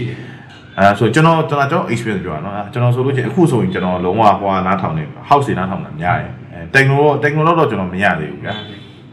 [0.77, 8.53] အဲဆိုကျွန်တော်ကျွန်တော်ကျွန်တော် experience ပြောတာနော်ကျွန်တော်ဆိုလို့ချင်းအခုဆိုရင်ကျွန်တော်လုံးဝဟိုဟာနားထောင်နေ house တွေနားထောင်တာများတယ်အဲ techno techno တော့ကျွန်တော်မရသေးဘူးဗျာ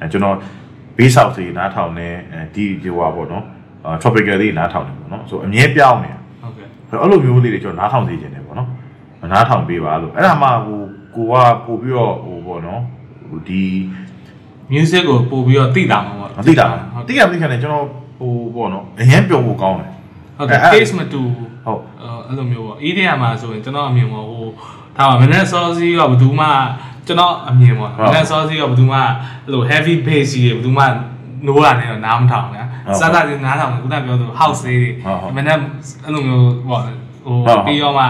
[0.01, 0.35] အဲကျွန်တော်
[0.97, 3.45] base house တွေနားထောင်နေအဲဒီဒီဟွာပေါ့နော်
[3.85, 6.11] အာ tropical တွေနားထောင်နေပေါ့နော်ဆိုအမြဲပြောင်းနေ
[6.43, 6.67] ဟုတ်ကဲ့
[7.01, 8.69] အဲ့လိုမျိုးလေးတွေကျွန်တော်နားထောင်နေခြင်းတယ်ပေါ့နော်
[9.33, 10.81] နားထောင်ပေးပါလို့အဲ့ဒါမှဟို
[11.17, 11.35] ကိုက
[11.67, 12.83] ပို့ပြီးတော့ဟိုပေါ့နော်
[13.29, 13.65] ဟိုဒီ
[14.73, 17.87] music ကိုပို့ပြီးတော့သိတာမှာပေါ့မသိတာဟုတ်သိရမသိခံတယ်ကျွန်တော်
[18.19, 19.91] ဟိုပေါ့နော်အရင်ပြောဖို့ကောင်းတယ်
[20.37, 21.21] ဟုတ်ကဲ့အဲ့ case မတူ
[21.65, 21.83] ဟုတ်
[22.27, 24.45] အဲ့လိုမျိုးပေါ့ EDM မှာဆိုရင်ကျွန်တော်အမြင်ပေါ့ဟို
[24.97, 26.47] ဒါမှမနေ့စောစီးကဘယ်သူမှ
[27.07, 29.11] ကျွန်တော်အမြင်ပေါ့မနေ့စောစီးကဘယ်သူမှအဲ့
[29.53, 30.85] လို heavy bass ကြီးတွေဘယ်သူမှ
[31.47, 32.65] နိုးတာနဲ့တော့နားမထောင်ဘူး။
[33.01, 34.91] စားတာတွေနားထောင်တယ်ခုနပြောသူ house လေးတွေ
[35.37, 35.57] မနေ့
[36.05, 38.05] အဲ့လိုမျိုးပေါ့ဟိုပြီးတော့မှ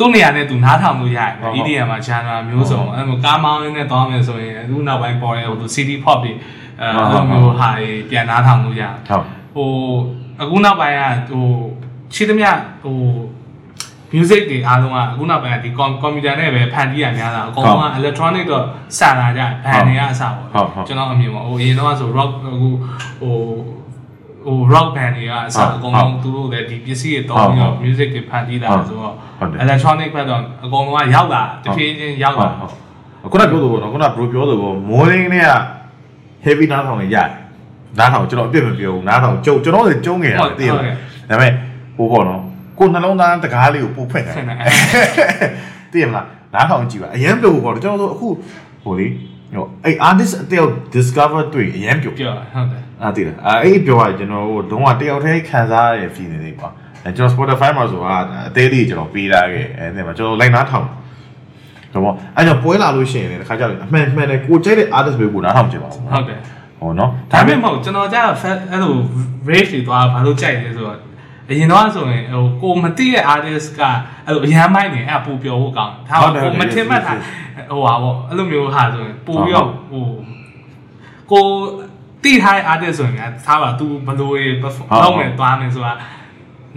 [0.00, 6.32] သူ့နေရာနဲ့သူနားထောင်လို့ရတယ်။ EDM မှာ genre မျိုးစုံအဲ့လိုကားမောင်းရင်းနဲ့တောင်းမယ်ဆိုရင်အခုနောက်ပိုင်းပေါ်တဲ့ဟို CD pop တွေ
[6.80, 9.24] အဲ့လိုမျိုးဟာတွေပြန်နားထောင်လို့ရတယ်ဟုတ်
[9.54, 9.70] ဟို
[10.42, 11.46] အခုနောက်ပိုင်းကဟို
[12.14, 12.48] ရှိသမျှ
[12.82, 12.98] ဟို
[14.14, 18.64] music တွေအားလုံးကအခုနောက်ပိုင်းကဒီကွန်ကွန်ပျူတာနဲ့ပဲဖန်တီးရများတာအကုန်လုံးက electronic တော့
[18.98, 19.42] စလာကြ
[19.72, 22.68] ဘန်တွေကအစပေါ့ကျွန်တော်အမြင်ပေါ့ဟိုအရင်တော့ဆို rock အခု
[23.20, 23.36] ဟို
[24.50, 29.14] ဟို rock band တွေကအစအကုန်လုံးသူတို့လည်းဒီပစ္စည်းတွေတောင်းပြီးတော့ music တွေဖန်တီးတာဆိုတော့
[29.64, 32.48] electronic ဘက်တော့အကုန်လုံးကရောက်လာတဖြည်းချင်းရောက်လာ
[33.32, 35.52] ခုနပြောလို့ပေါ့နော်ခုန bro ပြောလို့ပေါ့ morning နဲ့က
[36.44, 37.30] heavy နားထောင်နေရတယ်
[37.98, 41.52] နားထောင်ကျွန်တော်အပြစ်မပြောဘူးနားထောင်ကျုံကျွန်တော်လည်းကျုံငယ်တာသိတယ်ဒါပေမဲ့
[41.96, 42.40] ဟိုပေါ့နော်
[42.78, 44.34] ကိုနှလုံးသားတကားလေးကိုပို့ဖွင့်တယ်
[45.92, 48.28] သိရမလားနားထောင်ကြည့်ပါအရင်ပြောဖို့ပေါ့ကျွန်တော်တို့အခု
[48.84, 49.06] ဟိုလေ
[49.54, 56.72] ဟိုအဲ့ artist အတယောက် discover တွေ့အရင်ပြောပြောဟုတ်တယ် အားသိတယ်အဲ့အဲ့ပြောရကျွန်တော်တို့လုံးဝတယောက်တည်းခံစားရတဲ့ feeling တွေပေါ့
[57.04, 58.16] အဲကျွန်တော် Spotify မှာဆိုတာ
[58.48, 60.86] အသေးလေးကျွန်တော်ပေးထားခဲ့အဲဒီမှာကျွန်တော်လိုက်နားထောင်
[61.92, 66.38] တော့ပေါ့အဲ့ကြောင့်ပွဲလာလို့ရှိရင်လည်းတစ်ခါကျရင်အမှန်မှန်တယ်ကိုကြိုက်တဲ့ artist တွေကိုနားထောင်ကြပါဦးဟုတ်တယ်
[66.80, 68.22] ဟောနော်ဒါပေမဲ့မဟုတ်ကျွန်တော်ကြာ
[68.70, 68.94] အဲ့လို
[69.50, 70.98] rate တွေသွားဘာလို့ကြိုက်လဲဆိုတော့
[71.50, 73.80] အရင်တော့ဆိုရင်ဟိုကိုမတိရဲ့ artist က
[74.26, 77.12] အဲ့လိုအရန်မိုက်နေအဲ့ပူပြောဖို့ကောင်းဒါပေမဲ့ကိုမထင်မှတ်တာ
[77.70, 80.04] ဟိုဟာပေါ့အဲ့လိုမျိုးဟာဆိုရင်ပူပြီးတော့ဟို
[81.30, 81.44] ကို
[82.24, 84.30] တိထားတဲ့ artist ဆိုရင်ကစားပါ तू ဘယ်လို
[84.62, 85.92] perform လုပ်မယ်သွားမယ်ဆိုတာ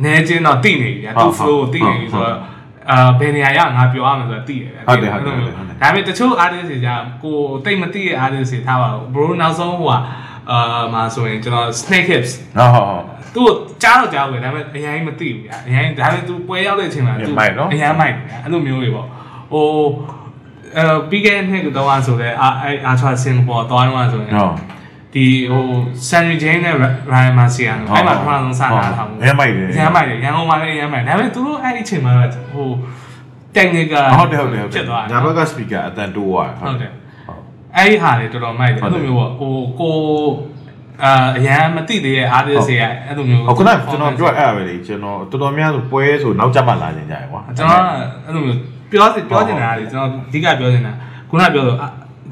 [0.04, 2.38] နဲချင်းတော့တိနေပြီဗျာ तू flow ကိုတိနေပြီဆိုတော့
[2.91, 5.41] အာဘယ်နေရာရငါပြောရမယ်ဆိုတာသိရတယ်ဟုတ်တယ်ဟုတ်တယ်ဒါ
[5.82, 6.89] ပေမဲ့တချို့ artist တွေက
[7.24, 9.94] ကိုတိတ်မသိတဲ့ artist တွေထားပါဘူး bro နောက်ဆုံးဟိုက
[10.52, 13.04] အာမှာဆိုရင်ကျွန်တော် snake hips ဟုတ်ဟုတ်ဟုတ်
[13.36, 13.44] သူ
[13.84, 17.32] ကြားတော့ကြားဘူးဒါပေမဲ့အရင်မသိဘူးဗျာအရင်ဒါပေမဲ့သူပွဲရောက်တဲ့အချိန်မှာသူ
[17.74, 19.08] အရင်မိုက်ဗျာအဲ့လိုမျိုးတွေပေါ့
[19.52, 19.68] ဟို
[20.78, 22.50] အဲပြီးခဲ့တဲ့နှစ်ကတော့ဆိုလဲအာ
[22.88, 24.32] အာချာစင်ကာပူသွားတော့ဆိုရင်
[25.14, 25.66] ဒီဟို
[26.09, 32.11] ဆန်ရီဂျင်းနဲ့ရိုင်မာစီယာနော်အဲ့မှာပထမဆုံးစတာထားမှုရမ်းမိုက်တယ်ရမ်းမိုက်တယ်ရန်ကုန်မှာလည်းရမ်းမိုက်ဒါပေမဲ့သူတို့အဲ့ဒီအချိန်မှာ
[32.53, 32.68] ဟို
[33.55, 36.91] technical ဟုတ်တယ်ဟုတ်တယ်ဟုတ်တဖြယ်စ်သွားညာဘက်က speaker အတန်တိုးသွားဟုတ်တယ်
[37.78, 39.95] အဲ့ဒီဟာတွေတော်တော်မိုက်တယ်ဟုအဲ့တ်တယ်လိုမျိုးပေါ့ဟိုကို
[41.03, 47.88] အာအရန်မသိသေးတဲ့ artist တွေကအဲ့လိုမျိုးဟုတ်ခုနကကျွန်တော်ပြောအဲ့အပဲလေကျွန်တော်တော်တော်များဆိုပွဲဆိုနောက်ကျမှလာနေကြရကွာကျွန်တော်က
[48.26, 48.59] အဲ့လိုမျိုး
[48.91, 50.93] ပြောစီပြောနေတာလေကျွန်တော်အဓိကပြောနေတာ
[51.30, 51.78] ခုနကပြောလို့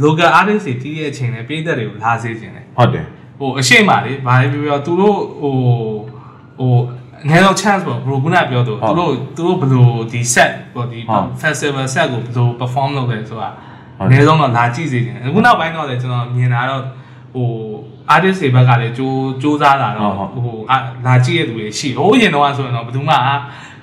[0.03, 3.05] local artist တွေတီးတဲ့အချိန်နဲ့ပြည်သက်တွေကိုလာစေခြင်းတယ်ဟုတ်တယ်
[3.39, 5.55] ဟိုအရှိမလေးဘာလဲပြောပြောသူတို့ဟို
[6.59, 6.73] ဟို
[7.23, 10.99] အနည်းဆုံး chance ပေါ့ဘရိုခုနပြောသူသူတို့သူတို့ဘယ်လိုဒီ set ပေါ့ဒီ
[11.41, 13.49] festival set ကိုဘယ်လို perform လုပ်လဲဆိုတာ
[13.99, 16.83] အနည်းဆုံးတော့လာကြည့်စေခြင်းတယ်ခုနောက်ပိုင်းတော့လေကျွန်တော်မြင်တာတော့
[17.33, 17.47] ဟို
[18.13, 20.13] artist တွေဘက်ကလည်းကြိုးစူးစမ်းလာတော့
[20.45, 20.57] ဟို
[21.05, 23.15] လာကြည့်ရတဲ့သူတွေရှိဟိုရင်တော့ဆိုရင်တော့ဘယ်သူမှ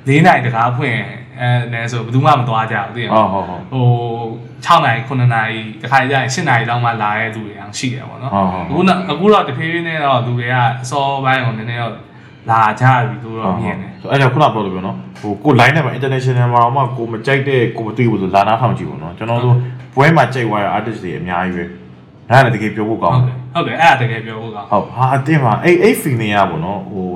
[0.09, 0.99] ၄နိုင်တကားဖွင့်
[1.41, 3.87] အဲနဲဆိုဘယ်သူမှမသွားကြဘူးသိရမဟုလားတ်ဟုတ်ဟုတ်ဟို
[4.67, 11.95] 6နိုင်9နိုင်တခါကြရင်7နိုင်လောက်မှလာတဲ့သူတွေအောင်ရှိတယ်ပေါ့နော်ဟုတ်ဟုတ်အခုတော့အခုတော့တဖြည်းဖြည်းနဲ့တော့လူတွေကအစောပိုင်းကိုနည်းနည်းတော့
[12.51, 19.57] လာကြပြီလို့တော့မြင်တယ်ဆိုအဲ့ဒါခုနပြောလို့ပြောနော်ဟိုကို line နဲ့မှာ international မှာတော့ကိုမကြိုက်တဲ့ကိုမသိဘူးဆိုလာနာထောင်ကြည့်ပေါ့နော်ကျွန်တော်တို့
[19.95, 21.65] ပွဲမှာကြိုက်သွားတဲ့ artist တွေအများကြီးပဲ
[22.31, 27.07] ဒါနဲ့တကယ်ပြောဖို့ကောင်းဟုတ်တယ်တယ်ဟုတ်တယ်အဲ့ဒါတကယ်ပြောဖို့ကောင်းဟုတ်ဟာအတင်းပါအဲ့အဲ့ feeling ကပေါ့နော်ဟို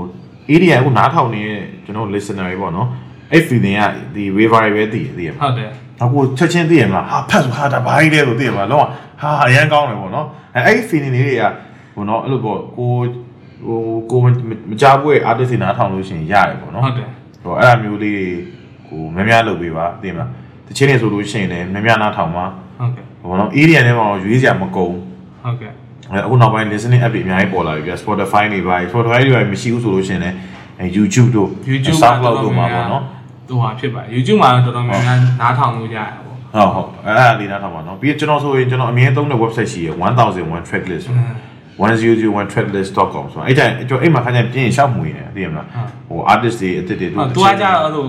[0.54, 2.88] area အခုနားထောင်နေတဲ့ကျွန်တော် listener တွေပေါ့နော်
[3.32, 3.82] အဲ့ feeling က
[4.14, 5.70] ဒီ wave တွေပဲတည်တည်ရမှာဟုတ်တယ်
[6.02, 8.84] အခုချက်ချင်းသိရမလားဟာဖတ်ဆိုဟာဒါဘာကြီးလဲဆိုသိရမလားလုံးဝ
[9.20, 10.26] ဟာအရန်ကောင်းတယ်ပေါ့နော်
[10.56, 11.44] အဲအဲ့ဒီ feeling လေးတွေက
[11.94, 12.90] ဟိုနော်အဲ့လိုပေါ့ကို
[13.66, 13.78] ဟို
[14.10, 14.20] ကို
[14.70, 17.08] မကြားဘူးရဲ့ artist တွေနားထောင်လို့ရှိရင်ရတယ်ပေါ့နော်ဟုတ်တယ်
[17.44, 18.26] ဟိုအဲ့အမျိုးလေးတွေ
[18.88, 20.30] ကိုများများလုပ်ပေးပါသိမလား
[20.66, 22.44] တချင်းနေဆိုလို့ရှိရင်လည်းများများနားထောင်ပါ
[22.80, 24.92] ဟုတ်ကဲ့ဟိုနော် area ထဲမှာရွေးစရာမကုန်
[25.44, 25.72] ဟုတ်ကဲ့
[26.10, 30.36] အဲအခုနောက်ပိုင်း listening app တွေအများကြီးပေါ်လာပြီပြ Spotify တွေပါ Spotify တွေပါမရှိဘူးဆိုလို့ရှိရင်လည်း
[30.78, 33.02] အဲ YouTube တို့ YouTube SoundCloud တို့မှာပေါ့နော်
[33.52, 36.08] ဟိုဟာဖြစ်ပါ YouTube မှာတော့တော်တော်များများနားထောင်လို့ရတယ်
[36.54, 39.88] ပေါ့ဟုတ်ဟုတ်အဲ့အဲ့လေးနားထောင်ပါနော်ပြီးတော့ကျွန်တော်ဆိုရင်ကျွန်တော်အမြဲသုံးတဲ့ website ရှိရ
[40.28, 41.06] 1001 tracklist
[41.80, 45.66] 1001tracklist.com ဆိုတော့အဲ့တိုင်းကျွန်တော်အိမ်မှာခါကျရင်ပြင်ရှောက်မှုရတယ်သိရမလား
[46.08, 48.06] ဟို artist တွေအစ်စ်တွေဟုတ်သူကကြတော့အဲ့လို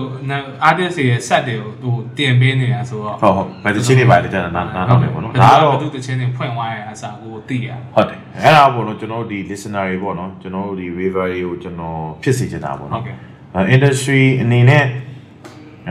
[0.68, 13.16] artist တွေရဲ့ set တွေကိုဟိုတင်ပေးနေတာဆိုတော့ဟုတ်ဟုတ်ဘယ်တစ်ချင်းတွေပါလဲကျန်တာနားနားထောင်တယ်ပေါ့နော်ဒါတော့ဘယ်သူတချင်းတွေဖွင့်သွားရအစားကိုသိရဟုတ်တယ်အဲ့ဒါပေါ့နော်ကျွန်တော်တို့ဒီ listener တွေပေါ့နော်ကျွန်တော်တို့ဒီ waiver တွေကိုကျွန်တော်ဖြစ်စေချင်တာပေါ့ဟုတ်နော်ကဲ့
[13.54, 14.90] အဲ industry အနေနဲ့အဲ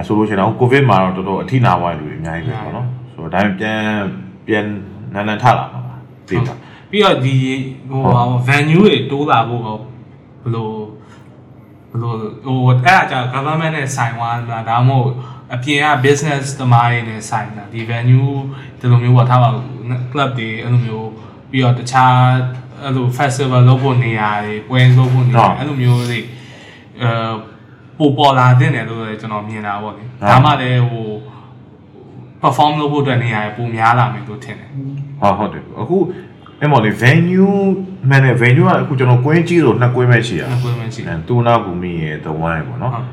[0.07, 3.81] ဆိုလို့ရှိရင်တော့ covid မှာတော့တော်တော်အထိနာသွားတဲ့လူတွေအများကြီးပဲပေါ့နော်ဆိုတော့ဒါပေမဲ့ပြန်
[4.47, 4.65] ပြန်
[5.13, 5.95] နန်းနန်းထလာပါပါ
[6.27, 6.53] သိပါ
[6.89, 7.35] ပြီးတော့ဒီ
[7.89, 10.69] ဟိုဟာ venue တွေတိုးလာဖို့တော့ဘယ်လို
[11.89, 12.13] ဘယ်လို
[12.45, 15.11] ဟိုအဲ့ဒါကြောင့် government နဲ့ဆိုင်သွားတာဒါမှမဟုတ်
[15.53, 18.31] အပြင်က business သမားတွေနဲ့ဆိုင်တာဒီ venue
[18.79, 19.49] ဒီလိုမျိုးပေါ့ထားပါ
[20.11, 21.09] club တွေအဲ့လိုမျိုး
[21.49, 22.15] ပြီးတော့တခြား
[22.83, 26.19] အဲ့လို festival လုပ်ဖို့နေရာတွေပွဲလုပ်ဖို့နေရာအဲ့လိုမျိုးတွေ
[27.01, 27.09] အဲ
[28.03, 31.07] ပိုပေါ်လာတဲ့တယ်လို့လည်းကျွန်တော်မြင်တာပေါ့လေဒါမှလည်းဟို
[32.41, 34.69] perform လုပ်ဖို့အတွက်နေရာပိုများလာမယ်လို့ထင်တယ်
[35.21, 35.97] ဟုတ်ဟုတ်တယ်အခု
[36.59, 37.53] အဲ့မော်လေ venue
[38.09, 43.05] မန်နဲ့ venue ကအခုကျွန်တော်ကွင်းကြီးဆိုနှစ်ကွင်းပဲရှိရနှစ်ကွင်းပဲရှိတယ်အဲတူနာဘူမီရဲ့ the one ပေါ့နော်ဟုတ်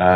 [0.00, 0.10] အဲ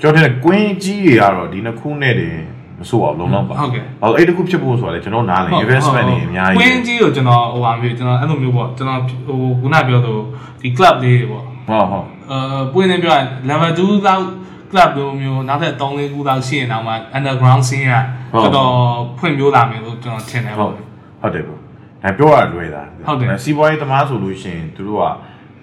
[0.00, 2.40] ကျွန်တော်တဲ့ကွင်းကြီးတွေကတော့ဒီနှစ်ခုနဲ့တည်း
[2.78, 10.12] မဆိုးအောင်လုံးလုံးပါဟုတ်ကဲ့ဟောအဲ့တခုဖြစ်ဖို့ဆိုတော့လေကျွန်တော်နားလေ investment တွေအများကြီးကွင်းကြီးကိုကျွန်တော်ဟိုဟာမျိုးကျွန်တော်အဲ့လိုမျိုးပေါ့ကျွန်တော်ဟိုခုနပြောသူ
[10.60, 14.24] ဒီ club လေးတွေပေါ့ဟုတ်ဟုတ် အဲပွင့်နေပြောရင် level 2လောက်
[14.70, 17.94] club လိုမျိုးနောက်ထပ်3 4ခုလောက်ရှိရင်တော့မှ underground scene က
[18.34, 18.72] တော်တော်
[19.18, 20.76] ဖွံ့ဖြိုးလာမယ်လို့ကျွန်တော်ထင်တယ်ဟုပေါ့တ်
[21.20, 25.04] ဟုတ်တယ်ပေါ့ဒါပြောရလွယ်တာဟုတ်တယ်စီးပွားရေးသမားဆိုလို့ရှိရင်သူတို့က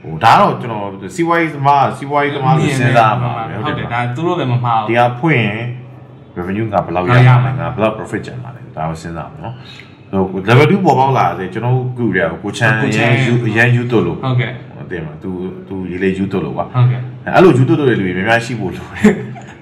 [0.02, 5.62] ဟိုဒါတော့ကျွန်တော်စီးပွားရေးသမားစီးပွားရေးသမားလို့စဉ်းစားမှာပဲဟုတ်တယ်ဒါသူတို့လည်းမမှားဒီဘူးဟာဖွင့်ရင်
[6.38, 9.56] revenue ကဘယ်လောက်ရရမှာမှာလဲငါဘယ်လောက် profit ကျန်မှာလဲဒါကိုစဉ်းစားမှာနော်
[10.32, 14.52] ဟို level 2ပေါ်ပေါက်လာတယ်ကျွန်တော်တို့ group တွေကကိုချမ်းကိုချရမ်းန်ယူရန်ယူတို့လို့ဟုတ်ကဲ့
[14.91, 15.31] တင်မှာ तू
[15.69, 17.01] तू ရေးလေယူတို့လို့ကွာ ဟုတ်ကဲ့
[17.35, 19.15] အဲ့လိုယူတို့တို့တွေလူတွေများများရှိဖို့လိုတယ်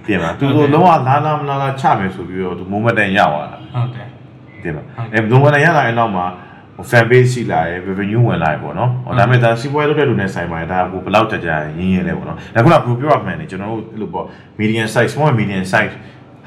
[0.06, 4.06] တင်မှာ तू တို့လုံးဝလာလာမလာလာချမယ်ဆိုပြီးတော့ तू moment တန်ရောက်သွားတာ ဟုတ်တယ်
[4.62, 6.22] တင်ပါ ဟုတ် အဲဘုံဝင်ရလာရင်တော့မှ
[6.90, 14.24] fan base ရှိလာတယ် revenue ဝင်လာတယ်ပေါ့နော်ဟောဒါပေမဲ့ဒါစီးပွားရေးလုပ်တဲ့လူနဲ့ဆိုင်ပါတယ်ဒါကိုဘယ်လောက်ကြကြရင်းရင်းလဲပေါ့နော်ဒါခုနကဘယ်လိုပြောရမလဲကျွန်တော်တို့အဲ့လိုပေါ့
[14.60, 15.94] medium size small medium size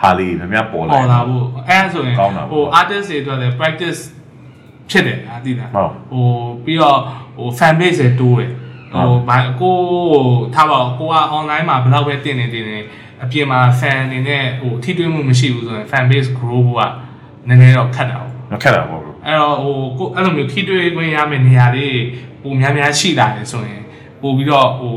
[0.01, 3.99] ဟာလေးများများပေါ်လာ ပေါ်လာဖို့အဲဒါဆိုရင် ကောင်းတာပေါ့ ဟို artist တွေအတွက်လည်း practice
[4.89, 6.25] ဖြစ်တယ်အားသိလား ဟုတ် ဟို
[6.65, 6.97] ပြီးတော့
[7.37, 8.49] ဟို fan base တွေတိုးတယ်
[8.92, 9.76] ဟိုဘာကို
[10.12, 10.24] ဟို
[10.54, 12.78] ထားပါဦးကိုက online မှာဘယ်လောက်ပဲတင်နေတင်နေ
[13.22, 16.82] အပြင်မှာ fan အနေနဲ့ဟိုထိတွေ့မှုမရှိဘူးဆိုရင် fan base grow ဖို့က
[17.48, 21.98] နည်းနည်းတော့ခက်တာပေါ့မခက်တာပေါ့အဲ့တော့ဟိုကိုအဲ့လိုမျိုးထိတွေ့ခွင့်ရမယ့်နေရာလေး
[22.42, 23.82] ပုံများများရှိလာတယ်ဆိုရင်
[24.22, 24.94] ပို့ပြီးတော့ဟို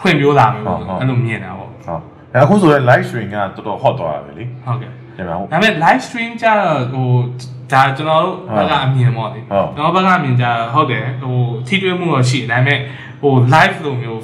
[0.00, 1.96] ဖွင့်ပြလာမယ်ပေါ့အဲ့လိုမြင်တာပေါ့ဟုတ်ဒါ
[2.44, 7.08] အခုဆိုရင် live stream ကတော်တော် hot သွားတာပဲလေဟုတ်ကဲ့ တင်ပါဟုတ်ဒါပေမဲ့ live stream ကျတော့ဟို
[7.72, 11.36] ဒါကျွန်တော်တို့ဘက်ကအမြင်ပေါ့လေဟုတ်ကျွန်တော်ဘက်ကအမြင်ကျတော့ဟုတ်တယ်ဟို
[11.66, 12.78] ထိတွေ့မှုတော့ရှိတယ်ဒါပေမဲ့
[13.22, 14.20] ဟို live လိုမျိုး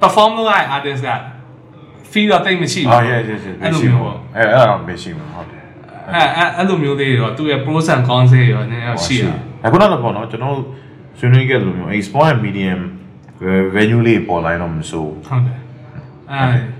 [0.00, 1.10] perform လုပ်ရတဲ့ artist က
[2.12, 5.62] feel တော့တိတ်မရှိဘူးအာ yes yes yes အဲ့လိုမရှိမျိုးဘူးပေါ့အဲအဲ့ဒါမရှိဘူးဟုတ်တယ်
[6.14, 10.56] အဲ့အဲ့အဲ့လိုမျိုးလေးတွေတော့သူရဲ့ pros and cons တွေရောနည်းနည်းတော့ရှိတယ်အခုနောက်တော့ပေါ့နော်ကျွန်တော်
[11.18, 12.80] ဆွေးနွေးခဲ့လို့မျိုး export and medium
[13.76, 15.58] venue လေးပေါ်လာတော့မစိုးဟုတ်တယ်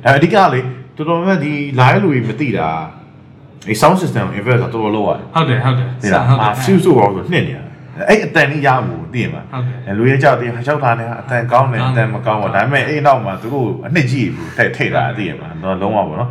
[0.04, 0.60] အဲ့ဒါအဓိကလေ
[0.96, 2.68] သူတော်တော်များများဒီ live လူကြီးမသိတာ
[3.68, 7.64] အဲ sound system invest ဆိုတော်တော်လောက်ရတယ်ဟုတ်တယ်ဟုတ်တယ်ဒီလားအာဆူဆူတော့ဆိုနှစ်နေရတယ်
[8.08, 16.30] အဲ့အတန်ကြီးရမှုသိရမှာဟုတ်တယ်အဲလူရဲ့ကြောက်တယ်ဟောက်ထားနေအတန်ကောင်းတယ်အတန်မကောင်းဘူးဒါပေမဲ့အဲ့နောက်မှာသူတို့အနှစ်ကြီးဘူးထိတ်ထိတ်တာသိရမှာတော့လုံးဝပေါ့နော်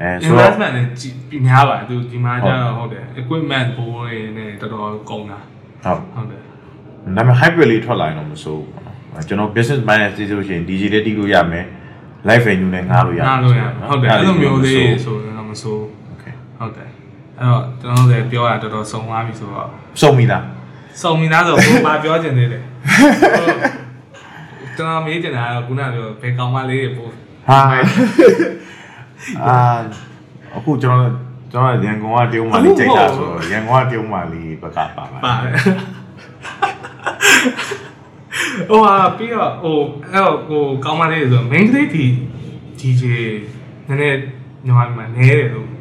[0.00, 5.38] အဲဆိုတော့ investment နဲ့ကြီးများပါတယ်သူဒီမှာကျတော့ဟုတ်တယ် equipment ဘိုးတွေနဲ့တော်တော်ကုန်တာ
[5.84, 6.40] ဟုတ်ဟုတ်တယ်
[7.16, 11.64] ဒါပေမဲ့ hybrid လေးထွက်လာရင်တော့မဆိုးဘူးပေါ့နော်ကျွန်တော် business mind နဲ့သိလို့ရှိရင် DJ လေးတီးလို့ရမယ်
[12.28, 16.01] live venue နဲ့ငားလို့ရနားလို့ရဟုတ်တယ်အဲ့လိုမျိုးလေးဆိုတော့မဆိုး Okay
[16.62, 16.90] ဟုတ်တယ်
[17.38, 19.68] အဲ့တော့ကျွန်တော်တို့လည်းပြောရတော်တော်စုံသွားပြီဆိုတော့
[20.00, 20.44] စုံပြီလား
[21.02, 22.62] စုံပြီလားဆိုတော့ဘဘာပြောချင်သေးတယ်
[24.76, 27.10] ကျွန်တော်မေးချင်တာကတော့ခုနကပြောဘယ်ကောင်မလေးတွေပို့
[27.48, 27.58] ဟာ
[29.46, 29.58] အာ
[30.56, 31.12] အခုကျွန်တော်
[31.52, 35.54] ကျွန်တော်ရန်ကုန်ကတရုံမာလေးကြိုက်တာဆိုတော့ရန်ကုန်ကတရုံမာလေးဘက်ကပါပါပါတယ်
[38.68, 39.78] ဟိုဟာပြီးတော့ဟို
[40.12, 42.06] အဲ့တော့ဟိုကောင်းမလေးဆိုတော့ main ကလေးဒီ
[42.80, 43.02] DJ
[43.88, 44.18] နည်းနည်း
[44.66, 45.71] ညီမမှာနဲတယ်လို့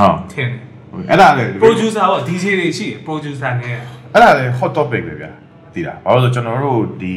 [0.00, 0.70] ဟုတ်ထင်တယ်
[1.10, 3.76] အဲ့ဒါလေ producer ပေါ့ DJ တွေရှိတယ် producer နဲ့
[4.12, 5.30] အဲ့ဒါလေ hot topic ပဲဗျာ
[5.74, 7.16] သိလားဘာလို့လဲဆိုကျွန်တော်တို့ဒီ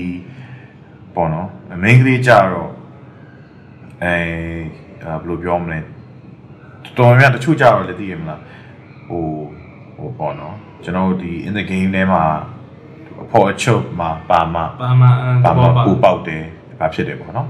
[1.15, 1.47] ပေါ့နော်
[1.83, 2.71] main ကလေးကြတော့
[4.03, 4.13] အဲ
[5.03, 8.39] ဘယ်လိုပြောမလဲတော်တော်များတချို့ကြတော့လည်းသိရမလား
[9.07, 9.23] ဟို
[9.97, 12.23] ဟိုပေါ့နော်ကျွန်တော်တို့ဒီ in the game ထဲမှာ
[13.23, 16.43] အဖို့အချုပ်မှာပါမှာပါမအန်ပါတော့မှာပါပူပေါက်တယ်
[16.79, 17.47] ဘာဖြစ်တယ်ပေါ့နော်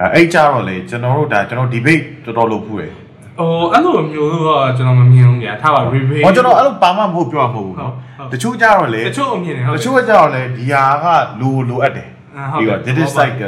[0.00, 2.92] အဲအဲ့ကြတော့လေကျွန်တော်တို့ဒါကျွန်တော် debate တော်တော်လုပ်ဖူးတယ်
[3.40, 11.06] ဟိုအဲ့လိုမျိုးတော့ကျွန်တော်မမြင်ဘူးကြာထားပါ replay ဟောကျွန်တော်အဲ့လိုပါမှမဟုတ်ပြောမှာမဟုတ်ဘူးနော်ဟုတ်တချို့ကြတော့လေတချို့အမြင်တွေဟုတ်တတယ်ချို့ကကြတော့လေဒီဟာက
[11.40, 13.40] လိုလိုအပ်တယ်အာဟုတ်တယ်ပြီးတော့ this is like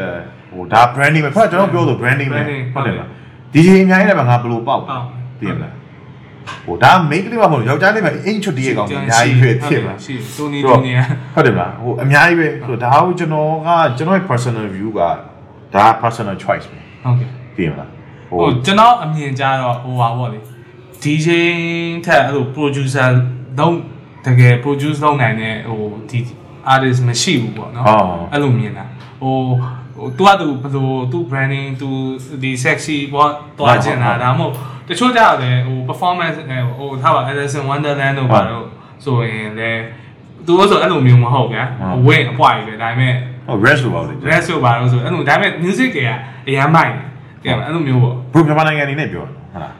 [0.53, 3.09] ဟိုဒါ branding ပဲဖတ်ကျွန်တော်ပြောလို့ branding ပဲ branding ဟုတ်တယ်ဟုတ်တယ်လား
[3.55, 5.05] DJ အများကြီးလည်းပဲငါဘယ်လိုပေါက်ပေါက်
[5.41, 5.73] သိရမလား
[6.67, 10.93] ဟိုဒါ make လေးမှမဟုတ်ဘူးယောက်ျားလေးပဲအင်ချွတ်တီးရဲ့ကောင်ကြီးအများကြီးပဲသိရမလားရှိတိုနီတိုနီ
[11.35, 15.01] ဟုတ်တယ်မလားဟိုအများကြီးပဲဆိုတော့ဒါကိုကျွန်တော်ကကျွန်တော်ရဲ့ personal view က
[15.75, 17.89] ဒါ personal choice ပဲဟုတ်ကဲ့သိရမလား
[18.33, 20.39] ဟိုကျွန်တော်အမြင်ကြတော့ဟိုပါပေါ့လေ
[21.03, 21.29] DJ
[22.07, 23.11] ထက်အဲ့လို producer
[23.59, 23.75] တော့
[24.27, 25.81] တကယ် produce လုပ်နိုင်တဲ့ဟို
[26.11, 26.19] ဒီ
[26.73, 27.87] artist မရှိဘူးပေါ့နော်
[28.33, 28.85] အဲ့လိုမြင်တာ
[29.23, 29.37] ဟို
[29.97, 31.89] ဟိုသူကသူဘယ်လိုသူ branding သူ
[32.43, 34.55] ဒီ sexy ပေါ့တွားကျင်တာဒါမှမဟုတ်
[34.89, 36.37] တချို့ကြတယ်ဟို performance
[36.79, 38.67] ဟိုထားပါ Alice in Wonderland တို့ပါတော့
[39.05, 39.83] ဆိုရင်လည်း
[40.47, 41.65] သူတို့ဆိုအဲ့လိုမျိုးမဟုတ်ဗျာ
[42.07, 43.15] ဝင်အပွားကြီးပဲဒါပေမဲ့
[43.47, 46.11] ဟုတ် rest ဆိုပါလို့ rest ဆိုပါလို့ဆိုအဲ့လိုဒါပေမဲ့ music တွေက
[46.49, 47.05] အရင်မိုက်တယ်
[47.44, 49.74] အဲ့လိုမျိုးပေါ့ ဘုမြန်မာနိုင်ငံအနေနဲ့ပြောတာဟုတ်လား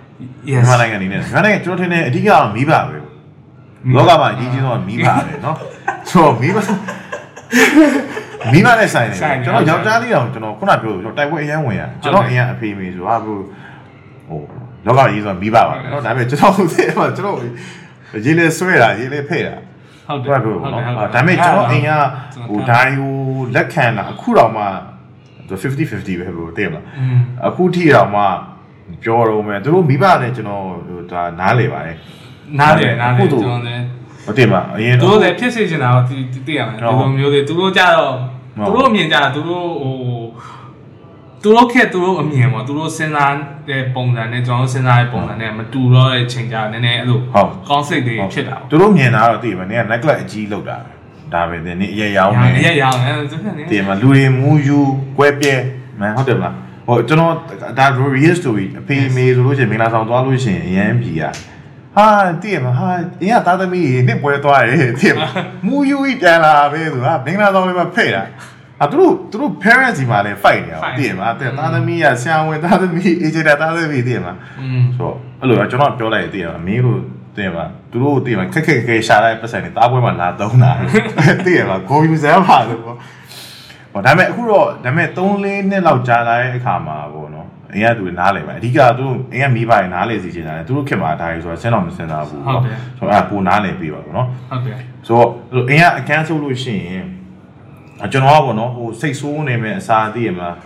[0.52, 2.98] yes မြန်မာနိုင်ငံအနေနဲ့မြန်မာနိုင်ငံကျွန်တော်ထင်တယ်အဓိကတော့မိဘပဲ
[3.96, 5.56] လောကမှာအကြီးကြီးဆုံးကမိဘပဲเนาะ
[6.10, 6.58] ဆိုတော့မိဘ
[8.54, 13.34] မိဘနဲ့ဆိုင်တယ်ကျွန်တော်ယောက်ျားလေးတောင်ကျွန်တော်ခုနပြောလို့ကျွန်တော်တိုက်ပွဲအရန်ဝင်ရကျွန်တော်အရင်အဖေမေဆိုဟာဘု
[14.28, 14.40] ဟို
[14.86, 17.38] လောကကြီးဆိုမိဘပါပဲเนาะဒါပေမဲ့ကျွန်တော်သိတယ်ကျွန်တော်
[18.26, 19.56] ရေးလေဆွဲတာရေးလေဖဲ့တာ
[20.08, 21.92] ဟုတ်တ ဟုတ် ယ် ကဲ့ ဟုတ် နော် တယ်ဟုတ်တယ် ဒါပေမဲ့ကျွန်တော်အိမ်က
[22.50, 23.14] ဟိုဒါရီကို
[23.56, 24.64] လက်ခံတာအခုတော့မှ
[25.51, 28.23] 50 50ပဲဘယ်လိုတည်မလားอืมအခုထိတော့မှ
[29.03, 31.97] ပြောတော့မယ်သူတို့မိဘနဲ့ကျွန်တော်ဟိုဒါနားလေပါတယ်
[32.59, 33.85] နားတယ်နားတယ်ဟုတ်တယ်ကျွန်တော်လည်း
[34.27, 36.17] မတည်မအရင်သူတို့လည်းဖြစ်စေချင်တာတော့ဒီ
[36.47, 38.15] သိရမယ်ဒီလိုမျိုးတွေသူတို့ကြတော့
[38.57, 39.95] ဟုတ်သူတို့အမြင်ကြတာသူတို့ဟို
[41.43, 43.35] သူတို့ခက်သူတို့အမြင်ပေါ့သူတို့စဉ်းစား
[43.69, 50.77] တဲ့ပုံစံနဲ့ကျွန်တော်တို့စဉ်းစားတဲ့ပုံစံနဲ့မတူတော့တဲ့ချိန်ကြနည်းနည်းအဲ့လိုဟုတ်ကောင်းစိတ်တွေဖြစ်တာပေါ့သူတို့မြင်တာတော့တည်မနေက necklace အကြီးလောက်တာ
[51.35, 54.79] ဒါပဲတင်နေအရက်ရောင်းနေအရက်ရောင်းနေသူကနေတင်မှာလူတွေမူယူ
[55.17, 55.55] ကွဲပြဲ
[56.01, 56.55] မဟုတ်တယ်မလား
[56.87, 57.33] ဟိုကျွန်တော်
[57.79, 61.33] ဒါ real story အဖေမေဆိုလို့ရှိရင်မင်္ဂလာဆောင်သွားလို့ရှိရင်အရန်ပြီอ่ะ
[61.97, 62.07] ဟာ
[62.43, 62.89] တည်မှာဟာ
[63.23, 65.29] အင်းကသားသမီးနှစ်ပွဲသွားတယ်တည်မှာ
[65.67, 68.23] မူယူကြီးပြန်လာပဲသူကမင်္ဂလာဆောင်ပဲဖဲ့တာ
[68.85, 74.33] အတူတူ parents ဒီမှာလည်း fight နေအောင်တည်မှာတဲ့သားသမီးကဆရာဝန်သားသမီး agent သားသမီးတည်မှာ
[74.97, 77.01] ဆိုတော့အဲ့လိုကျွန်တော်ပြောလိုက်တည်မှာမင်းတို့
[77.37, 80.71] တည်မှာသူတို့တည်မှာခက်ခက်ခဲခဲရှာလိုက်ပတ်စံနေတားပွဲမှာလာသုံးတာ
[81.47, 82.97] တည်ရမှာဂုံယူစမ်းပါလို့ပေါ့
[83.93, 92.63] ဟောဒါပေမဲ့အခုတော့ဒါပေမဲ့3-4နှစ်လောက်ကြာလာတဲ့အခါမှာပေါ့နော်အရင်ကသူနားလေပါအဓိကသူတို့အရင်မိဘတွေနားလေစီချင်တာလေသူတို့ခင်မှာဒါကြီးဆိုတော့ဆင်းတော့မစင်စားဘူးပေါ့
[92.99, 94.77] ဆိုတော့အဲ့ပူနားလေပြီးပါပေါ့နော်ဟုတ်တယ်
[95.07, 95.29] ဆိုတော့
[95.71, 97.05] အရင်အကန်းဆိုလို့ရှိရင်
[98.13, 100.57] ကျွန်တော်ကပေါ့နော်ဟိုစိတ်ဆိုးနေမယ်အစာသိရမလား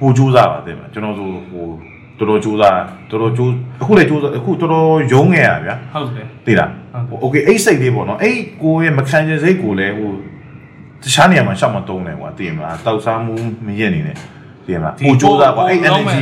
[0.00, 1.66] ပူကြိုးစားပါသိမှာကျွန်တော်ဆိုဟို
[2.21, 3.51] တော်တော်ကြိုးစားတော်တော်ကြိုး
[3.81, 6.71] အခုလည်းကြိုးစားအခုတော်တော်ယုံငယ်ရဗျာ ဟုတ်တယ် သိလား
[7.09, 10.09] ဟုတ် โอเคအဲ့စိတ်လေးပေါ့နော်အဲ့ကိုရဲ့မခံချင်စိတ်ကိုလည်းဟို
[11.03, 13.33] တခြားနေရာမှာရှောက်မတုံးတယ်ကွာသိရမလားတောက်စားမှု
[13.65, 14.15] မရက်နေနဲ့
[14.65, 16.19] သိရမလားပူကြိုးစားကွာအဲ့ energy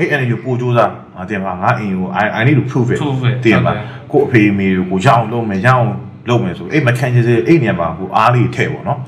[0.00, 3.76] အဲ့ energy ပူကြိုးစားအာသိရမလားငါအိမ်ကို I I need to prove it Prove it သိရမလား
[4.12, 5.86] ကိုအဖေအမေကိုရအောင်လုပ်မယ်ရအောင်
[6.28, 8.98] လုပ်မယ်ဆိုအဲ့မခံချင်စိတ်အဲ့နေရာမှာဟိုအားလေးထည့်ပေါ့နော်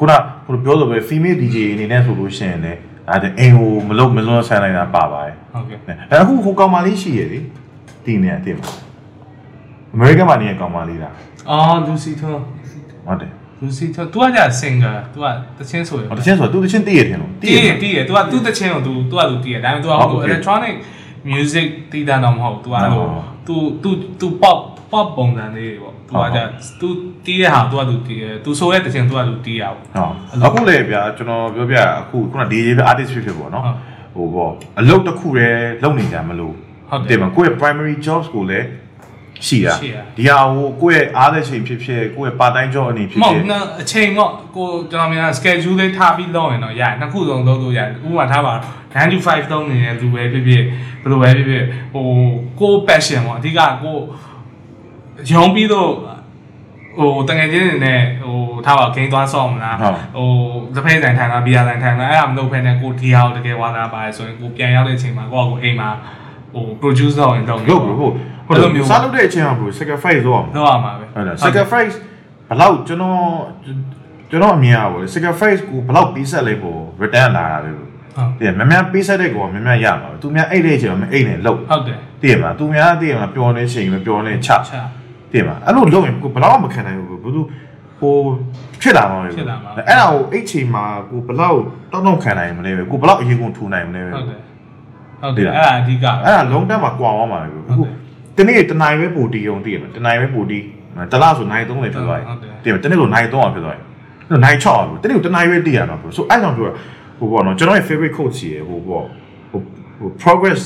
[0.00, 0.12] ခုန
[0.46, 2.78] ခုနပြောဆိုပဲ female DJ အနေနဲ့ဆိုလို့ရှိရင်လည်း
[3.09, 5.79] အဲ့ဒါအိမ်ကိုမလုပ်မလွန်ဆန်းနိုင်တာပါပါတယ်ဟုတ်ကဲ့
[6.11, 7.39] အဲ့အခုဟိုကောင်မလေးရှိရလေ
[8.05, 8.69] ဒီနေရာတင်ပါ
[9.93, 11.13] အမေရိကန်မှာနေရကောင်မလေးလား
[11.49, 12.41] အော်လူစီထွန်း
[13.05, 13.31] ဟုတ်တယ်
[13.61, 15.25] လူ Lucy သူကကြာ singer သူက
[15.59, 20.75] တချင်းဆိုရတချင်းဆိုသူတချင်းတည့်ရထင်လို့တည်ရတည်ရသူကသူ့တချင်းကိုသူသူကသူတည်ရဒါပေမဲ့သူကဟို electronic
[21.31, 23.05] music တည်တာတော့မဟုတ်သူကဟို
[23.47, 24.57] သူသူသူ pop
[24.95, 26.43] pop ပုံစံလေးပေါ့သူကကြာ
[26.81, 26.87] သူ
[27.25, 30.13] တည်ရဟာသူကသူတည်ရသူဆိုတဲ့တချင်းသူကသူတည်ရပေါ့ဟုတ်
[30.45, 33.63] အခုလေဗျာကျွန်တော်ပြောပြအခုခုန DJ ပဲ artist ဖြစ်ဖြစ်ပေါ့နော်
[34.15, 36.55] ဟိုပေါ့အလုပ်တစ်ခုတည်းလုပ်နေကြမလို့
[37.09, 38.67] တယ်မကိုယ့်ရဲ့ primary jobs ကိုလည်း
[39.45, 39.75] ရှိတာ
[40.17, 48.53] ဒီဟာဟိုကိုယ့်ရဲ့အားတဲ့ချိန်ဖြစ်ဖြစ်ကိုယ့်ရဲ့ part time job အနေဖြစ်မဟုဖြတ်စ်နော်အချိန်တော့ကိုကျွန်တော်များ schedule လေးထားပြီးလုပ်ရင်တော့ရတယ်နှစ်ခုစုံလုပ်လို့ရတယ်ဥပမာထားပါ
[48.93, 50.63] 9 to 5သုံးနေတဲ့သူပဲဖြစ်ဖြစ်
[51.03, 52.05] ဘယ်လိုပဲဖြစ်ဖြစ်ဟို
[52.59, 53.97] ကို passion ပေါ့အဓိကကို
[55.30, 55.90] ရုံပြီးတော့
[56.98, 60.28] ဟိုတငယ်ချင်းတွေနဲ့ဟိုထားပါဂိမ်းသွားဆော့မလားဟို
[60.74, 65.88] တစ်ဖက်တိုင်ထိုင်တာဘီယာတိုင်ထိုင်တာအဲ့ဒါမလုပ်ဖ ೇನೆ ကိုဒီဟာကိုတကယ်ဝါသာပါတယ်ဆိုရင်ကိုပြန်ရောက်တဲ့အချိန်မှာကိုကကိုအိမ်မှာ
[66.54, 68.14] ဟို produce လုပ်ရင်တော့ လုပ်ဘူးဟုတ်
[68.46, 71.94] ဟုတ်တယ်စားလုပ်တဲ့အချိန်မှာဘယ် sacrifice လုပ်အောင် လုပ်ရမှာပဲ ဟုတ်တယ် sacrifice
[72.48, 73.18] ဘလောက်ကျွန်တော်
[74.30, 77.86] ကျွန်တော်အမြင်อ่ะဗော sacrifice ကိုဘလောက်ပေးဆက်လိုက်ဖို့ return လာတာပဲဗော
[78.16, 84.72] ဟုတ် တည်မများပေးဆက်တဲ့ကောမများရမှာသူများအိတ်တဲ့အချိန်မှာအိတ်နဲ့လှုပ် ဟုတ်တယ် တည်မှာသူများတည်မှာပျော်နေချိန်မှာပျော်နေချ ချ
[85.35, 87.41] တည်မှာအဲ့လိုလုပ်ရင်ကိုဘလောက်မခံနိုင်ဘူးဘယ်သူ
[87.99, 88.15] ဟို
[88.81, 91.59] ဖြစ်လာမှာပဲဖြစ်လာမှာအဲ့ဒါကိုအိတ်ချိန်မှာကိုဘလောက်
[91.91, 94.39] တောင်းတောင်းခံနိုင်မလဲပဲကိုဘလောက်အရင်ကုန်ထူနိုင်မလဲပဲဟုတ်တယ်
[95.21, 97.93] ဟုတ်တယ်အဲ့ဒါအဓိကအဲ့ဒါလုံးတက်မှာကွာသွားမှာပဲဟုတ်အခုတယ်
[98.37, 100.59] တနေ့တနိုင်ပဲပူတီအောင်တည်မှာတနိုင်ပဲပူတီ
[101.11, 103.83] တလားဆိုနိုင်3လေဖြစ်သွားဟုတ်တယ်တယ်တနေ့ဆိုနိုင်3အောင်ဖြစ်သွားတယ်
[104.29, 106.69] အဲ့နိုင်6အောင်တနေ့တနိုင်ပဲတည်ရမှာဆိုအဲ့ကြောင့်ပြော
[107.19, 109.03] ဟိုပေါ့နော်ကျွန်တော်ရဲ့ favorite quote ကြီးဟိုပေါ့
[109.51, 110.61] ဟို progress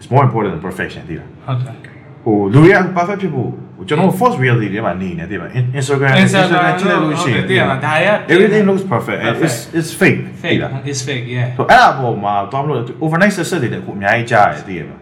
[0.00, 1.76] is more important than perfection တည်လားဟုတ်တယ်
[2.24, 3.50] ဟိုလူတွေက perfect ဖြစ်ဖို့
[3.88, 5.46] ကျွန်တော် first reality တွေမှာနေနေတယ်ဗျ
[5.80, 10.60] Instagram Instagram ကြည့်လိုက်လို့ရှိရင်တည်ရမှာဒါရ everything looks perfect and it's it's fake fake
[10.92, 14.98] is fake yeah ဆိုအဲ့အပေါ်မှာသွားမလို့ overnight success တွေလည်းကိုအများကြီးကြားရတယ်သိရမှာ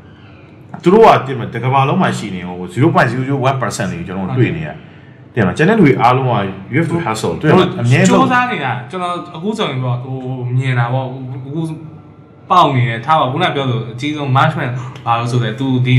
[0.82, 4.68] သူတို့ကတင်မတကဘာလုံးမှာရှိနေဟို0.001%တွေကျွန်တော်တွေ့နေရ
[5.34, 6.34] တင်မကျန်တဲ့လူတွေအားလုံးက
[6.72, 10.16] you have to hustle တွေ့မှာအမြဲစူးဆုံးစမ်းနေတာကျွန်တော်အခုဆိုရင်ပေါ့ဟို
[10.56, 11.06] မြင်တာပေါ့
[11.46, 11.62] အခု
[12.49, 14.73] ပေါက်နေတယ်ထားပါခုနပြောလို့အကြီးဆုံး management
[15.05, 15.95] ဘာလို့ဆိုလဲ तू ဒီ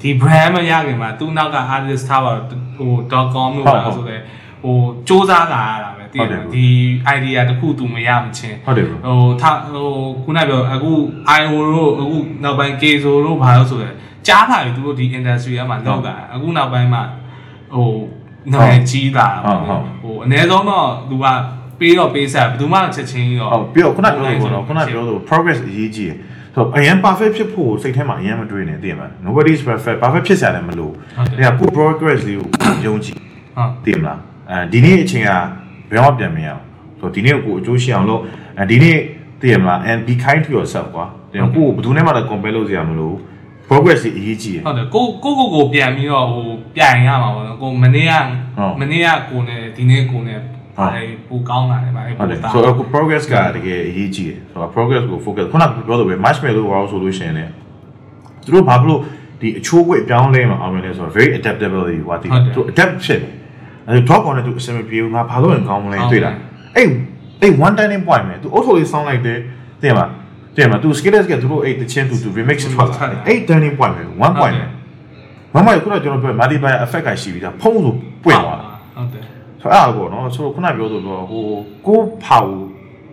[0.00, 2.32] ဒီ brand မရခင်မှာ तू နောက်က artist ထားပါ
[2.78, 2.92] ဟို
[3.34, 4.16] .com လို့ပါဆိုလဲ
[4.62, 4.76] ဟို
[5.08, 6.66] စူးစမ်းလာရတာပဲတည်တယ်ဒီ
[7.16, 9.88] idea တခု तू မရမချင်း ဟုတ်တယ် ဟိုထားဟို
[10.22, 10.92] ခုနပြောအခု
[11.40, 13.90] IO တို့အခုနောက်ပိုင်း KZO တို့ဘာလို့ဆိုလဲ
[14.26, 17.02] ကြားထားပြီသူတို့ဒီ industry ကမှလောက်တာအခုနောက်ပိုင်းမှာ
[17.74, 17.90] ဟို
[18.52, 19.28] နာမည်ကြီးတာ
[20.02, 21.26] ဟိုအနည်းဆုံးတော့သူက
[21.81, 26.15] ပေးတော့ပေးဆက်ဘယ်သူမှချက်ချင်းရောဟုတ်ပြီးတော့ခုနပြောလို့ပေါ့နော်ခုနပြောလို့ progress အရေးကြီးတယ်
[26.53, 30.89] ဆိုတော့အရင် perfect ဖြစ်ဖို့စိတ်ထဲမှာအရင်မတွေးနဲ့သိရမှာ nobody is perfect perfect ဖြစ်စရာလည်းမလို
[31.39, 32.47] ဒါကကို progress လေးကို
[32.85, 33.15] ယုံကြည်
[33.55, 34.19] ဟုတ်သိမလား
[34.51, 35.31] အဲဒီနေ့အချိန်က
[35.91, 36.61] ဘယ်မှပြန်မရအောင်
[36.99, 38.21] ဆိုတော့ဒီနေ့ကိုအကျိုးရှိအောင်လို့
[38.59, 38.97] အဲဒီနေ့
[39.41, 43.13] သိရမလား and be kind to yourself ကွာဒါကိုဘယ်သူနဲ့မှလည်း compare လုပ်စရာမလို
[43.69, 48.13] progress ကြီးအရေးကြီးတယ်ဟုတ်တယ်ကိုကိုကိုကိုပြန်ပြီးတော့ဟိုပြန်ရမှာပေါ့နော်ကိုမနေ့က
[48.57, 50.39] ဟုတ်မနေ့ကကိုနဲ့ဒီနေ့ကိုနဲ့
[50.77, 57.51] ဗာလေပူကောင်းလာတယ်ဗာလေဟုတ်ပူတယ်သားဆိုတော့အခု progress ကတကယ်အရေးကြီးတယ်ဆိုတော့ progress ကို focus ခုနကပြောလို့ပဲ match မဲ့လို့ရောဆိုလို့ရှိရင်လည်း
[58.43, 59.01] သူတို့ဘာဖြစ်လို့
[59.41, 63.31] ဒီအချိုးကွေ့ပြောင်းလဲမှာအောင်လဲဆိုတော့ very adaptable ဟိုတီသူ adapt ဖြစ်တယ်
[63.87, 66.35] အဲ drop on နဲ့သူအဆင်မပြေဘူးငါဘာလို့ရင်ကောင်းမလဲတွေ့လား
[66.75, 66.87] အဲ့
[67.41, 69.37] အဲ့ one turning point ပဲသူအုတ်ထိုလေး sound လိုက်တယ်
[69.81, 70.05] သိရမှာ
[70.55, 74.55] သိရမှာသူ skillers ကသူတို့အဲ့တချင်းသူသူ remix ထွက်လာတယ်အဲ့ turning point ပဲ1 point
[75.53, 77.93] ပဲမမကခုနကကျွန်တော်ပြော multiplier effect ကရှိပြီးသားဖုံးဆို
[78.23, 78.65] ပွင့်သွားတာ
[78.95, 79.23] ဟုတ်တယ်
[79.61, 81.43] ဆိုတော့အဲ့ဒါပေါ့နော်ဆိုတော့ခုနပြောသလိုဟို
[81.87, 82.61] ကိုဖာကို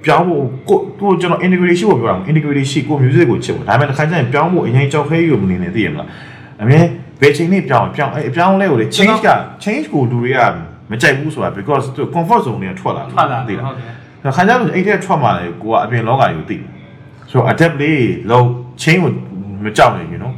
[0.04, 6.08] ပြောင်းဖို့ကိုသူကျွန်တော် integration ကိုပြောတာ integration ကို music ကိုချစ်ဖို့ဒါပေမဲ့တစ်ခါကျရင်ပြောင်းဖို့အရင်ကြောက်ခဲယူမနေနဲ့သိရမလား
[6.62, 6.80] အမြဲ
[7.20, 9.28] ဘယ်ချိန်နဲ့ပြောင်းပြောင်းအပြောင်းလဲကိုလေ change က
[9.64, 10.38] change ကိုလူတွေက
[10.90, 13.92] မကြိုက်ဘူးဆိုတာ because သူ comfort zone တွေကထွက်လာထွက်လာသိလားဟုတ်တယ်
[14.24, 16.56] ဒါခါကျတော့အဲ့တဲ့ထွက်มาလေကိုကအပြင်လောကကြီးကိုသိ
[17.30, 18.46] ဆိုတော့ adapt လေးလောက်
[18.82, 19.12] change ကို
[19.64, 20.37] မကြောက်နေ you know ဟုတ်တ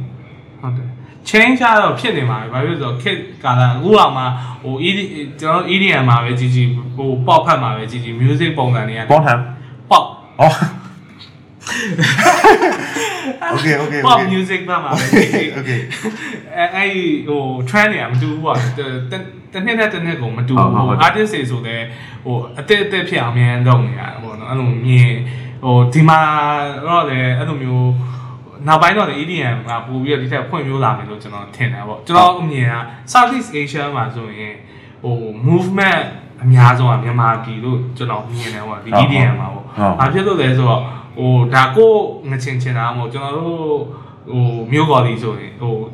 [1.29, 4.23] change ကတော့ဖြစ်နေမှာပဲဘာဖြစ်လို့ဆိုတော့ kit ကာလာအခုတော့မှ
[4.63, 4.99] ဟို ED
[5.41, 6.67] ကျွန်တော် EDM မှာပဲကြီးကြီး
[6.97, 9.41] ဟို pop ဖတ်မှာပဲကြီးကြီး music ပုံစံတွေကပေါင်းထမ်း
[9.89, 10.03] pop
[10.41, 10.43] ဩ
[13.55, 15.81] Okay okay pop okay music ဖတ်မှာပဲကြီးကြီး okay
[16.57, 18.79] အဲအဲ့ဒီဟို trend တွေကမတူဘူးပေါ့တ
[19.53, 21.85] တစ်နှစ်နဲ့တစ်နှစ်ကိုမတူဟုတ်ဘူးဟုတ်ဟို artist တွေဆိုလည်း
[22.25, 25.11] ဟိုအတက်အတက်ဖြစ်အောင်အများလုပ်နေရတာပေါ့နော်အဲ့လိုမြင်
[25.63, 26.19] ဟိုဒီမှာ
[26.87, 27.89] တော့လည်းအဲ့လိုမျိုး
[28.67, 32.75] နောက်ပိုင်းတော့လေ EDM ကပို့ပြီးတော့ဒီထက်ဖွင့်ပြလာမယ်လို့ကျွန်တော်ထင်တယ်ပေါ့ကျွန်တော်အမြင်က
[33.11, 34.55] Southeast Asia မှာဆိုရင်
[35.03, 35.15] ဟို
[35.47, 36.05] movement
[36.43, 39.65] အများဆုံးကမြန်မာပြည်လို့ကျွန်တော်မြင်တယ်ပေါ့ဒီ EDM မှာပေါ့
[39.99, 40.81] ဘာဖြစ်လို့လဲဆိုတော့
[41.17, 41.93] ဟိုဒါကို
[42.29, 43.57] ငချင်ချင်တာမဟုတ်ကျွန်တော်တို့
[44.31, 45.91] ဟိုမြို့ကော်လီဆိုရင်ဟိုဟုတ်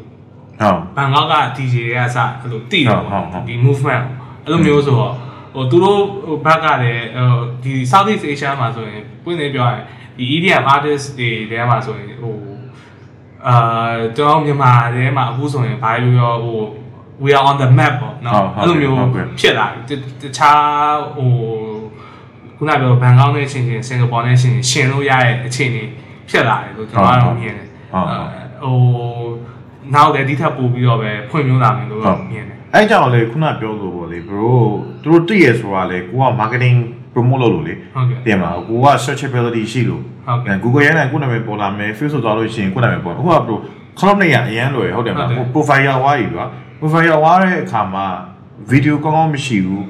[0.95, 4.03] ဘန်ကောက်က DJ တွေကစအဲ့လိုတိတယ်ဟုတ်ပေါ့ဟုတ်ဒီ movement
[4.45, 5.13] ကိုအဲ့လိုမျိုးဆိုတော့
[5.53, 9.83] ဟိုသူတို့ဟိုဘက်ကလည်းဟိုဒီ Southeast Asia မှာဆိုရင်ပွင့်နေပြောရရင်
[10.17, 12.35] ဒီ EDM artist တွေထဲမှာဆိုရင်ဟို
[13.47, 13.57] အာ
[14.17, 16.59] ကျွန်တော်မြန်မာထဲမှာအခုဆိုရင်ဘာပြောပြောဟို
[17.23, 21.31] we are on the map ပေါ့နော်ဟုတ်ဟုတ်အဲ့လိုမျိုးဟုတ်ကဲ့ဖြစ်လာတယ်တတခြားဟို
[22.57, 25.83] ခုနပြောဘန်ကောက်နဲ့ရှင်ရှင်စင်ကာပူနဲ့ရှင်ရှင်ရှင်လို့ရတဲ့အခြေအနေ
[26.29, 28.27] ဖြစ်လာတယ်လို့ကျွန်တော်ကတော့မြင်တယ်ဟုတ်ဟုတ်
[28.61, 28.77] ဟို
[29.93, 34.51] နောက်လည်းဒီထက်ပိုပြီးတော့ပဲဖွင့်မျိုးလာမယ်လို့တော့မြင်တယ်အဲ့ကြောင့်လေခုနပြောလို့ပေါ့လေ bro
[35.03, 36.77] သူတို့တည့်ရဆိုတာလေကိုက marketing
[37.17, 43.55] promote လုပ်လို့လေဟုတ်ကဲ့တင်မလားကိုက searchability ရှိလို့ဟုတ်ကဲ့အဲ Google ရဲနဲ့ကိုနာမည်ပေါ်လာမယ် Facebook သွားလို့ရှိရင်ကိုနာမည်ပေါ်အခုက bro
[43.99, 46.45] ခလုံးနေရအရန်လွယ်ဟုတ်တယ်မလားဟုတ်တယ် profile ရောက်သွားပြီကွာ
[46.79, 48.05] profile ရောက်သွားတဲ့အခါမှာ
[48.71, 49.85] video ကောင်းကောင်းမရှိဘူး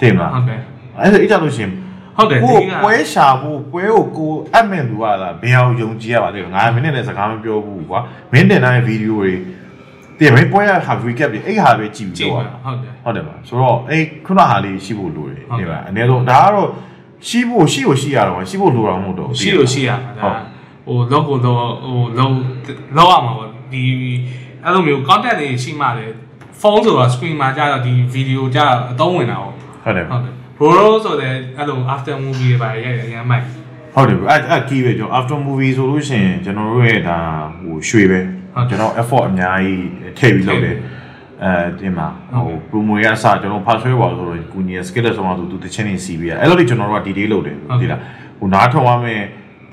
[0.00, 0.58] တင်မလားဟုတ်ကဲ့
[0.98, 1.72] အဲ့ဒါအဲ့ကြလို့ရှိရင်
[2.16, 8.00] ဟုတ်တယ်ကိုဒီကပွဲရှာဖို့ပွဲကိုကိုအပ်မဲ့လူကလားဘယ်အောင်ယုံကြည်ရပါလဲငါမိနစ်နဲ့စကားမပြောဘူးကွာ
[8.32, 9.32] မင်းတင်တဲ့ဗီဒီယိုတွေ
[10.20, 16.68] တည်မင်းပွဲရဟာ recap တွေအဲ့ဟာပဲကြည့်ပြီးကြည့်တော့ပါဟုတ်တယ်ဟုတ်တယ်ပါဆိုတော့အဲ့ခုနဟာလေးရှိဖို့လိုတယ်ဟုတ်ကဲ့ဒီပါအနည်းဆုံးဒါကတော့
[17.28, 20.32] ရှိဖို့ရှိကိုရှိရတော့ရှိဖို့လိုတော့မဟုတ်တော့ဘူးရှိလို့ရှိရမှာဒါ
[20.86, 22.38] ဟို logo တော့ဟို logo
[22.96, 23.82] လောက်ရမှာပေါ့ဒီ
[24.64, 26.14] အဲ့လိုမျိုး content တွေရှိမှလည်း
[26.60, 33.44] ဖုန်းဆိုတော့ screen မှာကြာတော့ဒီ video ကြာတော့အသုံးဝင်တာပေါ့ဟုတ်တယ်ဟုတ်တယ် bro ဆိုတဲ့အဲ့လို after movie တွေပါရိုက်ရအရင်မိုက်
[33.94, 37.18] ဟုတ်တယ်အဲ့အဲ့ key ပဲကျွန်တော် after movie ဆိုလို့ရှိရင်ကျွန်တော်တို့ရဲ့ဒါ
[37.60, 39.84] ဟိုရွှေပဲဟုတ်တယ် ကျွန်တော် effort အများကြီး
[40.18, 40.76] ထည့်ပြီးလုပ်တယ်
[41.44, 42.08] အဲဒီမှာ
[42.46, 48.00] ဟို promo ရအစကျွန်တော် password ပါဆိုတော့ကုညီ skill ဆိုမှသူသူတချင်းနေစီးပြီးရအဲ့လိုကျွန်တော်တို့က detail လုပ်တယ်ဟုတ်ကဲ့ဒီလား
[48.38, 49.22] ဟိုနားထောင်ရမယ်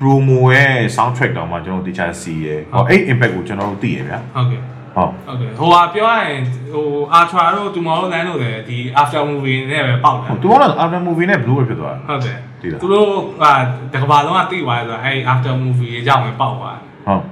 [0.00, 4.60] promo ရဲ့ soundtrack တောင်မှကျွန်တော်တို့တခြားစီးရယ်ဟောအဲ့ impact ကိုကျွန်တော်တို့သိရဗျာဟုတ်ကဲ့
[4.94, 6.42] ဟုတ်ဟုတ်ကဲ့ဟိုဟာပြောရရင်
[6.72, 6.86] ဟို
[7.18, 13.08] Ultra တို့ Tomorrowland တို့လည်းဒီ after movie နဲ့ပဲပေါက်တယ်သူကတော့ after movie နဲ့ blue ပဲဖြစ်သွားတယ်ဟုတ်တယ်သိလားသူတို့
[13.40, 13.52] ဟာ
[13.92, 17.22] တကဘာလုံးကတိသွားတယ်ဆိုတော့အဲ့ after movie ရေးကြောင်းပဲပေါက်သွားတယ်ဟုတ်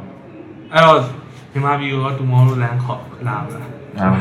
[0.72, 0.98] အဲ့တော့
[1.56, 3.68] မြန်မာပြည်ရော Tomorrowland ခေါ်လာမလား
[3.98, 4.14] အာမ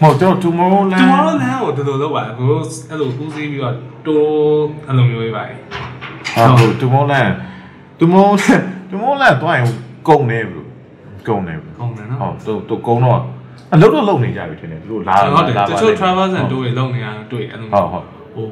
[0.00, 2.52] ဟုတ်ကျွန်တော် tomorrowland Tomorrowland ကိုတော်တော်လောက်ပါကို
[2.88, 3.74] အဲ့လိုဦးစီးပြီးတော့
[4.06, 7.32] တိုးအဲ့လိုမျိုးရေးပါဟာဟို tomorrowland
[7.98, 9.66] tomorrowland tomorrowland သွားရင်
[10.08, 10.66] ကုန်နေဘူး
[11.28, 13.20] ကုန်နေဘူးကောင်းတယ်နော်ဟုတ်သူသူကုန်းတော့
[13.74, 18.04] အလုပ်တော့လုပ်နေကြပြီထင်တယ်သူတို့လာဟုတ်တယ်လာတချို့ travels and tour တွေလုပ်နေရတွေ့အဲ့လိုဟုတ်ဟုတ်
[18.34, 18.46] ဟို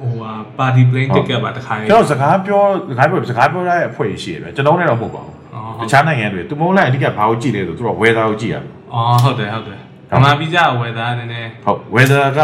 [0.00, 5.37] ဟိုဟာ party plane ticket ပါတခါကျွန်တော်စကားပြောစကားပြောစကားပြောရတဲ့အဖွဲ့ရှိရပဲကျွန်တော်နဲ့တော့မဟုတ်ပါဘူးအော်
[5.82, 8.64] တခြားနိုင်ငံတွေသူမဟုတ်လိုက်အဓိကဘာကိုကြည့်လဲဆိုသူတို့ weather ကိုကြည့်ရမယ်
[8.94, 9.78] အော်ဟုတ်တယ်ဟုတ်တယ်
[10.10, 12.40] ဗမာပြည်ကြဝယ်သားနည်းနည်းဟုတ် weather က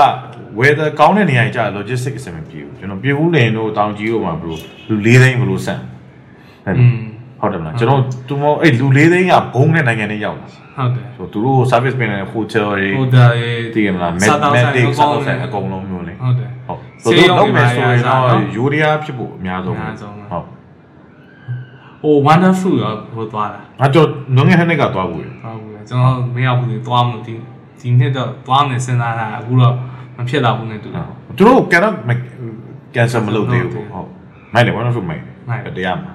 [0.61, 4.59] weather ကောင်းတဲ့နေရာကြီးကြာ logistics အဆင်မပြေဘူးကျွန်တော်ပြေဘူးလင်တို့တောင်ကြီးတို့မှာဘယ်လို
[4.89, 5.81] လူ၄သိန်းဘယ်လိုဆန့်
[6.65, 6.99] ဟဲ့อืม
[7.41, 20.45] ဟုတ်တယ်မလားကျွန်တော်သူမအဲ့လူ၄သိန်းကဘုံတဲ့နိုင်ငံတွေရောက်လာဟုတ်တယ်ဆိုသူတို့ service ပေးနေတဲ့ hotel တွေဟိုဒါရေတည်ရမလား med စားသောက်ဆိုင် medic အစားကုန်တော့လုံးဆိုင်အကုန်လုံးမျိုးလေဟုတ်တယ်ဟုတ်ဆေးဆိုရုံတော့တွေမယ်ဆိုရင်ပါရတော့စားနော်ယူရီးယားဖြစ်ဖို့အများဆုံးအများဆုံးဟုတ်
[22.05, 27.35] ဟို wonderful ရောဟိုသွားတာအကျော်ငငယ်ဟနဲ့ကသွားဘူးလေသွားဘူးလေကျွန်တော်မရောက်ဘူးလေသွားမှုဒီ
[27.81, 29.75] ဒီနှစ်တော့သွားမယ်စဉ်းစားတာအခုတော့
[30.17, 31.05] မဖြစ်တော့ဘူးနဲ့တူတယ်
[31.37, 31.95] သူတို့ cannot
[32.95, 34.09] cancel မလုပ်သေးဘူးဟုတ်
[34.55, 36.13] မိုက်တယ်ဘာလို့ဆိုမိုက်မိုက်တယ်တရားမှာ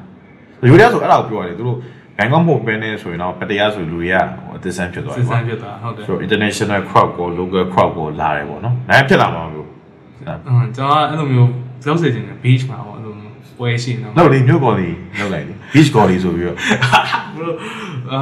[0.68, 1.78] ယူရီးယားဆိုအဲ့ဒါကိုပြောရတယ်သူတို့
[2.18, 9.80] ဘန်ကောက်မဟုတ်ပဲနဲ့ဆိုရင်တော့ပတရားဆိုလူတွေကဟိုအသစ်ဆန်းဖြစ်သွားတစဉ်းယ်စားကွာဖြစ်သွားဟုတ်တယ်ဆိုတော့ international crowd ကို local crowd ကိုလာတယ်ပေါ့နော်ဒါဖြစ်လာမှာမဟုတ်ဘူး
[10.48, 11.52] အင်းကျွန်တော်အဲ့လိုမျိုး
[11.86, 16.58] လောက်စေချင်တယ် beach မှာပေါ့အဲ့လိုမျိုးပွဲရှိနေတော့လောက်လေမြို့ပေါ်လေးလောက်လိုက်လေ beach ကော်လေးဆိုပြီးတော့
[17.36, 17.56] ဘလို့
[18.12, 18.20] အာ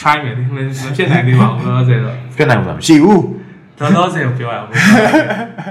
[0.00, 0.56] try မယ်ဒီမ
[0.96, 3.22] ဖြစ်နိုင်သေးပါဘူးတော့ဆိုတော့ဖြစ်နိုင်မှာမရှိဘူး
[3.78, 4.68] တော်တော်စေကိုပြောရအောင်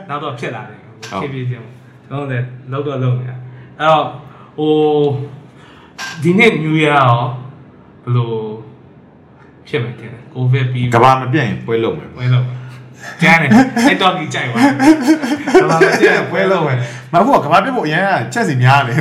[0.09, 0.79] နောက်တော့ဖြစ်လာတယ်
[1.21, 1.63] ဖြည်းဖြည်းချင်း
[2.07, 3.35] ကျွန်တော်လည်းလောက်တော့လောက်နေတာ
[3.79, 4.05] အဲ့တော့
[4.57, 4.73] ဟို
[6.23, 7.19] ဒီနေ့ new year ရော
[8.03, 8.37] ဘလို့
[9.67, 12.45] ဖြစ်မယ်တဲ့ကိုဗစ်ပြီးကဘာမပြတ်ရင်ပွဲလုံးမယ်ပွဲလို့
[13.21, 13.49] ကျန်းတယ်
[13.87, 16.77] အဲ့တော့ကြီးကြိုက်ပါကဘာမပြတ်ရင်ပွဲလုံးမယ်
[17.13, 18.97] မဟုတ်ဘူးကဘာပြတ်ဖို့အရင်ကချက်စီများတယ်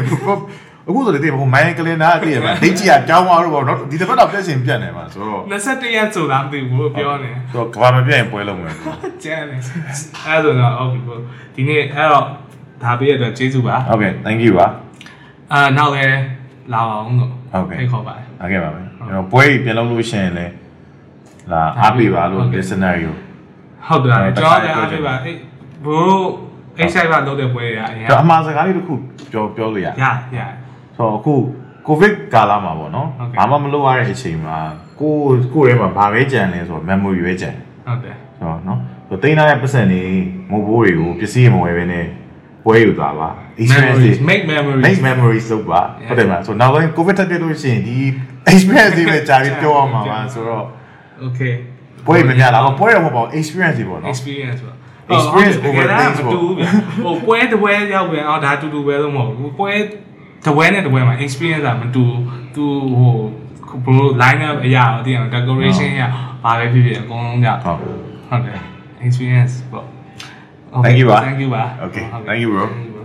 [0.88, 8.74] အခုဆိုလေတည်းဟိုမိုင်းကလင်နာတည်းရမှာဒိတ်ကြီးကကြောင်းသွားတော့ဗောနော်ဒီတစ်ပတ်တော့ပြတ်ရှင်ပြတ်နေမှာဆိုတော့21ရက်ဆိုတာမသိဘူးပြောနေဆိုတော့ကဘာမပြတ်ရင်ပွဲလုံးမယ်
[9.24, 9.60] ကျန်းတယ်
[10.26, 11.20] အဲ့ဒါတော့ဟုတ်ပြီပေါ့
[11.54, 12.24] ဒီနေ့အဲ့တော့
[12.82, 14.66] ဒါပေးရတဲ့ကျေးဇူးပါဟုတ်ကဲ့ thank you ပါ
[15.52, 16.22] အာနောက်လည်း
[16.72, 20.52] လာပါအောင်လို့ဟုတ်ကဲ့ဖိတ်ခေါ်ပါတယ်ဟုတ်ကဲ့ပါမယ်ကျွန်တော်ပွဲပြန်လုပ်လို့ရှိရင်လည်း
[21.52, 23.10] လာအားပေးပါလို့ listener ယူ
[23.86, 25.36] ဟုတ်တယ်ဟုတ်ကျွန်တော်လည်းဟုတ်အားပေးပါအေး
[25.84, 26.28] ဘိုး
[26.78, 28.94] အိတ်ဆိုင်ပါလုပ်တဲ့ပွဲရအရင်ကျွန်တော်အမှားစကားလေးတစ်ခု
[29.32, 29.90] ပြောပြောလို့ရရ
[30.38, 30.40] ရ
[30.98, 31.34] ဆိုတော့အခု
[31.86, 34.56] ကိုဗစ်ကာလမှာပေါ့နော်ဟုတ်ကဲ့ဘာမှမလုပ်ရတဲ့အချိန်မှာ
[35.00, 35.14] ကို
[35.54, 40.02] ကိုရဲမှာဘာပဲကြံလဲဆိုတော့ memory ပဲကြံတယ်ဟုတ်တယ်ဆိုတော့နော်ဆိုတိန်းထားတဲ့ပတ်စံတွေ
[40.50, 42.04] မုတ်ဘိုးတွေကိုပစ္စည်းမဝယ်ဘဲနဲ့
[42.64, 43.28] ပွဲယူသွားပါ
[43.62, 46.08] experience တွေ memories make memories make memories လုပ်ပါ Yeah.
[46.08, 47.98] ဟုတ်တယ်မလားဆိုတော့နောက်ပိုင်း covid တက်ပြလို့ရှိရင်ဒီ
[48.52, 50.64] experience တွေပဲကြားပြီးပြောရမှာပါဆိုတော့
[51.26, 51.54] okay
[52.06, 54.76] ပွဲမများလားပွဲတော့မဟုတ်ပါဘူး experience တွေပေါ့နော် experience ပေါ့
[55.16, 56.34] Experience over things ပေါ့
[57.04, 59.72] ဟိုပွဲတစ်ပွဲရောက်ပြန်အော်ဒါတူတူပဲလို့မဟုတ်ဘူးပွဲ
[60.44, 62.04] တစ်ပွဲနဲ့တစ်ပွဲမှာ experience ကမတူ
[62.54, 63.12] သူဟို
[63.84, 66.02] ဘလို့ line up အရာတော့တည်အောင် decoration ရ
[66.44, 67.78] ဘာပဲဖြစ်ဖြစ်အကုန်လုံးကြဟုတ်
[68.28, 68.58] ဟုတ်တယ်
[69.06, 69.86] experience ပေါ့
[70.84, 72.04] Thank you ပါ thank you ပါ Okay.
[72.16, 72.26] Okay.
[72.28, 72.64] Thank you, bro.
[72.72, 73.04] Thank you, bro